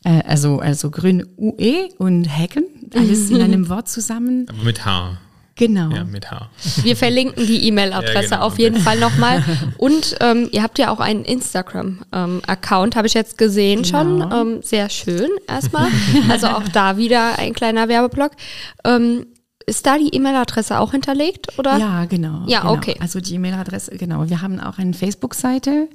äh, 0.03 0.23
also, 0.23 0.59
also 0.59 0.89
Grün 0.91 1.25
UE 1.37 1.89
und 1.97 2.25
Hecken, 2.25 2.65
alles 2.95 3.29
in 3.29 3.41
einem 3.41 3.69
Wort 3.69 3.89
zusammen. 3.89 4.45
Aber 4.49 4.63
mit 4.63 4.85
H. 4.85 5.17
Genau. 5.57 5.89
Ja, 5.89 6.03
mit 6.03 6.29
H. 6.29 6.51
Wir 6.83 6.95
verlinken 6.95 7.47
die 7.47 7.67
E-Mail-Adresse 7.67 8.13
Ja, 8.13 8.21
genau. 8.37 8.41
auf 8.45 8.59
jeden 8.59 8.77
Fall 8.77 8.99
nochmal. 8.99 9.43
Und 9.77 10.15
ähm, 10.21 10.49
ihr 10.51 10.61
habt 10.61 10.77
ja 10.77 10.91
auch 10.91 10.99
einen 10.99 11.25
Instagram-Account, 11.25 12.95
habe 12.95 13.07
ich 13.07 13.15
jetzt 13.15 13.39
gesehen 13.39 13.83
schon. 13.83 14.19
Genau. 14.19 14.41
Ähm, 14.41 14.59
sehr 14.61 14.87
schön 14.89 15.29
erstmal. 15.47 15.89
Also 16.29 16.47
auch 16.47 16.67
da 16.67 16.97
wieder 16.97 17.39
ein 17.39 17.53
kleiner 17.53 17.87
Werbeblock. 17.87 18.33
Ähm, 18.83 19.25
ist 19.69 19.85
da 19.85 19.97
die 19.97 20.15
E-Mail-Adresse 20.15 20.79
auch 20.79 20.91
hinterlegt? 20.91 21.59
Oder? 21.59 21.77
Ja, 21.77 22.05
genau. 22.05 22.45
Ja, 22.47 22.61
genau. 22.61 22.73
okay. 22.73 22.95
Also 22.99 23.19
die 23.19 23.35
E-Mail-Adresse, 23.35 23.97
genau. 23.97 24.29
Wir 24.29 24.41
haben 24.41 24.59
auch 24.61 24.77
eine 24.77 24.93
Facebook-Seite, 24.93 25.89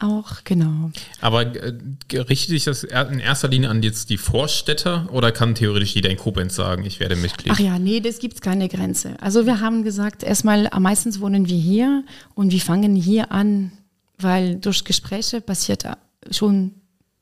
auch, 0.00 0.42
genau. 0.42 0.90
Aber 1.20 1.42
äh, 1.54 1.72
richtet 2.12 2.48
sich 2.50 2.64
das 2.64 2.82
in 2.82 3.20
erster 3.20 3.46
Linie 3.46 3.70
an 3.70 3.80
jetzt 3.84 4.10
die 4.10 4.18
Vorstädter 4.18 5.08
oder 5.12 5.30
kann 5.30 5.54
theoretisch 5.54 5.94
jeder 5.94 6.10
in 6.10 6.16
Koblenz 6.16 6.56
sagen, 6.56 6.84
ich 6.84 6.98
werde 6.98 7.14
Mitglied? 7.14 7.52
Ach 7.54 7.60
ja, 7.60 7.78
nee, 7.78 8.00
das 8.00 8.18
gibt's 8.18 8.40
keine 8.40 8.68
Grenze. 8.68 9.14
Also 9.20 9.46
wir 9.46 9.60
haben 9.60 9.84
gesagt, 9.84 10.24
erstmal, 10.24 10.66
am 10.68 10.82
meisten 10.82 11.18
wohnen 11.20 11.48
wir 11.48 11.56
hier 11.56 12.04
und 12.34 12.50
wir 12.50 12.60
fangen 12.60 12.96
hier 12.96 13.30
an, 13.30 13.70
weil 14.18 14.56
durch 14.56 14.82
Gespräche 14.82 15.40
passiert 15.40 15.84
schon 16.32 16.72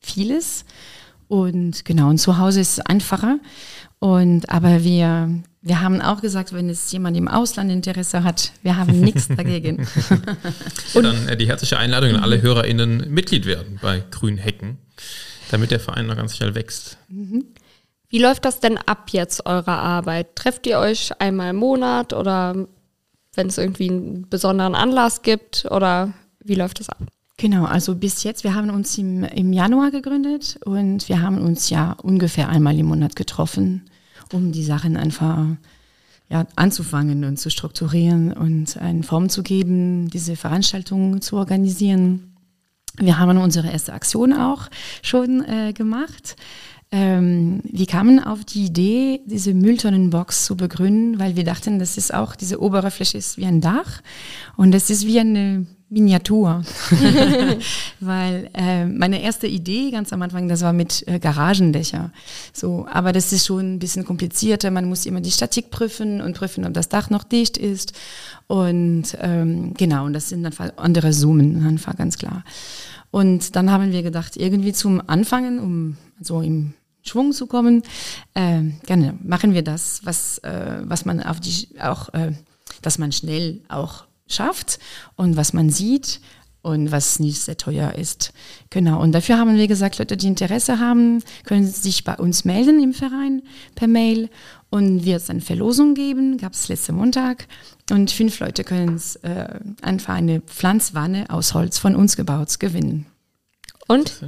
vieles. 0.01 0.65
Und 1.29 1.85
genau, 1.85 2.09
und 2.09 2.19
zu 2.19 2.39
Hause 2.39 2.61
ist 2.61 2.79
es 2.79 2.81
einfacher. 2.81 3.39
Und 3.99 4.49
aber 4.49 4.83
wir, 4.83 5.43
wir 5.63 5.81
haben 5.81 6.01
auch 6.01 6.23
gesagt, 6.23 6.53
wenn 6.55 6.71
es 6.71 6.91
jemand 6.91 7.17
im 7.17 7.29
Ausland 7.29 7.71
Interesse 7.71 8.25
hat, 8.25 8.53
wir 8.63 8.77
haben 8.77 9.01
nichts 9.01 9.29
dagegen. 9.37 9.87
Ja, 10.95 11.03
dann 11.03 11.29
äh, 11.29 11.37
die 11.37 11.49
herzliche 11.49 11.79
Einladung 11.79 12.15
an 12.15 12.23
alle 12.23 12.41
HörerInnen 12.41 13.13
Mitglied 13.13 13.45
werden 13.47 13.79
bei 13.83 14.03
Grün 14.11 14.39
Hecken, 14.39 14.79
damit 15.51 15.71
der 15.71 15.81
Verein 15.81 16.07
noch 16.07 16.17
ganz 16.17 16.37
schnell 16.37 16.55
wächst. 16.55 16.97
Wie 18.09 18.19
läuft 18.19 18.45
das 18.45 18.61
denn 18.61 18.79
ab 18.79 19.11
jetzt, 19.13 19.45
eure 19.47 19.73
Arbeit? 19.73 20.35
Trefft 20.35 20.67
ihr 20.67 20.79
euch 20.79 21.11
einmal 21.21 21.51
im 21.51 21.57
Monat 21.57 22.13
oder 22.13 22.67
wenn 23.35 23.47
es 23.47 23.59
irgendwie 23.59 23.91
einen 23.91 24.29
besonderen 24.29 24.75
Anlass 24.75 25.23
gibt 25.23 25.67
oder 25.71 26.13
wie 26.43 26.55
läuft 26.55 26.81
das 26.81 26.89
ab? 26.89 26.99
Genau, 27.37 27.65
also 27.65 27.95
bis 27.95 28.23
jetzt, 28.23 28.45
wir 28.45 28.55
haben 28.55 28.71
uns 28.71 28.97
im, 28.99 29.25
im 29.25 29.53
Januar 29.53 29.91
gegründet 29.91 30.59
und 30.65 31.09
wir 31.09 31.23
haben 31.23 31.39
uns 31.39 31.71
ja 31.71 31.93
ungefähr 31.93 32.49
einmal 32.49 32.79
im 32.79 32.87
Monat 32.87 33.17
getroffen, 33.17 33.90
um 34.33 34.53
die 34.53 34.65
Sachen 34.65 34.97
einfach 34.97 35.47
ja, 36.29 36.47
anzufangen 36.57 37.25
und 37.25 37.39
zu 37.39 37.51
strukturieren 37.51 38.33
und 38.33 38.77
eine 38.77 39.03
Form 39.03 39.29
zu 39.29 39.43
geben, 39.43 40.11
diese 40.11 40.37
Veranstaltungen 40.37 41.21
zu 41.21 41.37
organisieren. 41.37 42.37
Wir 42.99 43.19
haben 43.19 43.39
unsere 43.39 43.71
erste 43.71 43.93
Aktion 43.93 44.33
auch 44.33 44.69
schon 45.03 45.45
äh, 45.45 45.73
gemacht. 45.73 46.37
Ähm, 46.93 47.61
wir 47.65 47.87
kamen 47.87 48.23
auf 48.23 48.45
die 48.45 48.65
Idee, 48.65 49.21
diese 49.27 49.55
Mülltonnenbox 49.55 50.45
zu 50.45 50.57
begründen, 50.57 51.19
weil 51.19 51.37
wir 51.37 51.45
dachten, 51.45 51.79
das 51.79 51.97
ist 51.97 52.13
auch, 52.13 52.35
diese 52.35 52.61
obere 52.61 52.91
Fläche 52.91 53.19
ist 53.19 53.37
wie 53.37 53.47
ein 53.47 53.61
Dach 53.61 54.03
und 54.57 54.73
das 54.73 54.91
ist 54.91 55.07
wie 55.07 55.21
eine 55.21 55.67
Miniatur. 55.91 56.63
weil 58.01 58.49
äh, 58.55 58.87
meine 58.87 59.21
erste 59.23 59.47
Idee 59.49 59.91
ganz 59.91 60.13
am 60.13 60.23
Anfang, 60.23 60.49
das 60.49 60.63
war 60.63 60.73
mit 60.73 61.07
äh, 61.07 61.19
Garagendächer. 61.19 62.13
So, 62.53 62.87
aber 62.91 63.13
das 63.13 63.33
ist 63.33 63.47
schon 63.47 63.75
ein 63.75 63.79
bisschen 63.81 64.05
komplizierter. 64.05 64.71
Man 64.71 64.89
muss 64.89 65.05
immer 65.05 65.21
die 65.21 65.33
Statik 65.33 65.71
prüfen 65.71 66.21
und 66.21 66.37
prüfen, 66.37 66.65
ob 66.65 66.75
das 66.75 66.89
Dach 66.89 67.11
noch 67.11 67.25
dicht 67.25 67.59
ist. 67.59 67.93
Und 68.47 69.17
ähm, 69.21 69.75
genau, 69.75 70.07
und 70.07 70.13
das 70.13 70.29
sind 70.29 70.47
einfach 70.47 70.71
andere 70.77 71.13
Summen, 71.13 71.67
einfach 71.67 71.97
ganz 71.97 72.17
klar. 72.17 72.45
Und 73.11 73.57
dann 73.57 73.71
haben 73.71 73.93
wir 73.93 74.03
gedacht, 74.03 74.37
irgendwie 74.37 74.73
zum 74.73 75.03
Anfangen, 75.09 75.59
um 75.59 75.97
so 76.21 76.41
im 76.41 76.75
Schwung 77.03 77.33
zu 77.33 77.47
kommen, 77.47 77.83
äh, 78.35 78.63
gerne 78.87 79.19
machen 79.23 79.55
wir 79.55 79.63
das, 79.63 80.01
was, 80.05 80.39
äh, 80.39 80.83
was 80.83 81.05
man 81.05 81.21
auf 81.21 81.41
die, 81.41 81.69
auch, 81.81 82.13
äh, 82.15 82.33
dass 82.83 82.99
man 82.99 83.11
schnell 83.11 83.61
auch 83.69 84.05
schafft 84.33 84.79
und 85.17 85.37
was 85.37 85.53
man 85.53 85.71
sieht 85.71 86.21
und 86.63 86.93
was 86.93 87.21
nicht 87.21 87.41
sehr 87.41 87.57
teuer 87.57 87.95
ist. 87.95 88.33
Genau. 88.69 89.01
Und 89.01 89.13
dafür 89.13 89.39
haben 89.39 89.57
wir 89.57 89.67
gesagt, 89.67 89.99
Leute, 89.99 90.17
die 90.17 90.27
Interesse 90.27 90.79
haben, 90.79 91.23
können 91.45 91.67
sich 91.67 92.05
bei 92.05 92.15
uns 92.17 92.45
melden 92.45 92.83
im 92.83 92.93
Verein 92.93 93.43
per 93.75 93.89
Mail 93.89 94.29
und 94.69 95.05
wird 95.05 95.23
es 95.23 95.31
eine 95.31 95.41
Verlosung 95.41 95.95
geben, 95.95 96.37
gab 96.37 96.53
es 96.53 96.69
letzten 96.69 96.97
Montag. 96.97 97.47
Und 97.91 98.11
fünf 98.11 98.39
Leute 98.41 98.63
können 98.65 98.95
es 98.95 99.17
äh, 99.17 99.59
einfach 99.83 100.15
eine 100.15 100.41
Pflanzwanne 100.43 101.31
aus 101.31 101.55
Holz 101.55 101.79
von 101.79 101.97
uns 101.97 102.17
gebaut 102.17 102.61
gewinnen. 102.61 103.07
Und? 103.89 104.21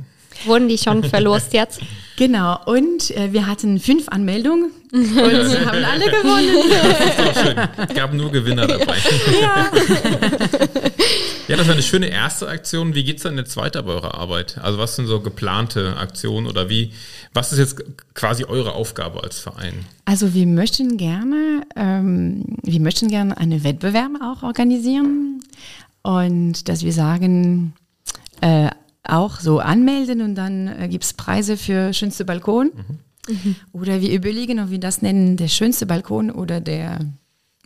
Wurden 0.44 0.68
die 0.68 0.78
schon 0.78 1.04
verlost 1.04 1.52
jetzt? 1.52 1.80
Genau, 2.16 2.58
und 2.66 3.10
äh, 3.12 3.32
wir 3.32 3.46
hatten 3.46 3.80
fünf 3.80 4.08
Anmeldungen 4.08 4.70
und 4.92 5.04
sie 5.06 5.58
haben 5.64 5.84
alle 5.84 6.04
gewonnen. 6.04 6.70
Das 6.70 7.00
ist 7.00 7.18
doch 7.18 7.44
schön. 7.44 7.88
Es 7.88 7.94
gab 7.94 8.12
nur 8.12 8.30
Gewinner 8.30 8.66
dabei. 8.66 8.96
Ja. 9.40 9.70
Ja, 11.48 11.56
das 11.56 11.66
war 11.66 11.74
eine 11.74 11.82
schöne 11.82 12.06
erste 12.06 12.48
Aktion. 12.48 12.94
Wie 12.94 13.02
geht's 13.04 13.24
dann 13.24 13.36
jetzt 13.36 13.56
weiter 13.56 13.82
bei 13.82 13.92
eurer 13.92 14.14
Arbeit? 14.14 14.58
Also 14.62 14.78
was 14.78 14.96
sind 14.96 15.06
so 15.06 15.20
geplante 15.20 15.96
Aktionen 15.96 16.46
oder 16.46 16.68
wie, 16.68 16.92
was 17.34 17.52
ist 17.52 17.58
jetzt 17.58 17.84
quasi 18.14 18.44
eure 18.44 18.72
Aufgabe 18.72 19.22
als 19.22 19.40
Verein? 19.40 19.84
Also 20.04 20.34
wir 20.34 20.46
möchten 20.46 20.96
gerne, 20.96 21.66
ähm, 21.76 22.44
wir 22.62 22.80
möchten 22.80 23.08
gerne 23.08 23.36
einen 23.36 23.64
Wettbewerb 23.64 24.12
auch 24.22 24.42
organisieren 24.42 25.40
und 26.02 26.68
dass 26.68 26.84
wir 26.84 26.92
sagen, 26.92 27.74
äh, 28.40 28.68
auch 29.04 29.40
so 29.40 29.58
anmelden 29.58 30.20
und 30.20 30.34
dann 30.34 30.68
äh, 30.68 30.88
gibt 30.88 31.04
es 31.04 31.12
Preise 31.12 31.56
für 31.56 31.92
schönste 31.92 32.24
Balkon. 32.24 32.70
Oder 33.72 34.00
wir 34.00 34.12
überlegen, 34.12 34.58
ob 34.58 34.70
wir 34.70 34.80
das 34.80 35.00
nennen, 35.00 35.36
der 35.36 35.48
schönste 35.48 35.86
Balkon 35.86 36.30
oder 36.30 36.60
der 36.60 36.98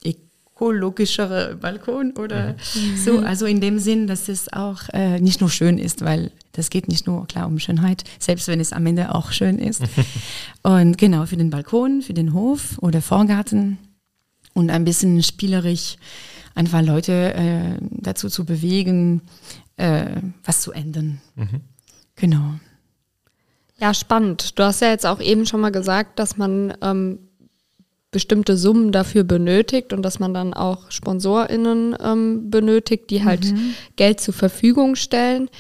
ökologischere 0.05 1.57
Balkon 1.57 2.13
oder 2.13 2.57
so. 2.97 3.19
Also 3.21 3.47
in 3.47 3.61
dem 3.61 3.79
Sinn, 3.79 4.07
dass 4.07 4.29
es 4.29 4.53
auch 4.53 4.83
äh, 4.93 5.21
nicht 5.21 5.41
nur 5.41 5.51
schön 5.51 5.79
ist, 5.79 6.05
weil 6.05 6.31
das 6.53 6.71
geht 6.71 6.89
nicht 6.89 7.07
nur 7.07 7.27
klar 7.27 7.47
um 7.47 7.59
Schönheit, 7.59 8.05
selbst 8.19 8.49
wenn 8.49 8.61
es 8.61 8.73
am 8.73 8.87
Ende 8.87 9.15
auch 9.15 9.33
schön 9.33 9.59
ist. 9.59 9.83
und 10.63 10.97
genau, 10.99 11.27
für 11.27 11.37
den 11.37 11.51
Balkon, 11.51 12.03
für 12.03 12.15
den 12.15 12.33
Hof 12.33 12.79
oder 12.79 13.03
Vorgarten 13.03 13.79
und 14.55 14.71
ein 14.71 14.85
bisschen 14.85 15.23
spielerisch 15.23 15.97
einfach 16.55 16.83
Leute 16.83 17.35
äh, 17.35 17.79
dazu 17.91 18.31
zu 18.31 18.47
bewegen, 18.47 19.21
äh, 19.77 20.21
was 20.45 20.63
zu 20.63 20.73
ändern. 20.73 21.21
Genau. 22.17 22.55
Ja, 23.79 23.93
spannend. 23.93 24.59
Du 24.59 24.65
hast 24.65 24.81
ja 24.81 24.89
jetzt 24.89 25.07
auch 25.07 25.21
eben 25.21 25.45
schon 25.45 25.61
mal 25.61 25.71
gesagt, 25.71 26.19
dass 26.19 26.37
man 26.37 26.75
ähm, 26.81 27.19
bestimmte 28.11 28.57
Summen 28.57 28.93
dafür 28.93 29.25
benötigt 29.25 29.93
und 29.93 30.03
dass 30.03 30.19
man 30.19 30.33
dann 30.33 30.55
auch 30.55 30.91
SponsorInnen 30.91 31.95
ähm, 32.03 32.51
benötigt, 32.51 33.11
die 33.11 33.25
halt 33.25 33.53
mhm. 33.53 33.75
Geld 33.97 34.21
zur 34.21 34.33
Verfügung 34.33 34.97
stellen. 34.97 35.51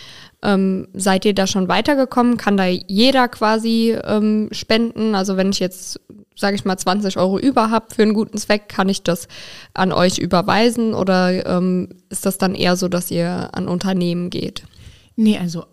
Ähm, 0.42 0.88
seid 0.94 1.26
ihr 1.26 1.34
da 1.34 1.46
schon 1.46 1.68
weitergekommen? 1.68 2.38
Kann 2.38 2.56
da 2.56 2.64
jeder 2.66 3.28
quasi 3.28 3.94
ähm, 4.02 4.48
spenden? 4.52 5.14
Also 5.14 5.36
wenn 5.36 5.50
ich 5.50 5.58
jetzt, 5.58 6.00
sage 6.36 6.56
ich 6.56 6.64
mal, 6.64 6.76
20 6.76 7.16
Euro 7.16 7.38
über 7.38 7.70
habe 7.70 7.94
für 7.94 8.02
einen 8.02 8.14
guten 8.14 8.38
Zweck, 8.38 8.68
kann 8.68 8.88
ich 8.88 9.02
das 9.02 9.28
an 9.74 9.92
euch 9.92 10.18
überweisen 10.18 10.94
oder 10.94 11.46
ähm, 11.46 11.88
ist 12.10 12.26
das 12.26 12.38
dann 12.38 12.54
eher 12.54 12.76
so, 12.76 12.88
dass 12.88 13.10
ihr 13.10 13.50
an 13.52 13.68
Unternehmen 13.68 14.30
geht? 14.30 14.64
Nee, 15.16 15.38
also 15.38 15.64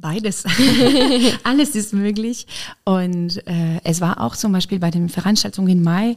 beides. 0.00 0.44
Alles 1.44 1.74
ist 1.74 1.92
möglich. 1.92 2.46
Und 2.84 3.46
äh, 3.46 3.80
es 3.84 4.00
war 4.00 4.20
auch 4.20 4.36
zum 4.36 4.52
Beispiel 4.52 4.78
bei 4.78 4.90
den 4.90 5.08
Veranstaltungen 5.08 5.68
im 5.68 5.82
Mai 5.82 6.16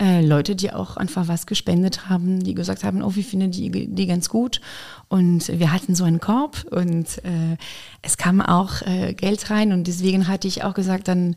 äh, 0.00 0.24
Leute, 0.24 0.56
die 0.56 0.72
auch 0.72 0.96
einfach 0.96 1.28
was 1.28 1.46
gespendet 1.46 2.08
haben, 2.08 2.42
die 2.42 2.54
gesagt 2.54 2.84
haben, 2.84 3.02
oh, 3.02 3.14
wir 3.14 3.24
finden 3.24 3.50
die, 3.50 3.70
die 3.70 4.06
ganz 4.06 4.28
gut. 4.28 4.60
Und 5.08 5.48
wir 5.48 5.72
hatten 5.72 5.94
so 5.94 6.04
einen 6.04 6.18
Korb 6.18 6.64
und 6.70 7.18
äh, 7.24 7.56
es 8.02 8.16
kam 8.16 8.40
auch 8.40 8.82
äh, 8.82 9.14
Geld 9.14 9.50
rein. 9.50 9.72
Und 9.72 9.86
deswegen 9.86 10.26
hatte 10.26 10.48
ich 10.48 10.64
auch 10.64 10.74
gesagt, 10.74 11.08
dann 11.08 11.36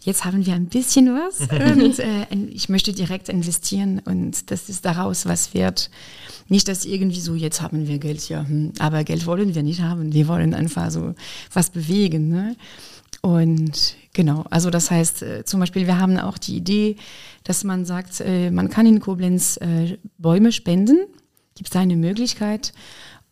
jetzt 0.00 0.24
haben 0.24 0.46
wir 0.46 0.54
ein 0.54 0.66
bisschen 0.66 1.08
was. 1.08 1.40
und 1.50 1.98
äh, 1.98 2.26
ich 2.50 2.68
möchte 2.68 2.92
direkt 2.92 3.28
investieren 3.28 4.00
und 4.04 4.50
das 4.50 4.68
ist 4.68 4.84
daraus 4.84 5.26
was 5.26 5.54
wert. 5.54 5.90
Nicht, 6.48 6.68
dass 6.68 6.84
irgendwie 6.84 7.20
so, 7.20 7.34
jetzt 7.34 7.60
haben 7.60 7.88
wir 7.88 7.98
Geld, 7.98 8.28
ja, 8.28 8.46
hm, 8.46 8.72
aber 8.78 9.02
Geld 9.02 9.26
wollen 9.26 9.56
wir 9.56 9.64
nicht 9.64 9.80
haben. 9.80 10.12
Wir 10.12 10.28
wollen 10.28 10.54
einfach 10.54 10.90
so 10.92 11.14
was 11.52 11.70
bewegen. 11.70 12.28
Ne? 12.28 12.56
Und 13.22 13.96
genau, 14.12 14.44
also 14.50 14.70
das 14.70 14.90
heißt 14.90 15.22
äh, 15.22 15.44
zum 15.44 15.60
Beispiel, 15.60 15.86
wir 15.86 15.98
haben 15.98 16.18
auch 16.18 16.38
die 16.38 16.56
Idee, 16.56 16.96
dass 17.44 17.64
man 17.64 17.84
sagt, 17.84 18.20
äh, 18.20 18.50
man 18.50 18.70
kann 18.70 18.86
in 18.86 19.00
Koblenz 19.00 19.56
äh, 19.56 19.98
Bäume 20.18 20.52
spenden. 20.52 20.98
Gibt 21.54 21.70
es 21.70 21.76
eine 21.76 21.96
Möglichkeit? 21.96 22.72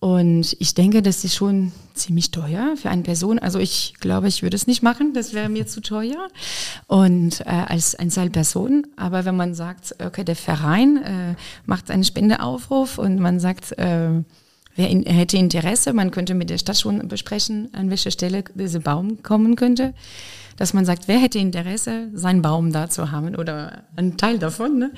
Und 0.05 0.55
ich 0.59 0.75
denke, 0.75 1.01
das 1.01 1.25
ist 1.25 1.35
schon 1.35 1.73
ziemlich 1.95 2.31
teuer 2.31 2.77
für 2.77 2.91
eine 2.91 3.01
Person. 3.01 3.39
Also 3.39 3.59
ich 3.59 3.95
glaube, 4.01 4.29
ich 4.29 4.43
würde 4.43 4.55
es 4.55 4.67
nicht 4.67 4.83
machen, 4.83 5.15
das 5.15 5.33
wäre 5.33 5.49
mir 5.49 5.67
zu 5.67 5.81
teuer. 5.81 6.29
Und 6.87 7.41
äh, 7.41 7.45
als 7.45 7.95
Einzelperson. 7.95 8.87
Aber 8.97 9.25
wenn 9.25 9.37
man 9.37 9.55
sagt, 9.55 9.95
okay, 10.05 10.23
der 10.23 10.37
Verein 10.37 10.97
äh, 10.99 11.35
macht 11.65 11.91
einen 11.91 12.05
Spendeaufruf 12.05 12.99
und 12.99 13.19
man 13.19 13.41
sagt, 13.41 13.79
äh, 13.79 14.11
wer 14.77 14.89
in, 14.89 15.05
hätte 15.05 15.37
Interesse, 15.37 15.93
man 15.93 16.11
könnte 16.11 16.35
mit 16.35 16.51
der 16.51 16.59
Stadt 16.59 16.79
schon 16.79 17.07
besprechen, 17.09 17.69
an 17.73 17.91
welcher 17.91 18.11
Stelle 18.11 18.45
dieser 18.55 18.81
Baum 18.81 19.23
kommen 19.23 19.57
könnte. 19.57 19.95
Dass 20.57 20.73
man 20.73 20.85
sagt, 20.85 21.09
wer 21.09 21.19
hätte 21.19 21.39
Interesse, 21.39 22.11
seinen 22.15 22.41
Baum 22.41 22.73
da 22.73 22.89
zu 22.89 23.11
haben 23.11 23.35
oder 23.35 23.85
einen 23.97 24.17
Teil 24.17 24.39
davon. 24.39 24.79
Ne? 24.79 24.93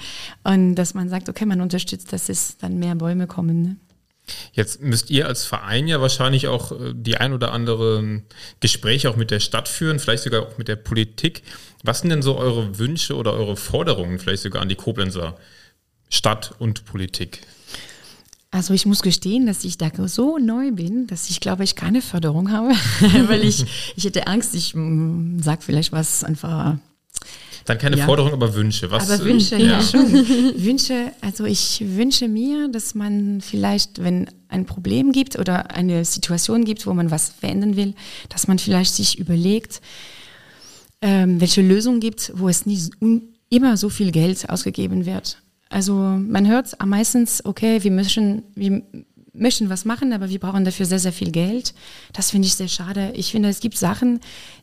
Und 0.45 0.75
dass 0.75 0.93
man 0.93 1.09
sagt, 1.09 1.31
okay, 1.31 1.47
man 1.47 1.63
unterstützt, 1.63 2.13
dass 2.13 2.29
es 2.29 2.59
dann 2.59 2.79
mehr 2.79 2.95
Bäume 2.95 3.27
kommen. 3.27 3.63
Ne? 3.63 3.77
Jetzt 4.53 4.83
müsst 4.83 5.11
ihr 5.11 5.27
als 5.27 5.45
Verein 5.45 5.87
ja 5.87 6.01
wahrscheinlich 6.01 6.49
auch 6.49 6.73
äh, 6.73 6.93
die 6.95 7.17
ein 7.17 7.33
oder 7.33 7.53
andere 7.53 8.23
Gespräche 8.61 9.11
auch 9.11 9.17
mit 9.17 9.31
der 9.31 9.41
Stadt 9.41 9.69
führen, 9.69 9.99
vielleicht 9.99 10.25
sogar 10.25 10.43
auch 10.43 10.59
mit 10.59 10.69
der 10.69 10.77
Politik. 10.77 11.43
Was 11.83 12.01
sind 12.01 12.11
denn 12.11 12.23
so 12.23 12.37
eure 12.37 12.79
Wünsche 12.79 13.15
oder 13.15 13.33
eure 13.33 13.57
Forderungen 13.57 14.19
vielleicht 14.19 14.43
sogar 14.43 14.63
an 14.63 14.69
die 14.69 14.75
Koblenzer 14.75 15.37
Stadt 16.09 16.55
und 16.59 16.85
Politik? 16.85 17.41
Also 18.51 18.75
ich 18.75 18.87
muss 18.87 19.03
gestehen, 19.03 19.47
dass 19.47 19.65
ich 19.65 19.77
da 19.77 19.91
so 20.07 20.39
neu 20.39 20.73
bin, 20.73 21.07
dass 21.07 21.29
ich 21.29 21.41
glaube, 21.41 21.65
ich 21.65 21.75
keine 21.75 22.01
Förderung 22.01 22.51
habe, 22.51 22.71
weil 23.29 23.45
ich, 23.45 23.65
ich 23.97 24.05
hätte 24.05 24.27
Angst, 24.27 24.55
ich 24.55 24.75
mm, 24.75 25.41
sage 25.41 25.63
vielleicht 25.63 25.93
was 25.93 26.25
einfach 26.25 26.77
dann 27.67 27.79
keine 27.79 27.97
ja. 27.97 28.05
Forderung, 28.07 28.33
aber 28.33 28.55
Wünsche. 28.55 28.91
Was, 28.93 29.11
aber 29.11 29.25
Wünsche, 29.25 29.57
ja. 29.57 29.81
ja 29.81 29.83
schon. 29.83 30.13
Wünsche, 30.57 31.13
also 31.21 31.45
ich 31.45 31.83
wünsche 31.85 32.29
mir, 32.29 32.69
dass 32.69 32.95
man 32.95 33.41
vielleicht, 33.41 34.03
wenn 34.03 34.31
ein 34.49 34.67
Problem 34.67 35.11
gibt 35.11 35.37
oder 35.37 35.73
eine 35.73 36.05
Situation 36.05 36.65
gibt, 36.65 36.87
wo 36.87 36.95
man 36.95 37.11
was 37.11 37.29
verändern 37.29 37.77
will, 37.77 37.95
dass 38.29 38.47
man 38.47 38.61
vielleicht 38.61 38.95
sich 38.95 39.19
überlegt, 39.19 39.81
ähm, 41.03 41.41
welche 41.41 41.61
Lösung 41.61 41.99
gibt, 41.99 42.33
wo 42.37 42.49
es 42.49 42.67
nicht 42.67 42.93
immer 43.51 43.77
so 43.77 43.89
viel 43.89 44.13
Geld 44.13 44.49
ausgegeben 44.49 45.05
wird. 45.05 45.39
Also 45.69 45.95
man 45.95 46.47
hört 46.47 46.77
meistens, 46.85 47.45
okay, 47.45 47.83
wir 47.83 47.91
müssen, 47.91 48.45
wir 48.55 48.83
möchten 49.33 49.69
was 49.69 49.85
machen, 49.85 50.13
aber 50.13 50.29
wir 50.29 50.39
brauchen 50.39 50.65
dafür 50.65 50.87
sehr, 50.87 50.99
sehr 50.99 51.13
viel 51.13 51.31
Geld. 51.31 51.75
Das 52.13 52.31
finde 52.31 52.47
ich 52.47 52.55
sehr 52.55 52.69
schade. 52.69 53.13
Ich 53.15 53.33
finde, 53.33 53.49
es 53.49 53.61
gibt 53.61 53.77
Sachen, 53.77 54.21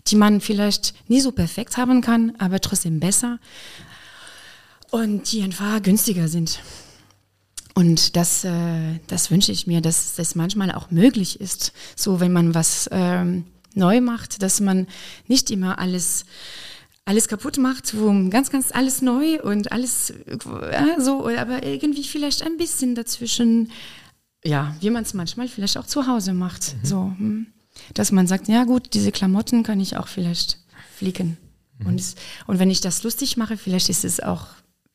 die 0.08 0.16
man 0.16 0.42
vielleicht 0.42 0.94
nie 1.10 1.22
so 1.22 1.32
perfekt 1.32 1.78
haben 1.78 2.02
kann, 2.02 2.34
aber 2.40 2.60
trotzdem 2.60 3.00
besser 3.00 3.40
und 4.92 5.32
die 5.32 5.44
einfach 5.44 5.82
günstiger 5.82 6.28
sind. 6.28 6.60
Und 7.76 8.16
das, 8.16 8.44
äh, 8.44 9.00
das 9.08 9.32
wünsche 9.32 9.52
ich 9.52 9.66
mir, 9.66 9.82
dass 9.82 10.16
das 10.16 10.36
manchmal 10.36 10.72
auch 10.72 10.92
möglich 10.92 11.42
ist. 11.42 11.74
So, 11.96 12.20
wenn 12.20 12.32
man 12.32 12.54
was 12.54 12.88
ähm, 12.92 13.46
neu 13.74 14.00
macht, 14.02 14.44
dass 14.44 14.60
man 14.60 14.88
nicht 15.28 15.50
immer 15.50 15.80
alles 15.80 16.26
alles 17.06 17.28
kaputt 17.28 17.58
macht, 17.58 17.98
wo 17.98 18.30
ganz, 18.30 18.50
ganz 18.50 18.72
alles 18.72 19.02
neu 19.02 19.42
und 19.42 19.72
alles 19.72 20.12
äh, 20.12 20.38
so, 21.00 21.28
aber 21.28 21.64
irgendwie 21.66 22.04
vielleicht 22.04 22.44
ein 22.44 22.58
bisschen 22.58 22.96
dazwischen 22.96 23.70
ja, 24.44 24.76
wie 24.80 24.90
man 24.90 25.04
es 25.04 25.14
manchmal 25.14 25.48
vielleicht 25.48 25.78
auch 25.78 25.86
zu 25.86 26.08
Hause 26.08 26.34
macht. 26.34 26.76
Mhm. 26.76 26.86
So, 26.86 27.14
hm. 27.18 27.48
dass 27.94 28.12
man 28.12 28.28
sagt, 28.28 28.48
ja 28.48 28.66
gut, 28.66 28.94
diese 28.94 29.12
Klamotten 29.12 29.64
kann 29.64 29.80
ich 29.80 29.98
auch 29.98 30.08
vielleicht 30.08 30.60
flicken. 30.96 31.38
Mhm. 31.80 31.88
Und, 31.88 32.00
es, 32.00 32.16
und 32.48 32.60
wenn 32.60 32.70
ich 32.70 32.82
das 32.82 33.04
lustig 33.04 33.38
mache, 33.38 33.58
vielleicht 33.58 33.90
ist 33.90 34.06
es 34.06 34.20
auch 34.20 34.48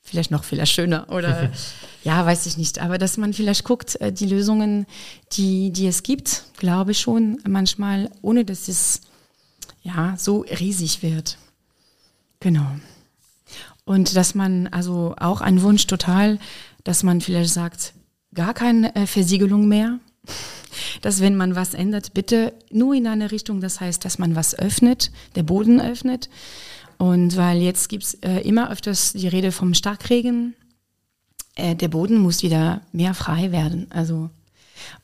vielleicht 0.03 0.31
noch 0.31 0.45
vielleicht 0.45 0.73
schöner 0.73 1.09
oder 1.11 1.51
ja, 2.05 2.25
weiß 2.25 2.47
ich 2.47 2.57
nicht. 2.57 2.79
Aber 2.79 2.99
dass 2.99 3.17
man 3.17 3.33
vielleicht 3.33 3.65
guckt, 3.65 4.01
äh, 4.01 4.13
die 4.13 4.27
Lösungen, 4.27 4.87
die, 5.33 5.71
die 5.71 5.87
es 5.87 6.03
gibt, 6.03 6.45
glaube 6.57 6.93
ich 6.93 7.01
schon 7.01 7.39
manchmal, 7.47 8.11
ohne 8.23 8.45
dass 8.45 8.69
es 8.69 9.01
ja 9.83 10.15
so 10.19 10.41
riesig 10.41 11.03
wird. 11.03 11.39
Genau. 12.41 12.67
Und 13.85 14.17
dass 14.17 14.35
man 14.35 14.67
also 14.69 15.15
auch 15.19 15.41
ein 15.41 15.63
Wunsch 15.63 15.87
total, 15.87 16.39
dass 16.85 17.03
man 17.03 17.21
vielleicht 17.21 17.53
sagt, 17.53 17.95
gar 18.35 18.55
keine 18.55 18.95
äh, 18.95 19.07
Versiegelung 19.07 19.69
mehr. 19.69 19.99
Dass 21.03 21.21
wenn 21.21 21.37
man 21.37 21.57
was 21.57 21.75
ändert, 21.75 22.15
bitte 22.15 22.53
nur 22.71 22.95
in 22.95 23.07
eine 23.07 23.33
Richtung, 23.33 23.61
das 23.61 23.81
heißt, 23.81 24.05
dass 24.05 24.19
man 24.19 24.37
was 24.37 24.57
öffnet, 24.57 25.11
der 25.35 25.43
Boden 25.43 25.81
öffnet. 25.81 26.29
Und 26.99 27.37
weil 27.37 27.63
jetzt 27.63 27.89
gibt 27.89 28.05
es 28.05 28.15
äh, 28.15 28.41
immer 28.41 28.71
öfters 28.71 29.13
die 29.13 29.29
Rede 29.29 29.51
vom 29.51 29.75
Starkregen, 29.75 30.55
äh, 31.55 31.75
der 31.75 31.89
Boden 31.89 32.19
muss 32.19 32.43
wieder 32.43 32.83
mehr 32.93 33.15
frei 33.15 33.51
werden. 33.53 33.87
Also, 33.91 34.31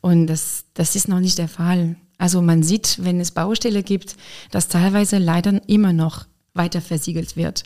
und 0.01 0.27
das, 0.27 0.67
das 0.75 0.95
ist 0.95 1.09
noch 1.09 1.21
nicht 1.21 1.39
der 1.39 1.49
Fall. 1.49 1.97
Also 2.19 2.41
man 2.43 2.63
sieht, 2.63 2.99
wenn 3.03 3.21
es 3.21 3.33
Baustelle 3.33 3.83
gibt, 3.83 4.17
dass 4.51 4.69
teilweise 4.69 5.19
leider 5.19 5.61
immer 5.69 5.93
noch 5.93 6.27
weiter 6.55 6.81
versiegelt 6.81 7.37
wird. 7.37 7.65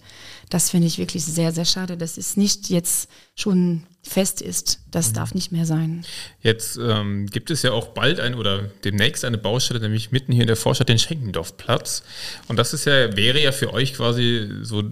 Das 0.51 0.70
finde 0.70 0.86
ich 0.86 0.99
wirklich 0.99 1.24
sehr, 1.24 1.53
sehr 1.53 1.64
schade. 1.64 1.96
Das 1.96 2.18
ist 2.18 2.36
nicht 2.36 2.70
jetzt 2.70 3.11
schon 3.34 3.84
fest 4.03 4.40
ist. 4.40 4.80
Das 4.90 5.11
mhm. 5.11 5.14
darf 5.14 5.34
nicht 5.34 5.53
mehr 5.53 5.66
sein. 5.66 6.05
Jetzt 6.42 6.78
ähm, 6.82 7.26
gibt 7.26 7.51
es 7.51 7.62
ja 7.62 7.72
auch 7.72 7.88
bald 7.88 8.20
ein 8.20 8.34
oder 8.34 8.62
demnächst 8.84 9.24
eine 9.24 9.38
Baustelle, 9.38 9.80
nämlich 9.80 10.11
mitten 10.12 10.32
hier 10.32 10.42
in 10.42 10.46
der 10.46 10.57
Vorstadt, 10.57 10.88
den 10.88 10.99
Schenkendorfplatz. 10.99 12.03
Und 12.49 12.59
das 12.59 12.72
ist 12.72 12.86
ja, 12.86 13.16
wäre 13.16 13.40
ja 13.40 13.53
für 13.53 13.72
euch 13.72 13.94
quasi 13.94 14.49
so, 14.62 14.82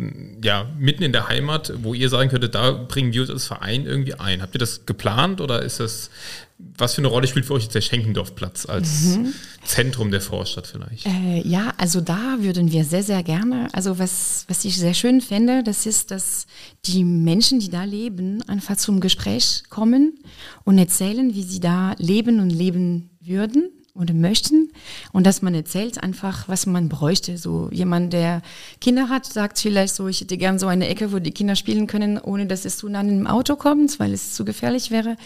ja, 0.43 0.71
mitten 0.79 1.03
in 1.03 1.13
der 1.13 1.29
Heimat, 1.29 1.73
wo 1.83 1.95
ihr 1.95 2.09
sagen 2.09 2.31
könntet, 2.31 2.55
da 2.55 2.73
bringen 2.73 3.13
wir 3.13 3.23
uns 3.23 3.31
als 3.31 3.47
Verein 3.47 3.87
irgendwie 3.87 4.15
ein. 4.15 4.43
Habt 4.43 4.55
ihr 4.55 4.61
das 4.61 4.87
geplant 4.87 5.41
oder 5.41 5.63
ist 5.63 5.81
das 5.81 6.11
was 6.59 6.95
für 6.95 7.01
eine 7.01 7.09
Rolle 7.09 7.27
spielt 7.27 7.45
für 7.45 7.55
euch 7.55 7.65
jetzt 7.65 7.75
der 7.75 7.83
Schenkendorfplatz 7.83 8.67
als 8.67 9.17
mhm. 9.17 9.35
Zentrum 9.65 10.11
der 10.11 10.23
Vorstadt 10.23 10.67
vielleicht? 10.67 11.07
Äh, 11.07 11.47
ja, 11.47 11.75
also 11.77 12.01
da 12.01 12.37
würden 12.39 12.73
wir 12.73 12.85
sehr, 12.85 13.03
sehr 13.03 13.23
gerne. 13.23 13.69
Also 13.73 13.99
was, 13.99 14.45
was 14.49 14.65
ich 14.65 14.77
sehr 14.77 14.95
schön 14.95 15.21
fände, 15.21 15.46
das 15.47 15.87
ist, 15.87 16.11
dass 16.11 16.47
die 16.85 17.05
Menschen, 17.05 17.61
die 17.61 17.71
da 17.71 17.85
leben, 17.85 18.43
einfach 18.49 18.77
zum 18.77 19.01
Gespräch 19.01 19.65
kommen 19.69 20.19
und 20.65 20.79
erzählen, 20.79 21.35
wie 21.35 21.43
sie 21.43 21.61
da 21.61 21.95
leben 21.99 22.41
und 22.41 22.51
leben 22.51 23.11
würden 23.21 23.71
oder 23.97 24.15
möchten. 24.15 24.71
Und 25.13 25.27
dass 25.27 25.43
man 25.43 25.55
erzählt 25.55 26.03
einfach, 26.03 26.49
was 26.49 26.67
man 26.67 26.89
bräuchte. 26.89 27.39
So 27.39 27.69
jemand, 27.73 28.13
der 28.13 28.43
Kinder 28.81 29.09
hat, 29.09 29.27
sagt 29.27 29.59
vielleicht 29.59 29.95
so, 29.95 30.09
ich 30.09 30.21
hätte 30.21 30.37
gern 30.37 30.59
so 30.59 30.67
eine 30.67 30.89
Ecke, 30.89 31.13
wo 31.13 31.19
die 31.19 31.33
Kinder 31.33 31.57
spielen 31.57 31.87
können, 31.87 32.19
ohne 32.19 32.47
dass 32.47 32.65
es 32.65 32.79
zu 32.79 32.89
nah 32.89 33.01
an 33.01 33.09
einem 33.09 33.27
Auto 33.27 33.57
kommt, 33.57 33.99
weil 33.99 34.13
es 34.13 34.35
zu 34.35 34.45
gefährlich 34.45 34.91
wäre. 34.91 35.17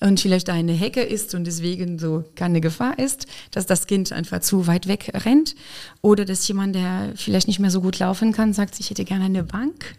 Und 0.00 0.20
vielleicht 0.20 0.48
da 0.48 0.52
eine 0.52 0.72
Hecke 0.72 1.02
ist 1.02 1.34
und 1.34 1.44
deswegen 1.44 1.98
so 1.98 2.24
keine 2.34 2.60
Gefahr 2.60 2.98
ist, 2.98 3.26
dass 3.52 3.66
das 3.66 3.86
Kind 3.86 4.12
einfach 4.12 4.40
zu 4.40 4.66
weit 4.66 4.88
weg 4.88 5.12
rennt. 5.24 5.54
Oder 6.00 6.24
dass 6.24 6.46
jemand, 6.48 6.74
der 6.74 7.12
vielleicht 7.14 7.46
nicht 7.46 7.60
mehr 7.60 7.70
so 7.70 7.80
gut 7.80 7.98
laufen 7.98 8.32
kann, 8.32 8.52
sagt, 8.52 8.80
ich 8.80 8.90
hätte 8.90 9.04
gerne 9.04 9.26
eine 9.26 9.44
Bank, 9.44 9.96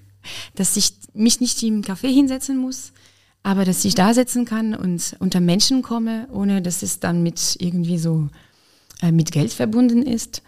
dass 0.55 0.75
ich 0.77 0.93
mich 1.13 1.39
nicht 1.39 1.61
im 1.63 1.81
Café 1.81 2.07
hinsetzen 2.07 2.57
muss, 2.57 2.91
aber 3.43 3.65
dass 3.65 3.85
ich 3.85 3.93
da 3.93 4.13
sitzen 4.13 4.45
kann 4.45 4.73
und 4.73 5.15
unter 5.19 5.41
Menschen 5.41 5.81
komme, 5.81 6.27
ohne 6.31 6.61
dass 6.61 6.81
es 6.81 6.99
dann 6.99 7.21
mit 7.21 7.57
irgendwie 7.59 7.97
so 7.97 8.29
äh, 9.01 9.11
mit 9.11 9.31
Geld 9.31 9.53
verbunden 9.53 10.01
ist. 10.01 10.41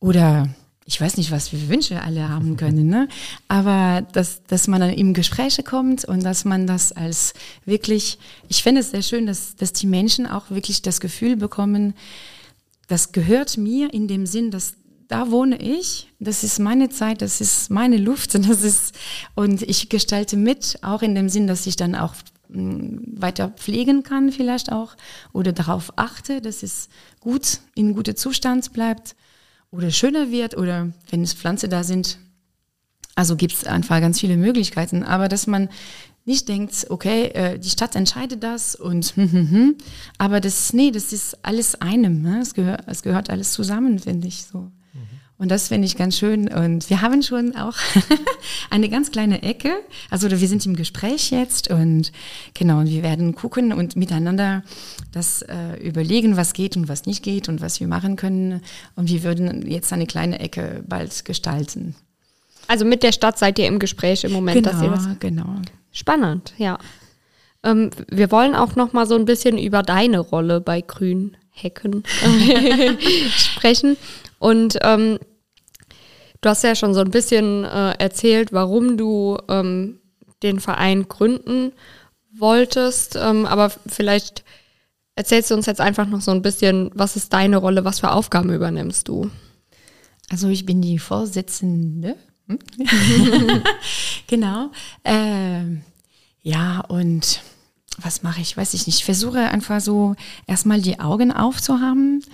oder 0.00 0.48
ich 0.86 1.00
weiß 1.00 1.18
nicht, 1.18 1.30
was 1.30 1.50
für 1.50 1.68
Wünsche 1.68 2.02
alle 2.02 2.28
haben 2.28 2.56
können, 2.56 2.88
ne? 2.88 3.08
aber 3.46 4.04
dass, 4.12 4.42
dass 4.44 4.66
man 4.66 4.80
dann 4.80 4.90
in 4.90 5.14
Gespräche 5.14 5.62
kommt 5.62 6.04
und 6.04 6.24
dass 6.24 6.44
man 6.44 6.66
das 6.66 6.90
als 6.90 7.32
wirklich, 7.64 8.18
ich 8.48 8.64
finde 8.64 8.80
es 8.80 8.90
sehr 8.90 9.02
schön, 9.02 9.26
dass, 9.26 9.54
dass 9.54 9.72
die 9.72 9.86
Menschen 9.86 10.26
auch 10.26 10.50
wirklich 10.50 10.82
das 10.82 11.00
Gefühl 11.00 11.36
bekommen, 11.36 11.94
das 12.88 13.12
gehört 13.12 13.56
mir 13.56 13.94
in 13.94 14.08
dem 14.08 14.26
Sinn, 14.26 14.50
dass 14.50 14.74
da 15.06 15.30
wohne 15.30 15.60
ich, 15.60 16.08
das 16.18 16.42
ist 16.42 16.58
meine 16.58 16.88
Zeit, 16.88 17.22
das 17.22 17.40
ist 17.40 17.70
meine 17.70 17.96
Luft, 17.96 18.34
das 18.48 18.62
ist, 18.62 18.94
und 19.36 19.62
ich 19.62 19.88
gestalte 19.88 20.36
mit, 20.36 20.78
auch 20.82 21.02
in 21.02 21.14
dem 21.14 21.28
Sinn, 21.28 21.46
dass 21.46 21.66
ich 21.66 21.76
dann 21.76 21.94
auch 21.94 22.14
weiter 22.52 23.50
pflegen 23.50 24.02
kann 24.02 24.32
vielleicht 24.32 24.72
auch 24.72 24.96
oder 25.32 25.52
darauf 25.52 25.92
achte, 25.96 26.40
dass 26.40 26.62
es 26.62 26.88
gut 27.20 27.60
in 27.74 27.94
gutem 27.94 28.16
Zustand 28.16 28.72
bleibt 28.72 29.14
oder 29.70 29.90
schöner 29.90 30.30
wird 30.30 30.56
oder 30.56 30.90
wenn 31.10 31.22
es 31.22 31.34
Pflanzen 31.34 31.70
da 31.70 31.84
sind. 31.84 32.18
Also 33.14 33.36
gibt 33.36 33.52
es 33.52 33.64
einfach 33.64 34.00
ganz 34.00 34.20
viele 34.20 34.36
Möglichkeiten. 34.36 35.02
Aber 35.02 35.28
dass 35.28 35.46
man 35.46 35.68
nicht 36.24 36.48
denkt, 36.48 36.86
okay, 36.90 37.26
äh, 37.28 37.58
die 37.58 37.70
Stadt 37.70 37.96
entscheidet 37.96 38.42
das 38.42 38.74
und 38.74 39.16
hm, 39.16 39.32
hm, 39.32 39.50
hm. 39.50 39.74
aber 40.18 40.40
das, 40.40 40.72
nee, 40.72 40.90
das 40.90 41.12
ist 41.12 41.44
alles 41.44 41.80
einem. 41.80 42.22
Ne? 42.22 42.40
Es, 42.40 42.54
gehört, 42.54 42.84
es 42.86 43.02
gehört 43.02 43.30
alles 43.30 43.52
zusammen, 43.52 43.98
finde 43.98 44.28
ich 44.28 44.44
so. 44.44 44.70
Und 45.40 45.48
das 45.48 45.68
finde 45.68 45.86
ich 45.86 45.96
ganz 45.96 46.18
schön. 46.18 46.48
Und 46.48 46.90
wir 46.90 47.00
haben 47.00 47.22
schon 47.22 47.56
auch 47.56 47.74
eine 48.70 48.90
ganz 48.90 49.10
kleine 49.10 49.42
Ecke. 49.42 49.72
Also 50.10 50.30
wir 50.30 50.36
sind 50.36 50.66
im 50.66 50.76
Gespräch 50.76 51.30
jetzt 51.30 51.70
und 51.70 52.12
genau, 52.52 52.80
und 52.80 52.90
wir 52.90 53.02
werden 53.02 53.34
gucken 53.34 53.72
und 53.72 53.96
miteinander 53.96 54.62
das 55.12 55.40
äh, 55.40 55.76
überlegen, 55.82 56.36
was 56.36 56.52
geht 56.52 56.76
und 56.76 56.90
was 56.90 57.06
nicht 57.06 57.22
geht 57.22 57.48
und 57.48 57.62
was 57.62 57.80
wir 57.80 57.88
machen 57.88 58.16
können. 58.16 58.60
Und 58.96 59.08
wir 59.08 59.22
würden 59.22 59.66
jetzt 59.66 59.90
eine 59.94 60.06
kleine 60.06 60.40
Ecke 60.40 60.84
bald 60.86 61.24
gestalten. 61.24 61.94
Also 62.68 62.84
mit 62.84 63.02
der 63.02 63.12
Stadt 63.12 63.38
seid 63.38 63.58
ihr 63.58 63.66
im 63.66 63.78
Gespräch 63.78 64.24
im 64.24 64.32
Moment, 64.32 64.62
genau, 64.62 64.70
dass 64.70 64.82
ihr 64.82 64.90
das 64.90 65.08
genau. 65.20 65.56
Spannend, 65.90 66.52
ja. 66.58 66.78
Ähm, 67.62 67.88
wir 68.10 68.30
wollen 68.30 68.54
auch 68.54 68.76
noch 68.76 68.92
mal 68.92 69.06
so 69.06 69.14
ein 69.14 69.24
bisschen 69.24 69.56
über 69.56 69.82
deine 69.82 70.18
Rolle 70.18 70.60
bei 70.60 70.82
Grünhecken 70.82 72.04
sprechen. 73.38 73.96
Und 74.38 74.78
ähm, 74.82 75.18
Du 76.40 76.48
hast 76.48 76.64
ja 76.64 76.74
schon 76.74 76.94
so 76.94 77.00
ein 77.00 77.10
bisschen 77.10 77.64
äh, 77.64 77.92
erzählt, 77.98 78.52
warum 78.52 78.96
du 78.96 79.38
ähm, 79.48 80.00
den 80.42 80.60
Verein 80.60 81.08
gründen 81.08 81.72
wolltest, 82.32 83.16
ähm, 83.16 83.44
aber 83.44 83.70
vielleicht 83.86 84.44
erzählst 85.14 85.50
du 85.50 85.54
uns 85.54 85.66
jetzt 85.66 85.80
einfach 85.80 86.06
noch 86.06 86.22
so 86.22 86.30
ein 86.30 86.42
bisschen, 86.42 86.90
was 86.94 87.16
ist 87.16 87.32
deine 87.32 87.58
Rolle, 87.58 87.84
was 87.84 88.00
für 88.00 88.12
Aufgaben 88.12 88.52
übernimmst 88.52 89.08
du? 89.08 89.30
Also 90.30 90.48
ich 90.48 90.64
bin 90.64 90.80
die 90.80 90.98
Vorsitzende. 90.98 92.16
Hm? 92.46 92.58
genau. 94.26 94.70
Äh, 95.02 95.64
ja, 96.40 96.80
und 96.88 97.42
was 97.98 98.22
mache 98.22 98.40
ich? 98.40 98.56
Weiß 98.56 98.72
ich 98.72 98.86
nicht. 98.86 99.00
Ich 99.00 99.04
versuche 99.04 99.40
einfach 99.40 99.80
so 99.80 100.14
erstmal 100.46 100.80
die 100.80 101.00
Augen 101.00 101.32
aufzuhaben 101.32 102.24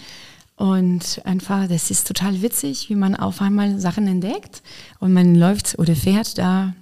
und 0.57 1.21
einfach, 1.25 1.69
das 1.69 1.91
ist 1.91 2.07
total 2.07 2.41
witzig, 2.43 2.89
wie 2.89 2.95
man 2.95 3.15
auf 3.15 3.41
einmal 3.43 3.79
Sachen 3.79 4.09
entdeckt 4.09 4.63
und 4.99 5.13
man 5.13 5.35
läuft 5.35 5.79
oder 5.79 5.95
fährt 5.95 6.39
da 6.39 6.75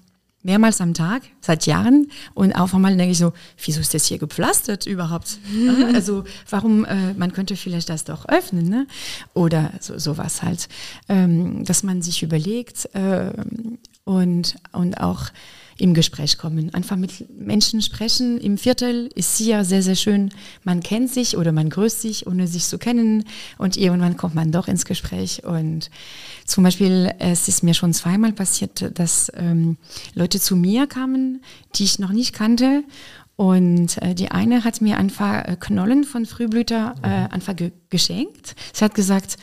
mehrmals 0.45 0.81
am 0.81 0.95
Tag, 0.95 1.23
seit 1.41 1.67
Jahren. 1.67 2.09
Und 2.35 2.53
auf 2.53 2.75
einmal 2.75 2.97
denke 2.97 3.13
ich 3.13 3.19
so, 3.19 3.33
wieso 3.65 3.81
ist 3.81 3.95
das 3.95 4.07
hier 4.07 4.19
gepflastert 4.19 4.87
überhaupt? 4.87 5.39
also 5.95 6.25
warum, 6.49 6.85
äh, 6.85 7.15
man 7.15 7.33
könnte 7.33 7.57
vielleicht 7.57 7.89
das 7.89 8.05
doch 8.05 8.29
öffnen, 8.29 8.69
ne? 8.69 8.87
Oder 9.33 9.73
so, 9.81 9.99
sowas 9.99 10.43
halt. 10.43 10.69
Ähm, 11.09 11.65
dass 11.65 11.83
man 11.83 12.03
sich 12.03 12.23
überlegt 12.23 12.95
äh, 12.95 13.33
und, 14.05 14.57
und 14.73 15.01
auch 15.01 15.31
im 15.79 15.95
Gespräch 15.95 16.39
kommen. 16.39 16.73
Einfach 16.73 16.97
mit 16.97 17.29
Menschen 17.39 17.83
sprechen. 17.83 18.39
Im 18.39 18.59
Viertel 18.59 19.09
ist 19.15 19.37
hier 19.37 19.65
sehr, 19.65 19.83
sehr 19.83 19.97
schön. 19.97 20.31
Man 20.63 20.81
kennt 20.81 21.11
sich 21.11 21.37
oder 21.37 21.53
man 21.53 21.71
grüßt 21.71 22.01
sich, 22.01 22.27
ohne 22.27 22.47
sich 22.47 22.65
zu 22.65 22.79
kennen. 22.79 23.25
Und 23.59 23.77
irgendwann 23.77 24.17
kommt 24.17 24.35
man 24.35 24.53
doch 24.53 24.69
ins 24.69 24.85
Gespräch. 24.85 25.45
Und 25.45 25.91
zum 26.45 26.65
Beispiel, 26.65 27.13
es 27.19 27.49
ist 27.49 27.63
mir 27.63 27.75
schon 27.75 27.93
zweimal 27.93 28.33
passiert, 28.33 28.99
dass 28.99 29.33
ähm, 29.35 29.77
Leute 30.15 30.41
zu 30.41 30.57
mir 30.57 30.87
kamen, 30.87 31.43
die 31.75 31.85
ich 31.85 31.99
noch 31.99 32.11
nicht 32.11 32.33
kannte. 32.33 32.85
Und 33.37 34.01
äh, 34.01 34.15
die 34.15 34.31
eine 34.31 34.63
hat 34.65 34.81
mir 34.81 34.97
einfach 34.97 35.45
äh, 35.45 35.57
Knollen 35.59 36.05
von 36.05 36.25
Frühblüter 36.25 36.95
äh, 37.03 37.33
einfach 37.33 37.57
ge 37.57 37.73
geschenkt. 37.91 38.55
Sie 38.73 38.85
hat 38.85 38.95
gesagt, 38.95 39.37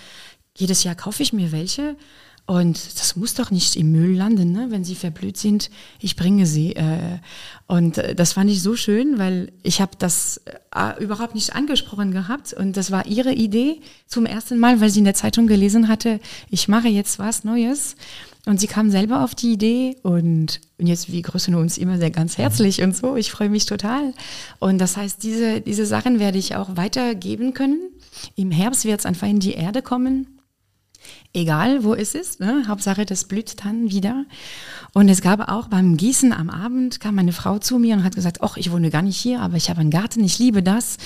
jedes 0.58 0.84
Jahr 0.84 0.96
kaufe 0.96 1.24
ich 1.24 1.34
mir 1.34 1.52
welche. 1.52 1.96
Und 2.52 3.00
das 3.00 3.16
muss 3.16 3.34
doch 3.34 3.50
nicht 3.50 3.78
im 3.78 3.94
Müll 3.94 4.18
landen, 4.18 4.52
ne? 4.52 4.68
wenn 4.72 4.84
sie 4.84 4.96
verblüht 4.96 5.38
sind. 5.38 5.70
Ich 6.02 6.18
bringe 6.18 6.46
sie. 6.46 6.76
Äh, 6.76 7.20
und 7.66 7.98
äh, 7.98 8.14
das 8.14 8.34
fand 8.34 8.52
ich 8.52 8.62
so 8.62 8.76
schön, 8.76 9.18
weil 9.18 9.54
ich 9.64 9.80
habe 9.80 9.94
das 9.98 10.42
äh, 10.76 11.02
überhaupt 11.02 11.34
nicht 11.34 11.56
angesprochen 11.56 12.12
gehabt. 12.12 12.52
Und 12.52 12.76
das 12.76 12.92
war 12.92 13.06
ihre 13.06 13.32
Idee 13.32 13.80
zum 14.06 14.26
ersten 14.26 14.60
Mal, 14.60 14.82
weil 14.82 14.90
sie 14.90 15.00
in 15.00 15.06
der 15.06 15.14
Zeitung 15.14 15.48
gelesen 15.48 15.88
hatte, 15.88 16.20
ich 16.50 16.68
mache 16.68 16.90
jetzt 16.90 17.20
was 17.20 17.46
Neues. 17.46 17.96
Und 18.46 18.60
sie 18.60 18.68
kam 18.68 18.92
selber 18.92 19.24
auf 19.24 19.34
die 19.34 19.54
Idee 19.54 19.96
und, 20.04 20.60
jetzt, 20.78 21.10
wir 21.10 21.22
grüßen 21.22 21.56
uns 21.56 21.78
immer 21.78 22.00
sehr 22.00 22.12
ganz 22.12 22.38
herzlich 22.38 22.82
und 22.82 22.94
so. 22.94 23.16
Ich 23.16 23.32
freue 23.32 23.50
mich 23.50 23.66
total. 23.66 24.14
Und 24.60 24.80
das 24.80 24.98
heißt, 24.98 25.24
diese, 25.24 25.62
diese 25.62 25.86
Sachen 25.86 26.20
werde 26.20 26.38
ich 26.38 26.58
auch 26.58 26.76
weitergeben 26.76 27.54
können. 27.54 27.80
Im 28.36 28.52
Herbst 28.52 28.84
wird 28.84 29.00
es 29.00 29.06
einfach 29.06 29.30
in 29.30 29.40
die 29.40 29.54
Erde 29.54 29.82
kommen 29.82 30.41
egal 31.34 31.84
wo 31.84 31.94
es 31.94 32.16
ist, 32.16 32.40
ne? 32.40 32.66
Hauptsache 32.68 33.06
das 33.06 33.26
blüht 33.26 33.64
dann 33.64 33.90
wieder. 33.90 34.26
Und 34.94 35.10
es 35.10 35.22
gab 35.22 35.50
auch 35.50 35.68
beim 35.68 35.98
Gießen 35.98 36.34
am 36.34 36.50
Abend, 36.50 37.00
kam 37.00 37.16
meine 37.16 37.32
Frau 37.32 37.60
zu 37.60 37.80
mir 37.80 37.96
und 37.96 38.04
hat 38.04 38.16
gesagt, 38.16 38.42
ach, 38.42 38.58
ich 38.58 38.72
wohne 38.72 38.90
gar 38.90 39.02
nicht 39.02 39.18
hier, 39.18 39.42
aber 39.42 39.56
ich 39.56 39.70
habe 39.70 39.82
einen 39.82 39.92
Garten, 39.92 40.24
ich 40.24 40.40
liebe 40.40 40.62
das 40.62 40.98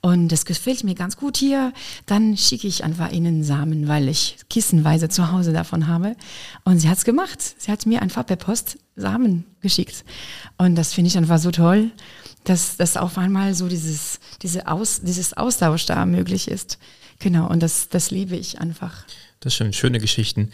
und 0.00 0.28
das 0.28 0.44
gefällt 0.44 0.84
mir 0.84 0.94
ganz 0.94 1.16
gut 1.16 1.36
hier. 1.36 1.72
Dann 2.06 2.36
schicke 2.36 2.68
ich 2.68 2.84
einfach 2.84 3.10
Ihnen 3.10 3.42
Samen, 3.42 3.88
weil 3.88 4.08
ich 4.08 4.36
kissenweise 4.48 5.08
zu 5.08 5.32
Hause 5.32 5.52
davon 5.52 5.88
habe. 5.88 6.16
Und 6.64 6.78
sie 6.78 6.88
hat 6.88 6.98
es 6.98 7.04
gemacht. 7.04 7.40
Sie 7.58 7.70
hat 7.70 7.86
mir 7.86 8.02
einfach 8.02 8.26
per 8.26 8.36
Post 8.36 8.78
Samen 8.96 9.44
geschickt. 9.60 10.04
Und 10.56 10.76
das 10.76 10.92
finde 10.92 11.08
ich 11.08 11.18
einfach 11.18 11.38
so 11.38 11.50
toll, 11.50 11.90
dass, 12.44 12.76
dass 12.76 12.96
auf 12.96 13.18
einmal 13.18 13.54
so 13.54 13.68
dieses, 13.68 14.20
diese 14.42 14.68
Aus, 14.68 15.00
dieses 15.02 15.34
Austausch 15.34 15.86
da 15.86 16.06
möglich 16.06 16.48
ist. 16.48 16.78
Genau, 17.18 17.48
und 17.48 17.62
das, 17.62 17.88
das 17.88 18.10
liebe 18.10 18.36
ich 18.36 18.60
einfach. 18.60 19.04
Das 19.40 19.56
sind 19.56 19.74
schöne 19.74 19.98
Geschichten. 19.98 20.50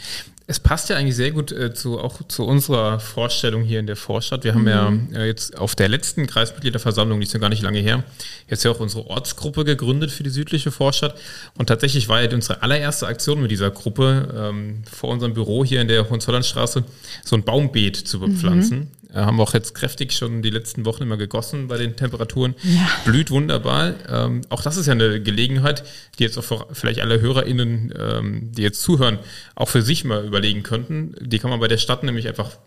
Es 0.48 0.58
passt 0.58 0.88
ja 0.88 0.96
eigentlich 0.96 1.14
sehr 1.14 1.30
gut 1.30 1.52
äh, 1.52 1.72
zu, 1.72 2.00
auch 2.00 2.26
zu 2.26 2.44
unserer 2.44 2.98
Vorstellung 2.98 3.62
hier 3.62 3.78
in 3.78 3.86
der 3.86 3.94
Vorstadt. 3.94 4.42
Wir 4.42 4.52
haben 4.52 4.62
mhm. 4.62 5.14
ja 5.14 5.20
äh, 5.20 5.26
jetzt 5.26 5.56
auf 5.56 5.76
der 5.76 5.88
letzten 5.88 6.26
Kreismitgliederversammlung, 6.26 7.20
die 7.20 7.26
ist 7.26 7.32
ja 7.32 7.38
gar 7.38 7.50
nicht 7.50 7.62
lange 7.62 7.78
her, 7.78 8.02
jetzt 8.48 8.64
ja 8.64 8.72
auch 8.72 8.80
unsere 8.80 9.06
Ortsgruppe 9.06 9.64
gegründet 9.64 10.10
für 10.10 10.24
die 10.24 10.30
südliche 10.30 10.72
Vorstadt. 10.72 11.14
Und 11.56 11.66
tatsächlich 11.66 12.08
war 12.08 12.20
ja 12.20 12.28
unsere 12.34 12.62
allererste 12.64 13.06
Aktion 13.06 13.40
mit 13.40 13.52
dieser 13.52 13.70
Gruppe 13.70 14.50
ähm, 14.50 14.82
vor 14.90 15.10
unserem 15.10 15.34
Büro 15.34 15.64
hier 15.64 15.80
in 15.80 15.86
der 15.86 16.10
Hohenzollernstraße 16.10 16.82
so 17.24 17.36
ein 17.36 17.44
Baumbeet 17.44 17.96
zu 17.96 18.18
bepflanzen. 18.18 18.78
Mhm. 18.78 18.88
Äh, 19.14 19.20
haben 19.20 19.36
wir 19.36 19.42
auch 19.42 19.54
jetzt 19.54 19.74
kräftig 19.74 20.12
schon 20.12 20.42
die 20.42 20.50
letzten 20.50 20.84
Wochen 20.84 21.02
immer 21.02 21.16
gegossen 21.16 21.68
bei 21.68 21.78
den 21.78 21.96
Temperaturen. 21.96 22.54
Ja. 22.62 22.88
Blüht 23.04 23.30
wunderbar. 23.30 23.94
Ähm, 24.08 24.42
auch 24.48 24.62
das 24.62 24.76
ist 24.76 24.86
ja 24.86 24.92
eine 24.92 25.20
Gelegenheit, 25.20 25.84
die 26.18 26.22
jetzt 26.22 26.38
auch 26.38 26.44
für 26.44 26.66
vielleicht 26.72 27.00
alle 27.00 27.20
HörerInnen, 27.20 27.94
ähm, 27.98 28.52
die 28.52 28.62
jetzt 28.62 28.82
zuhören, 28.82 29.18
auch 29.54 29.68
für 29.68 29.82
sich 29.82 30.04
mal 30.04 30.24
überlegen 30.24 30.62
könnten. 30.62 31.14
Die 31.20 31.38
kann 31.38 31.50
man 31.50 31.60
bei 31.60 31.68
der 31.68 31.78
Stadt 31.78 32.02
nämlich 32.02 32.28
einfach 32.28 32.58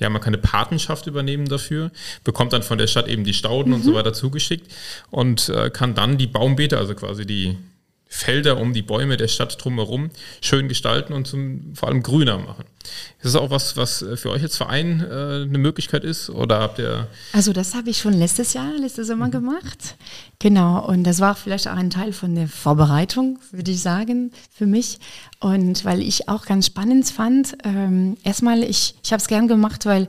ja, 0.00 0.08
man 0.08 0.22
kann 0.22 0.32
eine 0.32 0.40
Patenschaft 0.40 1.08
übernehmen 1.08 1.48
dafür, 1.48 1.90
bekommt 2.22 2.52
dann 2.52 2.62
von 2.62 2.78
der 2.78 2.86
Stadt 2.86 3.08
eben 3.08 3.24
die 3.24 3.34
Stauden 3.34 3.70
mhm. 3.70 3.76
und 3.76 3.82
so 3.82 3.90
mhm. 3.90 3.94
weiter 3.96 4.12
zugeschickt 4.12 4.72
und 5.10 5.48
äh, 5.48 5.70
kann 5.70 5.96
dann 5.96 6.18
die 6.18 6.28
Baumbeete, 6.28 6.78
also 6.78 6.94
quasi 6.94 7.26
die 7.26 7.56
Felder 8.08 8.58
um 8.58 8.72
die 8.72 8.82
Bäume 8.82 9.18
der 9.18 9.28
Stadt 9.28 9.62
drumherum 9.62 10.10
schön 10.40 10.68
gestalten 10.68 11.12
und 11.12 11.26
zum, 11.26 11.74
vor 11.74 11.88
allem 11.88 12.02
grüner 12.02 12.38
machen. 12.38 12.64
Ist 13.18 13.34
das 13.34 13.36
auch 13.36 13.50
was, 13.50 13.76
was 13.76 14.00
äh, 14.00 14.16
für 14.16 14.30
euch 14.30 14.42
als 14.42 14.56
Verein 14.56 15.00
äh, 15.00 15.42
eine 15.42 15.58
Möglichkeit 15.58 16.04
ist? 16.04 16.30
Oder 16.30 16.60
habt 16.60 16.78
ihr. 16.78 17.06
Also, 17.34 17.52
das 17.52 17.74
habe 17.74 17.90
ich 17.90 17.98
schon 17.98 18.14
letztes 18.14 18.54
Jahr, 18.54 18.72
letztes 18.80 19.08
Sommer 19.08 19.26
mhm. 19.26 19.32
gemacht. 19.32 19.96
Genau. 20.38 20.86
Und 20.86 21.04
das 21.04 21.20
war 21.20 21.34
vielleicht 21.34 21.68
auch 21.68 21.76
ein 21.76 21.90
Teil 21.90 22.14
von 22.14 22.34
der 22.34 22.48
Vorbereitung, 22.48 23.38
würde 23.50 23.70
ich 23.70 23.82
sagen, 23.82 24.32
für 24.50 24.66
mich. 24.66 25.00
Und 25.40 25.84
weil 25.84 26.00
ich 26.00 26.28
auch 26.28 26.46
ganz 26.46 26.66
spannend 26.66 27.08
fand, 27.08 27.58
ähm, 27.64 28.16
erstmal, 28.24 28.62
ich, 28.62 28.94
ich 29.04 29.12
habe 29.12 29.20
es 29.20 29.28
gern 29.28 29.48
gemacht, 29.48 29.84
weil 29.84 30.08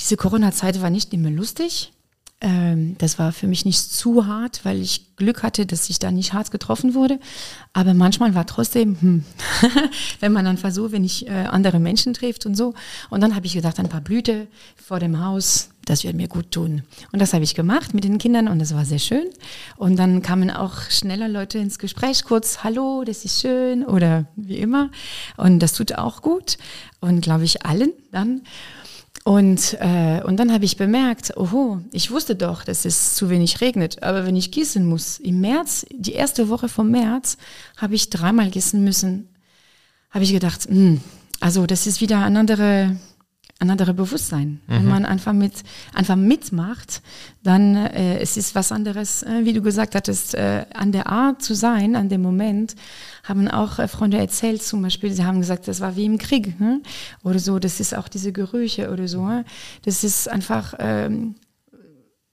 diese 0.00 0.16
Corona-Zeit 0.16 0.82
war 0.82 0.90
nicht 0.90 1.12
immer 1.12 1.30
lustig. 1.30 1.92
Ähm, 2.42 2.96
das 2.98 3.18
war 3.18 3.32
für 3.32 3.46
mich 3.46 3.66
nicht 3.66 3.78
zu 3.78 4.26
hart, 4.26 4.64
weil 4.64 4.80
ich 4.80 5.14
Glück 5.16 5.42
hatte, 5.42 5.66
dass 5.66 5.90
ich 5.90 5.98
da 5.98 6.10
nicht 6.10 6.32
hart 6.32 6.50
getroffen 6.50 6.94
wurde. 6.94 7.20
Aber 7.74 7.92
manchmal 7.92 8.34
war 8.34 8.46
trotzdem, 8.46 8.96
hm, 8.98 9.24
wenn 10.20 10.32
man 10.32 10.46
dann 10.46 10.56
versucht, 10.56 10.92
wenn 10.92 11.04
ich 11.04 11.28
äh, 11.28 11.32
andere 11.32 11.78
Menschen 11.78 12.14
trifft 12.14 12.46
und 12.46 12.54
so. 12.54 12.72
Und 13.10 13.20
dann 13.20 13.36
habe 13.36 13.44
ich 13.44 13.52
gedacht, 13.52 13.78
ein 13.78 13.90
paar 13.90 14.00
Blüte 14.00 14.46
vor 14.74 14.98
dem 15.00 15.22
Haus, 15.22 15.68
das 15.84 16.02
wird 16.02 16.16
mir 16.16 16.28
gut 16.28 16.50
tun. 16.50 16.82
Und 17.12 17.20
das 17.20 17.34
habe 17.34 17.44
ich 17.44 17.54
gemacht 17.54 17.92
mit 17.92 18.04
den 18.04 18.16
Kindern 18.16 18.48
und 18.48 18.58
das 18.58 18.74
war 18.74 18.86
sehr 18.86 18.98
schön. 18.98 19.26
Und 19.76 19.96
dann 19.96 20.22
kamen 20.22 20.50
auch 20.50 20.82
schneller 20.88 21.28
Leute 21.28 21.58
ins 21.58 21.78
Gespräch, 21.78 22.24
kurz, 22.24 22.64
hallo, 22.64 23.04
das 23.04 23.26
ist 23.26 23.40
schön 23.42 23.84
oder 23.84 24.24
wie 24.36 24.56
immer. 24.56 24.90
Und 25.36 25.58
das 25.58 25.74
tut 25.74 25.98
auch 25.98 26.22
gut. 26.22 26.56
Und 27.00 27.20
glaube 27.20 27.44
ich 27.44 27.66
allen 27.66 27.92
dann. 28.12 28.42
Und, 29.24 29.76
äh, 29.80 30.22
und 30.24 30.38
dann 30.38 30.52
habe 30.52 30.64
ich 30.64 30.76
bemerkt, 30.76 31.36
oho, 31.36 31.80
ich 31.92 32.10
wusste 32.10 32.34
doch, 32.34 32.64
dass 32.64 32.84
es 32.84 33.14
zu 33.14 33.28
wenig 33.28 33.60
regnet. 33.60 34.02
Aber 34.02 34.24
wenn 34.24 34.36
ich 34.36 34.50
gießen 34.50 34.84
muss, 34.84 35.18
im 35.18 35.40
März, 35.40 35.84
die 35.90 36.14
erste 36.14 36.48
Woche 36.48 36.68
vom 36.68 36.90
März, 36.90 37.36
habe 37.76 37.94
ich 37.94 38.08
dreimal 38.08 38.50
gießen 38.50 38.82
müssen. 38.82 39.28
Habe 40.10 40.24
ich 40.24 40.32
gedacht, 40.32 40.68
mh, 40.70 40.74
hm, 40.74 41.00
also 41.38 41.66
das 41.66 41.86
ist 41.86 42.00
wieder 42.00 42.24
eine 42.24 42.38
andere 42.38 42.96
ein 43.60 43.70
anderes 43.70 43.94
Bewusstsein. 43.94 44.60
Mhm. 44.66 44.72
Wenn 44.72 44.88
man 44.88 45.04
einfach 45.04 45.34
mit 45.34 45.52
einfach 45.94 46.16
mitmacht, 46.16 47.02
dann 47.42 47.76
äh, 47.76 48.18
es 48.18 48.36
ist 48.36 48.54
was 48.54 48.72
anderes, 48.72 49.22
äh, 49.22 49.44
wie 49.44 49.52
du 49.52 49.60
gesagt 49.62 49.94
hattest, 49.94 50.34
äh, 50.34 50.64
an 50.74 50.92
der 50.92 51.06
Art 51.06 51.42
zu 51.42 51.54
sein, 51.54 51.94
an 51.94 52.08
dem 52.08 52.22
Moment, 52.22 52.74
haben 53.22 53.48
auch 53.48 53.78
äh, 53.78 53.86
Freunde 53.86 54.16
erzählt 54.16 54.62
zum 54.62 54.82
Beispiel, 54.82 55.12
sie 55.12 55.24
haben 55.24 55.40
gesagt, 55.40 55.68
das 55.68 55.80
war 55.80 55.94
wie 55.94 56.06
im 56.06 56.18
Krieg 56.18 56.54
hm? 56.58 56.82
oder 57.22 57.38
so, 57.38 57.58
das 57.58 57.80
ist 57.80 57.94
auch 57.94 58.08
diese 58.08 58.32
Gerüche 58.32 58.90
oder 58.90 59.06
so. 59.06 59.28
Hm? 59.28 59.44
Das 59.84 60.04
ist 60.04 60.28
einfach, 60.28 60.74
ähm, 60.78 61.34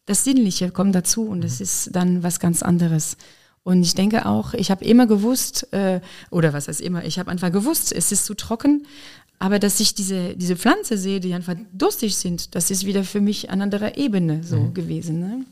das 0.05 0.23
Sinnliche 0.23 0.71
kommt 0.71 0.95
dazu 0.95 1.27
und 1.27 1.43
das 1.43 1.59
mhm. 1.59 1.63
ist 1.63 1.89
dann 1.91 2.23
was 2.23 2.39
ganz 2.39 2.63
anderes. 2.63 3.17
Und 3.67 3.83
ich 3.83 3.95
denke 3.95 4.25
auch, 4.25 4.53
ich 4.53 4.71
habe 4.71 4.85
immer 4.85 5.07
gewusst, 5.07 5.73
äh, 5.73 5.99
oder 6.31 6.53
was 6.53 6.69
heißt 6.69 6.79
immer, 6.79 7.03
ich 7.03 7.19
habe 7.19 7.29
einfach 7.29 7.51
gewusst, 7.51 7.91
es 7.91 8.13
ist 8.13 8.25
zu 8.25 8.33
trocken, 8.33 8.87
aber 9.39 9.59
dass 9.59 9.79
ich 9.79 9.93
diese, 9.93 10.35
diese 10.35 10.55
Pflanze 10.55 10.97
sehe, 10.97 11.19
die 11.19 11.33
einfach 11.33 11.55
durstig 11.71 12.15
sind, 12.15 12.55
das 12.55 12.71
ist 12.71 12.85
wieder 12.85 13.03
für 13.03 13.21
mich 13.21 13.49
an 13.49 13.61
anderer 13.61 13.97
Ebene 13.97 14.43
so 14.43 14.57
mhm. 14.57 14.73
gewesen. 14.73 15.19
Ne? 15.19 15.45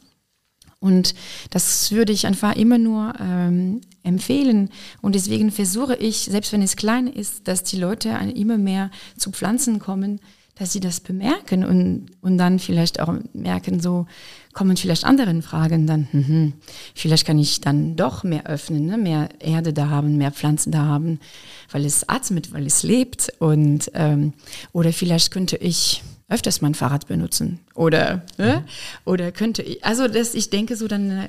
Und 0.79 1.15
das 1.51 1.91
würde 1.91 2.11
ich 2.11 2.25
einfach 2.27 2.55
immer 2.55 2.77
nur 2.77 3.13
ähm, 3.19 3.81
empfehlen. 4.03 4.69
Und 5.01 5.15
deswegen 5.15 5.51
versuche 5.51 5.95
ich, 5.95 6.17
selbst 6.17 6.51
wenn 6.51 6.61
es 6.61 6.75
klein 6.75 7.07
ist, 7.07 7.47
dass 7.47 7.63
die 7.63 7.77
Leute 7.77 8.09
immer 8.36 8.57
mehr 8.57 8.91
zu 9.17 9.31
Pflanzen 9.31 9.79
kommen, 9.79 10.19
dass 10.55 10.71
sie 10.71 10.79
das 10.79 10.99
bemerken 10.99 11.65
und, 11.65 12.07
und 12.21 12.38
dann 12.38 12.59
vielleicht 12.59 12.99
auch 12.99 13.13
merken, 13.33 13.81
so 13.81 14.05
kommen 14.55 14.77
vielleicht 14.77 15.03
anderen 15.03 15.41
Fragen 15.41 15.85
dann, 15.85 16.07
hm, 16.09 16.53
vielleicht 16.95 17.27
kann 17.27 17.37
ich 17.37 17.59
dann 17.59 17.97
doch 17.97 18.23
mehr 18.23 18.47
öffnen, 18.47 18.85
ne? 18.85 18.97
mehr 18.97 19.29
Erde 19.39 19.73
da 19.73 19.89
haben, 19.89 20.17
mehr 20.17 20.31
Pflanzen 20.31 20.71
da 20.71 20.85
haben, 20.85 21.19
weil 21.71 21.85
es 21.85 22.07
atmet, 22.07 22.53
weil 22.53 22.65
es 22.65 22.81
lebt 22.81 23.33
und 23.39 23.91
ähm, 23.93 24.33
oder 24.71 24.93
vielleicht 24.93 25.31
könnte 25.31 25.57
ich 25.57 26.03
öfters 26.29 26.61
mein 26.61 26.73
Fahrrad 26.73 27.05
benutzen 27.07 27.59
oder 27.75 28.23
ne? 28.37 28.61
Mhm. 28.61 28.63
oder 29.03 29.31
könnte 29.33 29.61
ich, 29.61 29.83
also 29.83 30.07
das, 30.07 30.33
ich 30.33 30.49
denke 30.49 30.77
so 30.77 30.87
dann 30.87 31.11
äh, 31.11 31.27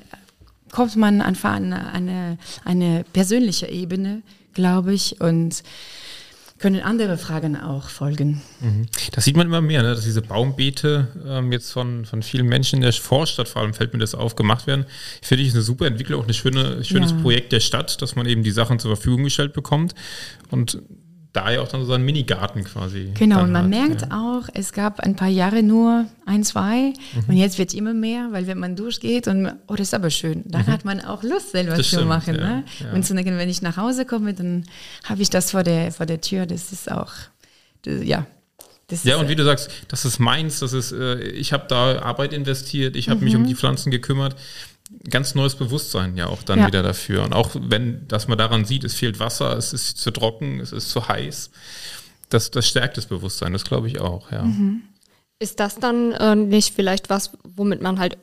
kommt 0.71 0.95
man 0.95 1.21
einfach 1.21 1.53
an 1.53 1.73
eine, 1.73 2.39
eine 2.65 3.05
persönliche 3.13 3.69
Ebene, 3.69 4.23
glaube 4.55 4.95
ich 4.95 5.21
und 5.21 5.65
können 6.59 6.83
andere 6.83 7.19
Fragen 7.19 7.57
auch 7.57 7.89
folgen. 7.89 8.41
Mhm. 8.61 8.87
Das 9.13 9.25
sieht 9.25 9.37
man 9.37 9.47
immer 9.47 9.61
mehr, 9.61 9.83
ne? 9.83 9.95
dass 9.95 10.05
diese 10.05 10.23
Baumbeete 10.23 11.09
ähm, 11.27 11.53
jetzt 11.53 11.71
von, 11.73 12.05
von 12.05 12.23
vielen 12.23 12.47
Menschen 12.47 12.77
in 12.77 12.83
der 12.83 12.93
Vorstadt 12.93 13.49
vor 13.49 13.63
allem 13.63 13.75
fällt 13.75 13.93
mir 13.93 13.99
das 13.99 14.15
auf, 14.15 14.37
gemacht 14.37 14.67
werden. 14.67 14.87
Ich 15.21 15.29
finde, 15.29 15.45
ist 15.45 15.55
eine 15.55 15.63
super 15.63 15.87
Entwicklung, 15.87 16.23
auch 16.23 16.27
ein 16.27 16.35
schöne, 16.35 16.83
schönes 16.85 17.11
ja. 17.11 17.19
Projekt 17.19 17.53
der 17.53 17.61
Stadt, 17.61 18.01
dass 18.01 18.17
man 18.17 18.27
eben 18.27 18.43
die 18.43 18.51
Sachen 18.51 18.79
zur 18.79 18.97
Verfügung 18.97 19.25
gestellt 19.25 19.53
bekommt. 19.53 19.95
Und 20.51 20.81
da 21.37 21.51
ja 21.51 21.61
auch 21.61 21.69
dann 21.69 21.85
so 21.85 21.93
einen 21.93 22.05
Minigarten 22.05 22.65
quasi. 22.65 23.11
Genau, 23.15 23.43
und 23.43 23.53
man 23.53 23.65
hat, 23.65 23.71
merkt 23.71 24.03
ja. 24.03 24.09
auch, 24.11 24.49
es 24.55 24.73
gab 24.73 25.01
ein 25.01 25.15
paar 25.17 25.29
Jahre 25.29 25.63
nur 25.63 26.07
ein, 26.25 26.43
zwei 26.45 26.95
mhm. 27.15 27.25
und 27.29 27.37
jetzt 27.37 27.59
wird 27.59 27.75
immer 27.75 27.93
mehr, 27.93 28.29
weil 28.33 28.47
wenn 28.47 28.59
man 28.59 28.75
durchgeht 28.75 29.29
und, 29.29 29.53
oh, 29.67 29.75
das 29.75 29.89
ist 29.89 29.95
aber 29.95 30.11
schön, 30.11 30.43
dann 30.47 30.63
mhm. 30.63 30.67
hat 30.69 30.85
man 30.85 31.01
auch 31.01 31.23
Lust, 31.23 31.53
selber 31.53 31.77
das 31.77 31.89
zu 31.89 31.97
stimmt, 31.97 32.09
machen. 32.09 32.35
Ja, 32.37 32.41
ne? 32.41 32.65
ja. 32.81 32.93
Und 32.93 33.05
zu 33.05 33.15
denken, 33.15 33.37
wenn 33.37 33.49
ich 33.49 33.61
nach 33.61 33.77
Hause 33.77 34.07
komme, 34.07 34.33
dann 34.33 34.65
habe 35.05 35.21
ich 35.21 35.29
das 35.29 35.51
vor 35.51 35.63
der, 35.63 35.93
vor 35.93 36.07
der 36.07 36.21
Tür, 36.21 36.47
das 36.47 36.73
ist 36.73 36.91
auch, 36.91 37.13
das, 37.83 38.03
ja. 38.03 38.27
Das 38.89 39.03
ja, 39.03 39.17
und 39.17 39.29
wie 39.29 39.35
du 39.35 39.45
sagst, 39.45 39.69
das 39.89 40.05
ist 40.05 40.21
meins, 40.21 40.61
das 40.61 40.73
ist, 40.73 40.93
äh, 40.93 41.19
ich 41.19 41.53
habe 41.53 41.65
da 41.69 41.99
Arbeit 42.03 42.33
investiert, 42.33 42.95
ich 42.95 43.09
habe 43.09 43.19
mhm. 43.19 43.25
mich 43.25 43.37
um 43.37 43.47
die 43.47 43.57
Pflanzen 43.57 43.91
gekümmert 43.91 44.37
ganz 45.11 45.35
neues 45.35 45.55
Bewusstsein 45.55 46.17
ja 46.17 46.27
auch 46.27 46.43
dann 46.43 46.61
ja. 46.61 46.67
wieder 46.67 46.83
dafür. 46.83 47.25
Und 47.25 47.33
auch 47.33 47.51
wenn, 47.55 48.07
dass 48.09 48.29
man 48.29 48.39
daran 48.39 48.65
sieht, 48.65 48.85
es 48.85 48.95
fehlt 48.95 49.19
Wasser, 49.19 49.57
es 49.57 49.73
ist 49.73 49.99
zu 49.99 50.11
trocken, 50.11 50.61
es 50.61 50.73
ist 50.73 50.91
zu 50.91 51.09
heiß, 51.09 51.51
das, 52.29 52.51
das 52.51 52.67
stärkt 52.67 52.97
das 52.97 53.07
Bewusstsein, 53.07 53.53
das 53.53 53.65
glaube 53.65 53.89
ich 53.89 54.01
auch, 54.01 54.31
ja. 54.33 54.43
Mhm. 54.43 54.83
Ist 55.39 55.61
das 55.61 55.77
dann 55.77 56.13
äh, 56.13 56.35
nicht 56.35 56.75
vielleicht 56.75 57.11
was, 57.11 57.33
womit 57.45 57.83
man 57.83 57.99
halt 57.99 58.17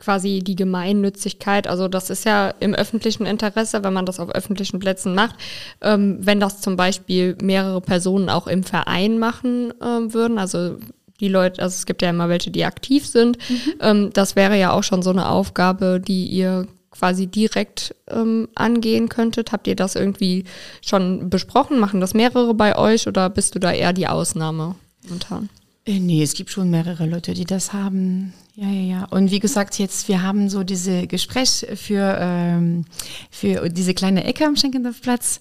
quasi 0.00 0.40
die 0.42 0.56
Gemeinnützigkeit, 0.56 1.66
also 1.66 1.86
das 1.86 2.10
ist 2.10 2.24
ja 2.24 2.54
im 2.58 2.74
öffentlichen 2.74 3.26
Interesse, 3.26 3.84
wenn 3.84 3.92
man 3.92 4.06
das 4.06 4.18
auf 4.18 4.30
öffentlichen 4.30 4.78
Plätzen 4.78 5.14
macht, 5.14 5.36
ähm, 5.82 6.18
wenn 6.20 6.40
das 6.40 6.60
zum 6.60 6.76
Beispiel 6.76 7.36
mehrere 7.40 7.80
Personen 7.80 8.30
auch 8.30 8.46
im 8.46 8.64
Verein 8.64 9.18
machen 9.18 9.72
äh, 9.80 10.12
würden, 10.12 10.38
also 10.38 10.78
die 11.20 11.28
Leute, 11.28 11.62
also 11.62 11.74
es 11.74 11.86
gibt 11.86 12.02
ja 12.02 12.10
immer 12.10 12.28
welche, 12.28 12.50
die 12.50 12.64
aktiv 12.64 13.06
sind. 13.06 13.38
Mhm. 13.48 13.72
Ähm, 13.80 14.10
das 14.12 14.36
wäre 14.36 14.58
ja 14.58 14.72
auch 14.72 14.82
schon 14.82 15.02
so 15.02 15.10
eine 15.10 15.28
Aufgabe, 15.28 16.00
die 16.04 16.26
ihr 16.26 16.66
quasi 16.90 17.26
direkt 17.26 17.94
ähm, 18.08 18.48
angehen 18.54 19.08
könntet. 19.08 19.52
Habt 19.52 19.66
ihr 19.66 19.76
das 19.76 19.94
irgendwie 19.94 20.44
schon 20.84 21.30
besprochen? 21.30 21.78
Machen 21.78 22.00
das 22.00 22.14
mehrere 22.14 22.54
bei 22.54 22.76
euch 22.76 23.06
oder 23.06 23.30
bist 23.30 23.54
du 23.54 23.58
da 23.58 23.72
eher 23.72 23.92
die 23.92 24.08
Ausnahme 24.08 24.74
momentan? 25.04 25.48
Äh, 25.86 25.98
nee, 25.98 26.22
es 26.22 26.34
gibt 26.34 26.50
schon 26.50 26.70
mehrere 26.70 27.06
Leute, 27.06 27.32
die 27.34 27.44
das 27.44 27.72
haben. 27.72 28.34
Ja, 28.54 28.68
ja, 28.68 28.82
ja. 28.82 29.04
Und 29.06 29.30
wie 29.30 29.38
gesagt, 29.38 29.78
jetzt, 29.78 30.08
wir 30.08 30.22
haben 30.22 30.50
so 30.50 30.62
diese 30.62 31.06
Gespräch 31.06 31.66
für, 31.76 32.18
ähm, 32.20 32.84
für 33.30 33.70
diese 33.70 33.94
kleine 33.94 34.24
Ecke 34.24 34.44
am 34.44 34.56
Schenkendorfplatz 34.56 35.40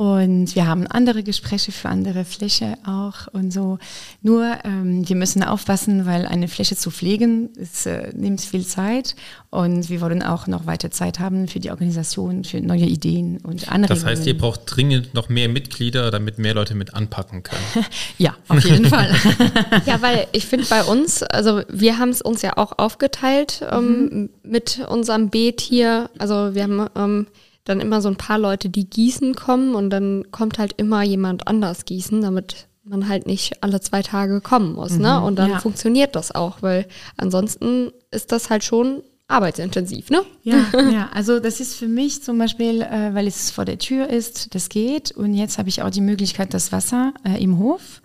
und 0.00 0.54
wir 0.54 0.66
haben 0.66 0.86
andere 0.86 1.22
Gespräche 1.22 1.72
für 1.72 1.90
andere 1.90 2.24
Fläche 2.24 2.78
auch 2.86 3.26
und 3.34 3.52
so. 3.52 3.78
Nur 4.22 4.50
ähm, 4.64 5.06
wir 5.06 5.14
müssen 5.14 5.42
aufpassen, 5.42 6.06
weil 6.06 6.24
eine 6.24 6.48
Fläche 6.48 6.74
zu 6.74 6.90
pflegen, 6.90 7.50
es 7.60 7.84
äh, 7.84 8.10
nimmt 8.14 8.40
viel 8.40 8.64
Zeit. 8.64 9.14
Und 9.50 9.90
wir 9.90 10.00
wollen 10.00 10.22
auch 10.22 10.46
noch 10.46 10.64
weiter 10.64 10.90
Zeit 10.90 11.18
haben 11.18 11.48
für 11.48 11.60
die 11.60 11.70
Organisation, 11.70 12.44
für 12.44 12.62
neue 12.62 12.86
Ideen 12.86 13.40
und 13.42 13.70
andere. 13.70 13.92
Das 13.92 14.06
heißt, 14.06 14.26
ihr 14.26 14.38
braucht 14.38 14.62
dringend 14.64 15.12
noch 15.12 15.28
mehr 15.28 15.50
Mitglieder, 15.50 16.10
damit 16.10 16.38
mehr 16.38 16.54
Leute 16.54 16.74
mit 16.74 16.94
anpacken 16.94 17.42
können. 17.42 17.84
ja, 18.16 18.34
auf 18.48 18.64
jeden 18.64 18.86
Fall. 18.86 19.14
ja, 19.84 20.00
weil 20.00 20.28
ich 20.32 20.46
finde 20.46 20.64
bei 20.70 20.82
uns, 20.82 21.22
also 21.22 21.60
wir 21.68 21.98
haben 21.98 22.08
es 22.08 22.22
uns 22.22 22.40
ja 22.40 22.56
auch 22.56 22.78
aufgeteilt 22.78 23.62
ähm, 23.70 23.84
mhm. 23.84 24.30
mit 24.44 24.80
unserem 24.88 25.28
Beet 25.28 25.60
hier. 25.60 26.08
Also 26.16 26.54
wir 26.54 26.62
haben 26.62 26.86
ähm, 26.96 27.26
dann 27.70 27.80
immer 27.80 28.02
so 28.02 28.08
ein 28.08 28.16
paar 28.16 28.38
Leute, 28.38 28.68
die 28.68 28.88
gießen 28.88 29.34
kommen 29.34 29.74
und 29.74 29.90
dann 29.90 30.30
kommt 30.30 30.58
halt 30.58 30.74
immer 30.76 31.02
jemand 31.02 31.46
anders 31.48 31.84
gießen, 31.84 32.20
damit 32.20 32.66
man 32.84 33.08
halt 33.08 33.26
nicht 33.26 33.62
alle 33.62 33.80
zwei 33.80 34.02
Tage 34.02 34.40
kommen 34.40 34.74
muss. 34.74 34.92
Ne? 34.92 34.96
Mhm, 34.96 35.02
ne? 35.02 35.22
Und 35.22 35.38
dann 35.38 35.50
ja. 35.50 35.58
funktioniert 35.60 36.16
das 36.16 36.34
auch, 36.34 36.62
weil 36.62 36.86
ansonsten 37.16 37.92
ist 38.10 38.32
das 38.32 38.50
halt 38.50 38.64
schon 38.64 39.02
arbeitsintensiv, 39.28 40.10
ne? 40.10 40.22
Ja, 40.42 40.66
ja, 40.92 41.08
also 41.12 41.38
das 41.38 41.60
ist 41.60 41.76
für 41.76 41.86
mich 41.86 42.22
zum 42.22 42.36
Beispiel, 42.38 42.82
äh, 42.82 43.14
weil 43.14 43.28
es 43.28 43.50
vor 43.50 43.64
der 43.64 43.78
Tür 43.78 44.08
ist, 44.10 44.54
das 44.54 44.68
geht. 44.68 45.12
Und 45.12 45.34
jetzt 45.34 45.56
habe 45.56 45.68
ich 45.68 45.82
auch 45.82 45.90
die 45.90 46.00
Möglichkeit, 46.00 46.52
das 46.52 46.72
Wasser 46.72 47.14
äh, 47.24 47.40
im 47.42 47.58
Hof. 47.58 48.02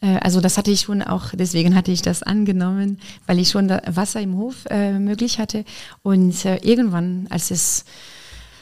Äh, 0.00 0.18
also 0.18 0.40
das 0.40 0.58
hatte 0.58 0.70
ich 0.70 0.82
schon 0.82 1.02
auch, 1.02 1.30
deswegen 1.32 1.74
hatte 1.74 1.92
ich 1.92 2.02
das 2.02 2.22
angenommen, 2.22 2.98
weil 3.26 3.38
ich 3.38 3.48
schon 3.48 3.70
Wasser 3.70 4.20
im 4.20 4.36
Hof 4.36 4.66
äh, 4.68 4.98
möglich 4.98 5.38
hatte. 5.38 5.64
Und 6.02 6.44
äh, 6.44 6.56
irgendwann, 6.56 7.26
als 7.30 7.50
es 7.50 7.84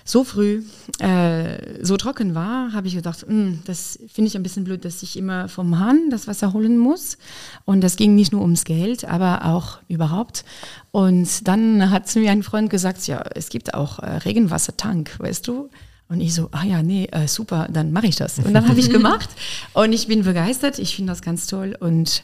so 0.09 0.24
früh 0.24 0.62
äh, 1.00 1.84
so 1.84 1.98
trocken 1.98 2.34
war, 2.34 2.72
habe 2.72 2.88
ich 2.88 2.94
gedacht, 2.94 3.26
hm, 3.28 3.59
das 3.66 3.98
finde 4.11 4.28
ich 4.28 4.36
ein 4.36 4.42
bisschen 4.42 4.64
blöd, 4.64 4.86
dass 4.86 5.02
ich 5.02 5.18
immer 5.18 5.50
vom 5.50 5.78
Hahn 5.78 6.09
das 6.09 6.26
Wasser 6.26 6.54
holen 6.54 6.78
muss. 6.78 7.18
Und 7.66 7.82
das 7.82 7.96
ging 7.96 8.14
nicht 8.14 8.32
nur 8.32 8.40
ums 8.40 8.64
Geld, 8.64 9.04
aber 9.04 9.44
auch 9.44 9.80
überhaupt. 9.86 10.46
Und 10.92 11.46
dann 11.46 11.90
hat 11.90 12.14
mir 12.16 12.30
ein 12.30 12.42
Freund 12.42 12.70
gesagt, 12.70 13.06
ja, 13.06 13.22
es 13.34 13.50
gibt 13.50 13.74
auch 13.74 13.98
äh, 13.98 14.16
Regenwassertank, 14.16 15.18
weißt 15.18 15.46
du? 15.46 15.68
Und 16.09 16.22
ich 16.22 16.32
so, 16.32 16.48
ah 16.52 16.64
ja, 16.64 16.82
nee, 16.82 17.06
äh, 17.12 17.28
super, 17.28 17.68
dann 17.70 17.92
mache 17.92 18.06
ich 18.06 18.16
das. 18.16 18.38
Und 18.38 18.54
dann 18.54 18.66
habe 18.66 18.80
ich 18.80 18.88
gemacht 18.90 19.28
und 19.74 19.92
ich 19.92 20.06
bin 20.06 20.24
begeistert. 20.24 20.78
Ich 20.78 20.96
finde 20.96 21.12
das 21.12 21.20
ganz 21.20 21.46
toll 21.46 21.76
und 21.78 22.22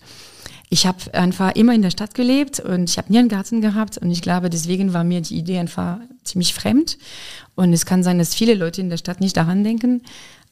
ich 0.70 0.86
habe 0.86 1.12
einfach 1.14 1.54
immer 1.54 1.74
in 1.74 1.82
der 1.82 1.90
Stadt 1.90 2.14
gelebt 2.14 2.60
und 2.60 2.88
ich 2.90 2.98
habe 2.98 3.12
nie 3.12 3.18
einen 3.18 3.28
Garten 3.28 3.60
gehabt 3.60 3.98
und 3.98 4.10
ich 4.10 4.22
glaube, 4.22 4.50
deswegen 4.50 4.92
war 4.92 5.04
mir 5.04 5.20
die 5.20 5.36
Idee 5.36 5.58
einfach 5.58 5.98
ziemlich 6.24 6.54
fremd. 6.54 6.98
Und 7.54 7.72
es 7.72 7.86
kann 7.86 8.02
sein, 8.02 8.18
dass 8.18 8.34
viele 8.34 8.54
Leute 8.54 8.80
in 8.80 8.90
der 8.90 8.96
Stadt 8.96 9.20
nicht 9.20 9.36
daran 9.36 9.62
denken. 9.62 10.02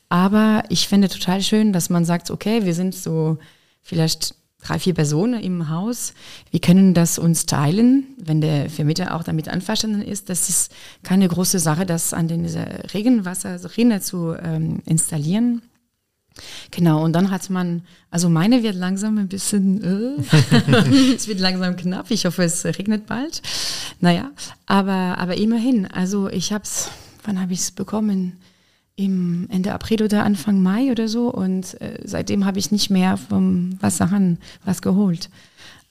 Aber 0.08 0.62
ich 0.68 0.88
finde 0.88 1.08
total 1.08 1.42
schön, 1.42 1.72
dass 1.72 1.90
man 1.90 2.04
sagt, 2.04 2.30
okay, 2.30 2.64
wir 2.64 2.74
sind 2.74 2.94
so 2.94 3.38
vielleicht 3.80 4.34
drei, 4.62 4.78
vier 4.78 4.94
Personen 4.94 5.42
im 5.42 5.68
Haus. 5.68 6.14
Wir 6.50 6.60
können 6.60 6.94
das 6.94 7.18
uns 7.18 7.46
teilen, 7.46 8.06
wenn 8.18 8.40
der 8.40 8.70
Vermieter 8.70 9.16
auch 9.16 9.24
damit 9.24 9.48
einverstanden 9.48 10.02
ist. 10.02 10.28
Das 10.28 10.48
ist 10.48 10.72
keine 11.02 11.26
große 11.28 11.58
Sache, 11.58 11.86
das 11.86 12.14
an 12.14 12.28
den 12.28 12.46
Regenwasserrinne 12.46 14.00
zu 14.00 14.34
ähm, 14.34 14.82
installieren. 14.84 15.62
Genau, 16.70 17.04
und 17.04 17.12
dann 17.12 17.30
hat 17.30 17.48
man, 17.50 17.82
also 18.10 18.28
meine 18.28 18.62
wird 18.62 18.74
langsam 18.74 19.18
ein 19.18 19.28
bisschen, 19.28 19.82
äh, 19.82 21.14
es 21.14 21.28
wird 21.28 21.40
langsam 21.40 21.76
knapp. 21.76 22.10
Ich 22.10 22.24
hoffe, 22.24 22.42
es 22.44 22.64
regnet 22.64 23.06
bald. 23.06 23.42
Naja, 24.00 24.30
aber, 24.66 25.18
aber 25.18 25.36
immerhin, 25.36 25.86
also 25.86 26.28
ich 26.28 26.52
habe 26.52 26.64
es, 26.64 26.90
wann 27.24 27.40
habe 27.40 27.52
ich 27.52 27.60
es 27.60 27.70
bekommen? 27.70 28.38
Im 28.94 29.48
Ende 29.50 29.72
April 29.72 30.02
oder 30.02 30.24
Anfang 30.24 30.62
Mai 30.62 30.90
oder 30.90 31.08
so. 31.08 31.28
Und 31.32 31.80
äh, 31.80 32.00
seitdem 32.04 32.44
habe 32.44 32.58
ich 32.58 32.70
nicht 32.70 32.90
mehr 32.90 33.16
vom 33.16 33.80
Wasserhahn 33.80 34.38
was 34.64 34.82
geholt. 34.82 35.30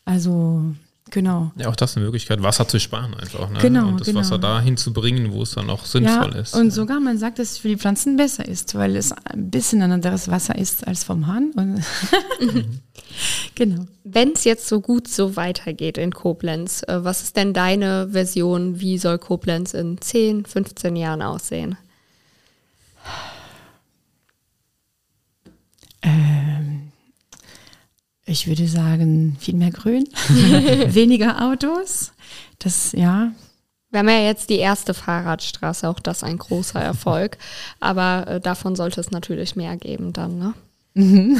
Also 0.06 0.74
Genau. 1.12 1.51
Ja, 1.57 1.68
auch 1.68 1.76
das 1.76 1.91
ist 1.91 1.97
eine 1.97 2.05
Möglichkeit, 2.05 2.41
Wasser 2.41 2.68
zu 2.68 2.80
sparen 2.80 3.14
einfach. 3.14 3.49
Ne? 3.49 3.59
Genau. 3.62 3.89
Und 3.89 3.99
das 3.99 4.07
genau. 4.07 4.22
Wasser 4.22 4.39
dahin 4.39 4.78
zu 4.78 4.93
bringen, 4.93 5.34
wo 5.34 5.43
es 5.43 5.51
dann 5.51 5.70
auch 5.70 5.86
sinnvoll 5.86 6.32
ja, 6.34 6.39
ist. 6.39 6.55
Und 6.55 6.72
sogar 6.72 7.01
man 7.01 7.18
sagt, 7.18 7.38
dass 7.38 7.51
es 7.51 7.57
für 7.57 7.68
die 7.68 7.78
Pflanzen 7.78 8.16
besser 8.16 8.47
ist, 8.47 8.76
weil 8.76 8.95
es 8.95 9.12
ein 9.12 9.51
bisschen 9.51 9.82
ein 9.82 9.91
anderes 9.91 10.30
Wasser 10.30 10.57
ist 10.57 10.88
als 10.88 11.03
vom 11.03 11.28
Hahn. 11.28 11.51
Und 11.55 11.84
genau. 13.55 13.86
Wenn 14.05 14.32
es 14.32 14.45
jetzt 14.45 14.70
so 14.70 14.80
gut 14.80 15.09
so 15.09 15.36
weitergeht 15.36 15.97
in 15.97 16.14
Koblenz, 16.14 16.84
äh, 16.88 17.03
was 17.03 17.22
ist 17.24 17.36
denn 17.36 17.53
deine 17.53 18.07
Version? 18.12 18.80
Wie 18.80 18.97
soll 18.97 19.18
Koblenz 19.20 19.74
in 19.74 19.99
10, 19.99 20.45
15 20.45 20.95
Jahren 20.95 21.22
aussehen? 21.22 21.78
Ähm, 26.03 26.31
ich 28.32 28.48
würde 28.48 28.68
sagen, 28.68 29.36
viel 29.40 29.56
mehr 29.56 29.72
Grün, 29.72 30.06
weniger 30.88 31.50
Autos. 31.50 32.12
Das, 32.60 32.94
ja. 32.94 33.32
Wir 33.92 34.00
haben 34.00 34.10
ja 34.10 34.22
jetzt 34.22 34.50
die 34.50 34.58
erste 34.58 34.94
Fahrradstraße, 34.94 35.88
auch 35.88 36.00
das 36.00 36.24
ein 36.24 36.38
großer 36.38 36.80
Erfolg. 36.80 37.38
Aber 37.80 38.28
äh, 38.28 38.40
davon 38.40 38.76
sollte 38.76 39.02
es 39.02 39.12
natürlich 39.12 39.56
mehr 39.56 39.76
geben 39.78 40.14
dann, 40.14 40.38
ne? 40.40 40.54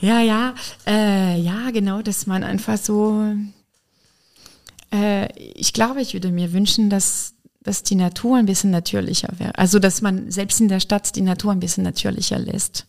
ja, 0.00 0.20
ja, 0.20 0.54
äh, 0.84 1.40
ja, 1.40 1.70
genau, 1.70 2.02
dass 2.02 2.26
man 2.26 2.42
einfach 2.42 2.76
so, 2.76 3.24
äh, 4.92 5.28
ich 5.36 5.72
glaube, 5.72 6.00
ich 6.00 6.12
würde 6.12 6.32
mir 6.32 6.52
wünschen, 6.52 6.90
dass, 6.90 7.34
dass 7.62 7.84
die 7.84 7.94
Natur 7.94 8.36
ein 8.36 8.46
bisschen 8.46 8.72
natürlicher 8.72 9.28
wäre. 9.38 9.56
Also, 9.56 9.78
dass 9.78 10.02
man 10.02 10.28
selbst 10.28 10.60
in 10.60 10.66
der 10.66 10.80
Stadt 10.80 11.14
die 11.14 11.20
Natur 11.20 11.52
ein 11.52 11.60
bisschen 11.60 11.84
natürlicher 11.84 12.40
lässt. 12.40 12.86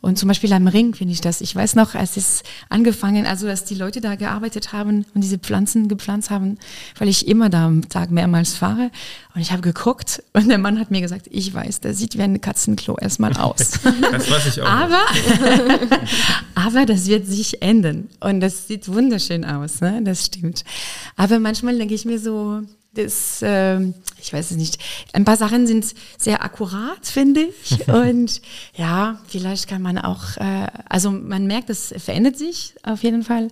Und 0.00 0.18
zum 0.18 0.28
Beispiel 0.28 0.52
am 0.52 0.66
Ring 0.66 0.94
finde 0.94 1.12
ich 1.12 1.20
das. 1.20 1.40
Ich 1.40 1.54
weiß 1.54 1.74
noch, 1.74 1.94
als 1.94 2.16
es 2.16 2.42
angefangen, 2.68 3.26
also 3.26 3.46
dass 3.46 3.64
die 3.64 3.74
Leute 3.74 4.00
da 4.00 4.14
gearbeitet 4.14 4.72
haben 4.72 5.06
und 5.14 5.20
diese 5.22 5.38
Pflanzen 5.38 5.88
gepflanzt 5.88 6.30
haben, 6.30 6.58
weil 6.98 7.08
ich 7.08 7.28
immer 7.28 7.48
da 7.48 7.66
am 7.66 7.88
Tag 7.88 8.10
mehrmals 8.10 8.54
fahre. 8.54 8.90
Und 9.34 9.40
ich 9.40 9.52
habe 9.52 9.62
geguckt 9.62 10.22
und 10.32 10.48
der 10.48 10.58
Mann 10.58 10.78
hat 10.78 10.90
mir 10.90 11.00
gesagt, 11.00 11.26
ich 11.30 11.52
weiß, 11.52 11.80
der 11.80 11.94
sieht 11.94 12.16
wie 12.16 12.22
ein 12.22 12.40
Katzenklo 12.40 12.96
erstmal 13.00 13.36
aus. 13.38 13.80
Das 14.10 14.30
weiß 14.30 14.46
ich 14.46 14.62
auch. 14.62 14.66
aber, 14.66 15.02
aber 16.54 16.86
das 16.86 17.06
wird 17.06 17.26
sich 17.26 17.62
ändern. 17.62 18.08
Und 18.20 18.40
das 18.40 18.68
sieht 18.68 18.88
wunderschön 18.88 19.44
aus, 19.44 19.80
ne? 19.80 20.00
das 20.02 20.26
stimmt. 20.26 20.64
Aber 21.16 21.38
manchmal 21.38 21.76
denke 21.76 21.94
ich 21.94 22.04
mir 22.04 22.18
so, 22.18 22.62
das, 22.94 23.42
äh, 23.42 23.80
ich 24.20 24.32
weiß 24.32 24.52
es 24.52 24.56
nicht. 24.56 24.78
Ein 25.12 25.24
paar 25.24 25.36
Sachen 25.36 25.66
sind 25.66 25.94
sehr 26.18 26.42
akkurat, 26.44 27.06
finde 27.06 27.42
ich. 27.42 27.88
Und 27.88 28.40
ja, 28.74 29.20
vielleicht 29.26 29.68
kann 29.68 29.82
man 29.82 29.98
auch, 29.98 30.36
äh, 30.36 30.68
also 30.88 31.10
man 31.10 31.46
merkt, 31.46 31.70
es 31.70 31.94
verändert 31.98 32.38
sich 32.38 32.74
auf 32.82 33.02
jeden 33.02 33.22
Fall. 33.22 33.48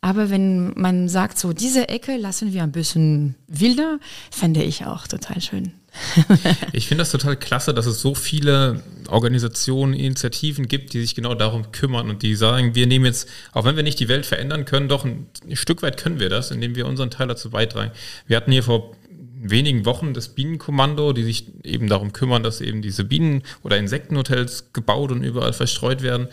Aber 0.00 0.30
wenn 0.30 0.72
man 0.78 1.08
sagt, 1.08 1.38
so 1.38 1.52
diese 1.52 1.88
Ecke 1.88 2.16
lassen 2.16 2.52
wir 2.52 2.62
ein 2.62 2.72
bisschen 2.72 3.34
wilder, 3.48 3.98
fände 4.30 4.62
ich 4.62 4.86
auch 4.86 5.06
total 5.06 5.40
schön. 5.40 5.72
ich 6.72 6.88
finde 6.88 7.02
das 7.02 7.10
total 7.10 7.36
klasse, 7.36 7.74
dass 7.74 7.86
es 7.86 8.00
so 8.00 8.14
viele 8.14 8.82
Organisationen, 9.08 9.94
Initiativen 9.94 10.68
gibt, 10.68 10.92
die 10.92 11.00
sich 11.00 11.14
genau 11.14 11.34
darum 11.34 11.72
kümmern 11.72 12.10
und 12.10 12.22
die 12.22 12.34
sagen, 12.34 12.74
wir 12.74 12.86
nehmen 12.86 13.04
jetzt, 13.04 13.28
auch 13.52 13.64
wenn 13.64 13.76
wir 13.76 13.82
nicht 13.82 14.00
die 14.00 14.08
Welt 14.08 14.26
verändern 14.26 14.64
können, 14.64 14.88
doch 14.88 15.04
ein, 15.04 15.26
Stück 15.52 15.82
weit 15.82 15.96
können 15.96 16.20
wir 16.20 16.28
das, 16.28 16.50
indem 16.50 16.74
wir 16.74 16.86
unseren 16.86 17.10
Teil 17.10 17.28
dazu 17.28 17.50
beitragen. 17.50 17.92
Wir 18.26 18.36
hatten 18.36 18.52
hier 18.52 18.62
vor 18.62 18.96
wenigen 19.38 19.84
Wochen 19.84 20.14
das 20.14 20.28
Bienenkommando, 20.28 21.12
die 21.12 21.22
sich 21.22 21.46
eben 21.62 21.88
darum 21.88 22.12
kümmern, 22.12 22.42
dass 22.42 22.60
eben 22.60 22.82
diese 22.82 23.04
Bienen- 23.04 23.42
oder 23.62 23.76
Insektenhotels 23.76 24.72
gebaut 24.72 25.12
und 25.12 25.22
überall 25.22 25.52
verstreut 25.52 26.02
werden. 26.02 26.28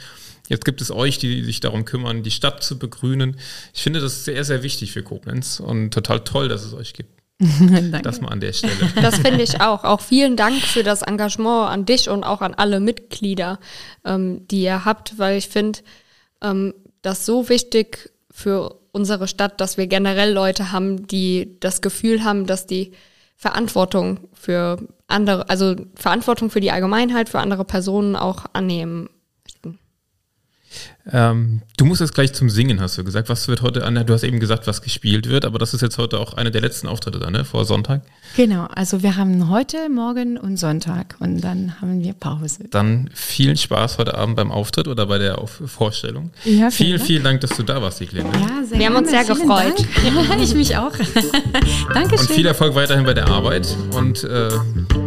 Jetzt 0.49 0.65
gibt 0.65 0.81
es 0.81 0.91
euch, 0.91 1.19
die 1.19 1.43
sich 1.43 1.59
darum 1.59 1.85
kümmern, 1.85 2.23
die 2.23 2.31
Stadt 2.31 2.63
zu 2.63 2.77
begrünen. 2.77 3.37
Ich 3.73 3.81
finde 3.81 4.01
das 4.01 4.25
sehr, 4.25 4.43
sehr 4.43 4.63
wichtig 4.63 4.91
für 4.91 5.03
Koblenz 5.03 5.59
und 5.59 5.93
total 5.93 6.23
toll, 6.23 6.49
dass 6.49 6.65
es 6.65 6.73
euch 6.73 6.93
gibt. 6.93 7.22
das 8.03 8.21
mal 8.21 8.29
an 8.29 8.39
der 8.39 8.53
Stelle. 8.53 8.73
Das 9.01 9.17
finde 9.17 9.43
ich 9.43 9.61
auch. 9.61 9.83
Auch 9.83 10.01
vielen 10.01 10.35
Dank 10.35 10.61
für 10.61 10.83
das 10.83 11.01
Engagement 11.01 11.69
an 11.69 11.85
dich 11.85 12.09
und 12.09 12.23
auch 12.23 12.41
an 12.41 12.53
alle 12.53 12.79
Mitglieder, 12.79 13.59
ähm, 14.05 14.47
die 14.47 14.63
ihr 14.63 14.85
habt, 14.85 15.17
weil 15.17 15.37
ich 15.37 15.49
finde 15.49 15.79
ähm, 16.41 16.73
das 17.01 17.25
so 17.25 17.49
wichtig 17.49 18.11
für 18.31 18.79
unsere 18.91 19.27
Stadt, 19.27 19.59
dass 19.59 19.77
wir 19.77 19.87
generell 19.87 20.31
Leute 20.31 20.71
haben, 20.71 21.07
die 21.07 21.57
das 21.59 21.81
Gefühl 21.81 22.23
haben, 22.23 22.45
dass 22.45 22.67
die 22.67 22.93
Verantwortung 23.35 24.19
für 24.33 24.77
andere, 25.07 25.49
also 25.49 25.75
Verantwortung 25.95 26.49
für 26.49 26.61
die 26.61 26.71
Allgemeinheit, 26.71 27.29
für 27.29 27.39
andere 27.39 27.65
Personen 27.65 28.15
auch 28.15 28.45
annehmen 28.53 29.09
ähm, 31.11 31.61
du 31.75 31.83
musst 31.83 31.99
jetzt 31.99 32.13
gleich 32.13 32.31
zum 32.33 32.49
Singen, 32.49 32.79
hast 32.79 32.97
du 32.97 33.03
gesagt. 33.03 33.27
Was 33.27 33.47
wird 33.49 33.61
heute 33.61 33.83
an? 33.83 33.95
Du 34.05 34.13
hast 34.13 34.23
eben 34.23 34.39
gesagt, 34.39 34.67
was 34.67 34.81
gespielt 34.81 35.27
wird, 35.27 35.43
aber 35.43 35.59
das 35.59 35.73
ist 35.73 35.81
jetzt 35.81 35.97
heute 35.97 36.17
auch 36.17 36.33
einer 36.35 36.49
der 36.49 36.61
letzten 36.61 36.87
Auftritte 36.87 37.19
da, 37.19 37.29
ne? 37.29 37.43
Vor 37.43 37.65
Sonntag. 37.65 38.03
Genau, 38.37 38.67
also 38.73 39.03
wir 39.03 39.17
haben 39.17 39.49
heute, 39.49 39.89
morgen 39.89 40.37
und 40.37 40.57
Sonntag 40.57 41.15
und 41.19 41.41
dann 41.41 41.81
haben 41.81 42.01
wir 42.01 42.13
Pause. 42.13 42.65
Dann 42.71 43.09
vielen 43.13 43.57
Spaß 43.57 43.97
heute 43.97 44.17
Abend 44.17 44.37
beim 44.37 44.51
Auftritt 44.51 44.87
oder 44.87 45.05
bei 45.07 45.17
der 45.17 45.39
Auf 45.39 45.61
Vorstellung. 45.65 46.31
Ja, 46.45 46.71
vielen, 46.71 46.99
vielen 46.99 47.23
Dank, 47.23 47.41
dass 47.41 47.51
du 47.51 47.63
da 47.63 47.81
warst, 47.81 48.01
Eklene. 48.01 48.29
Ja, 48.33 48.63
sehr 48.63 48.79
Wir 48.79 48.85
haben 48.85 48.95
uns 48.95 49.09
sehr 49.09 49.25
vielen 49.25 49.39
gefreut. 49.39 49.85
Ja, 50.05 50.37
ich 50.41 50.55
mich 50.55 50.77
auch. 50.77 50.93
Dankeschön. 51.93 52.19
Und 52.19 52.31
viel 52.31 52.45
Erfolg 52.45 52.75
weiterhin 52.75 53.05
bei 53.05 53.13
der 53.13 53.27
Arbeit 53.27 53.75
und 53.91 54.23
äh, 54.23 54.49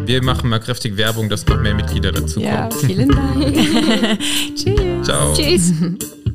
wir 0.04 0.22
machen 0.22 0.50
mal 0.50 0.60
kräftig 0.60 0.96
Werbung, 0.96 1.28
dass 1.28 1.46
noch 1.46 1.60
mehr 1.60 1.74
Mitglieder 1.74 2.12
dazu 2.12 2.40
kommen. 2.40 2.52
Ja, 2.52 2.70
vielen 2.70 3.08
Dank. 3.08 3.54
Tschüss. 4.54 5.06
Ciao. 5.06 5.34
Tschüss. 5.34 5.72
Mhm. 5.86 6.25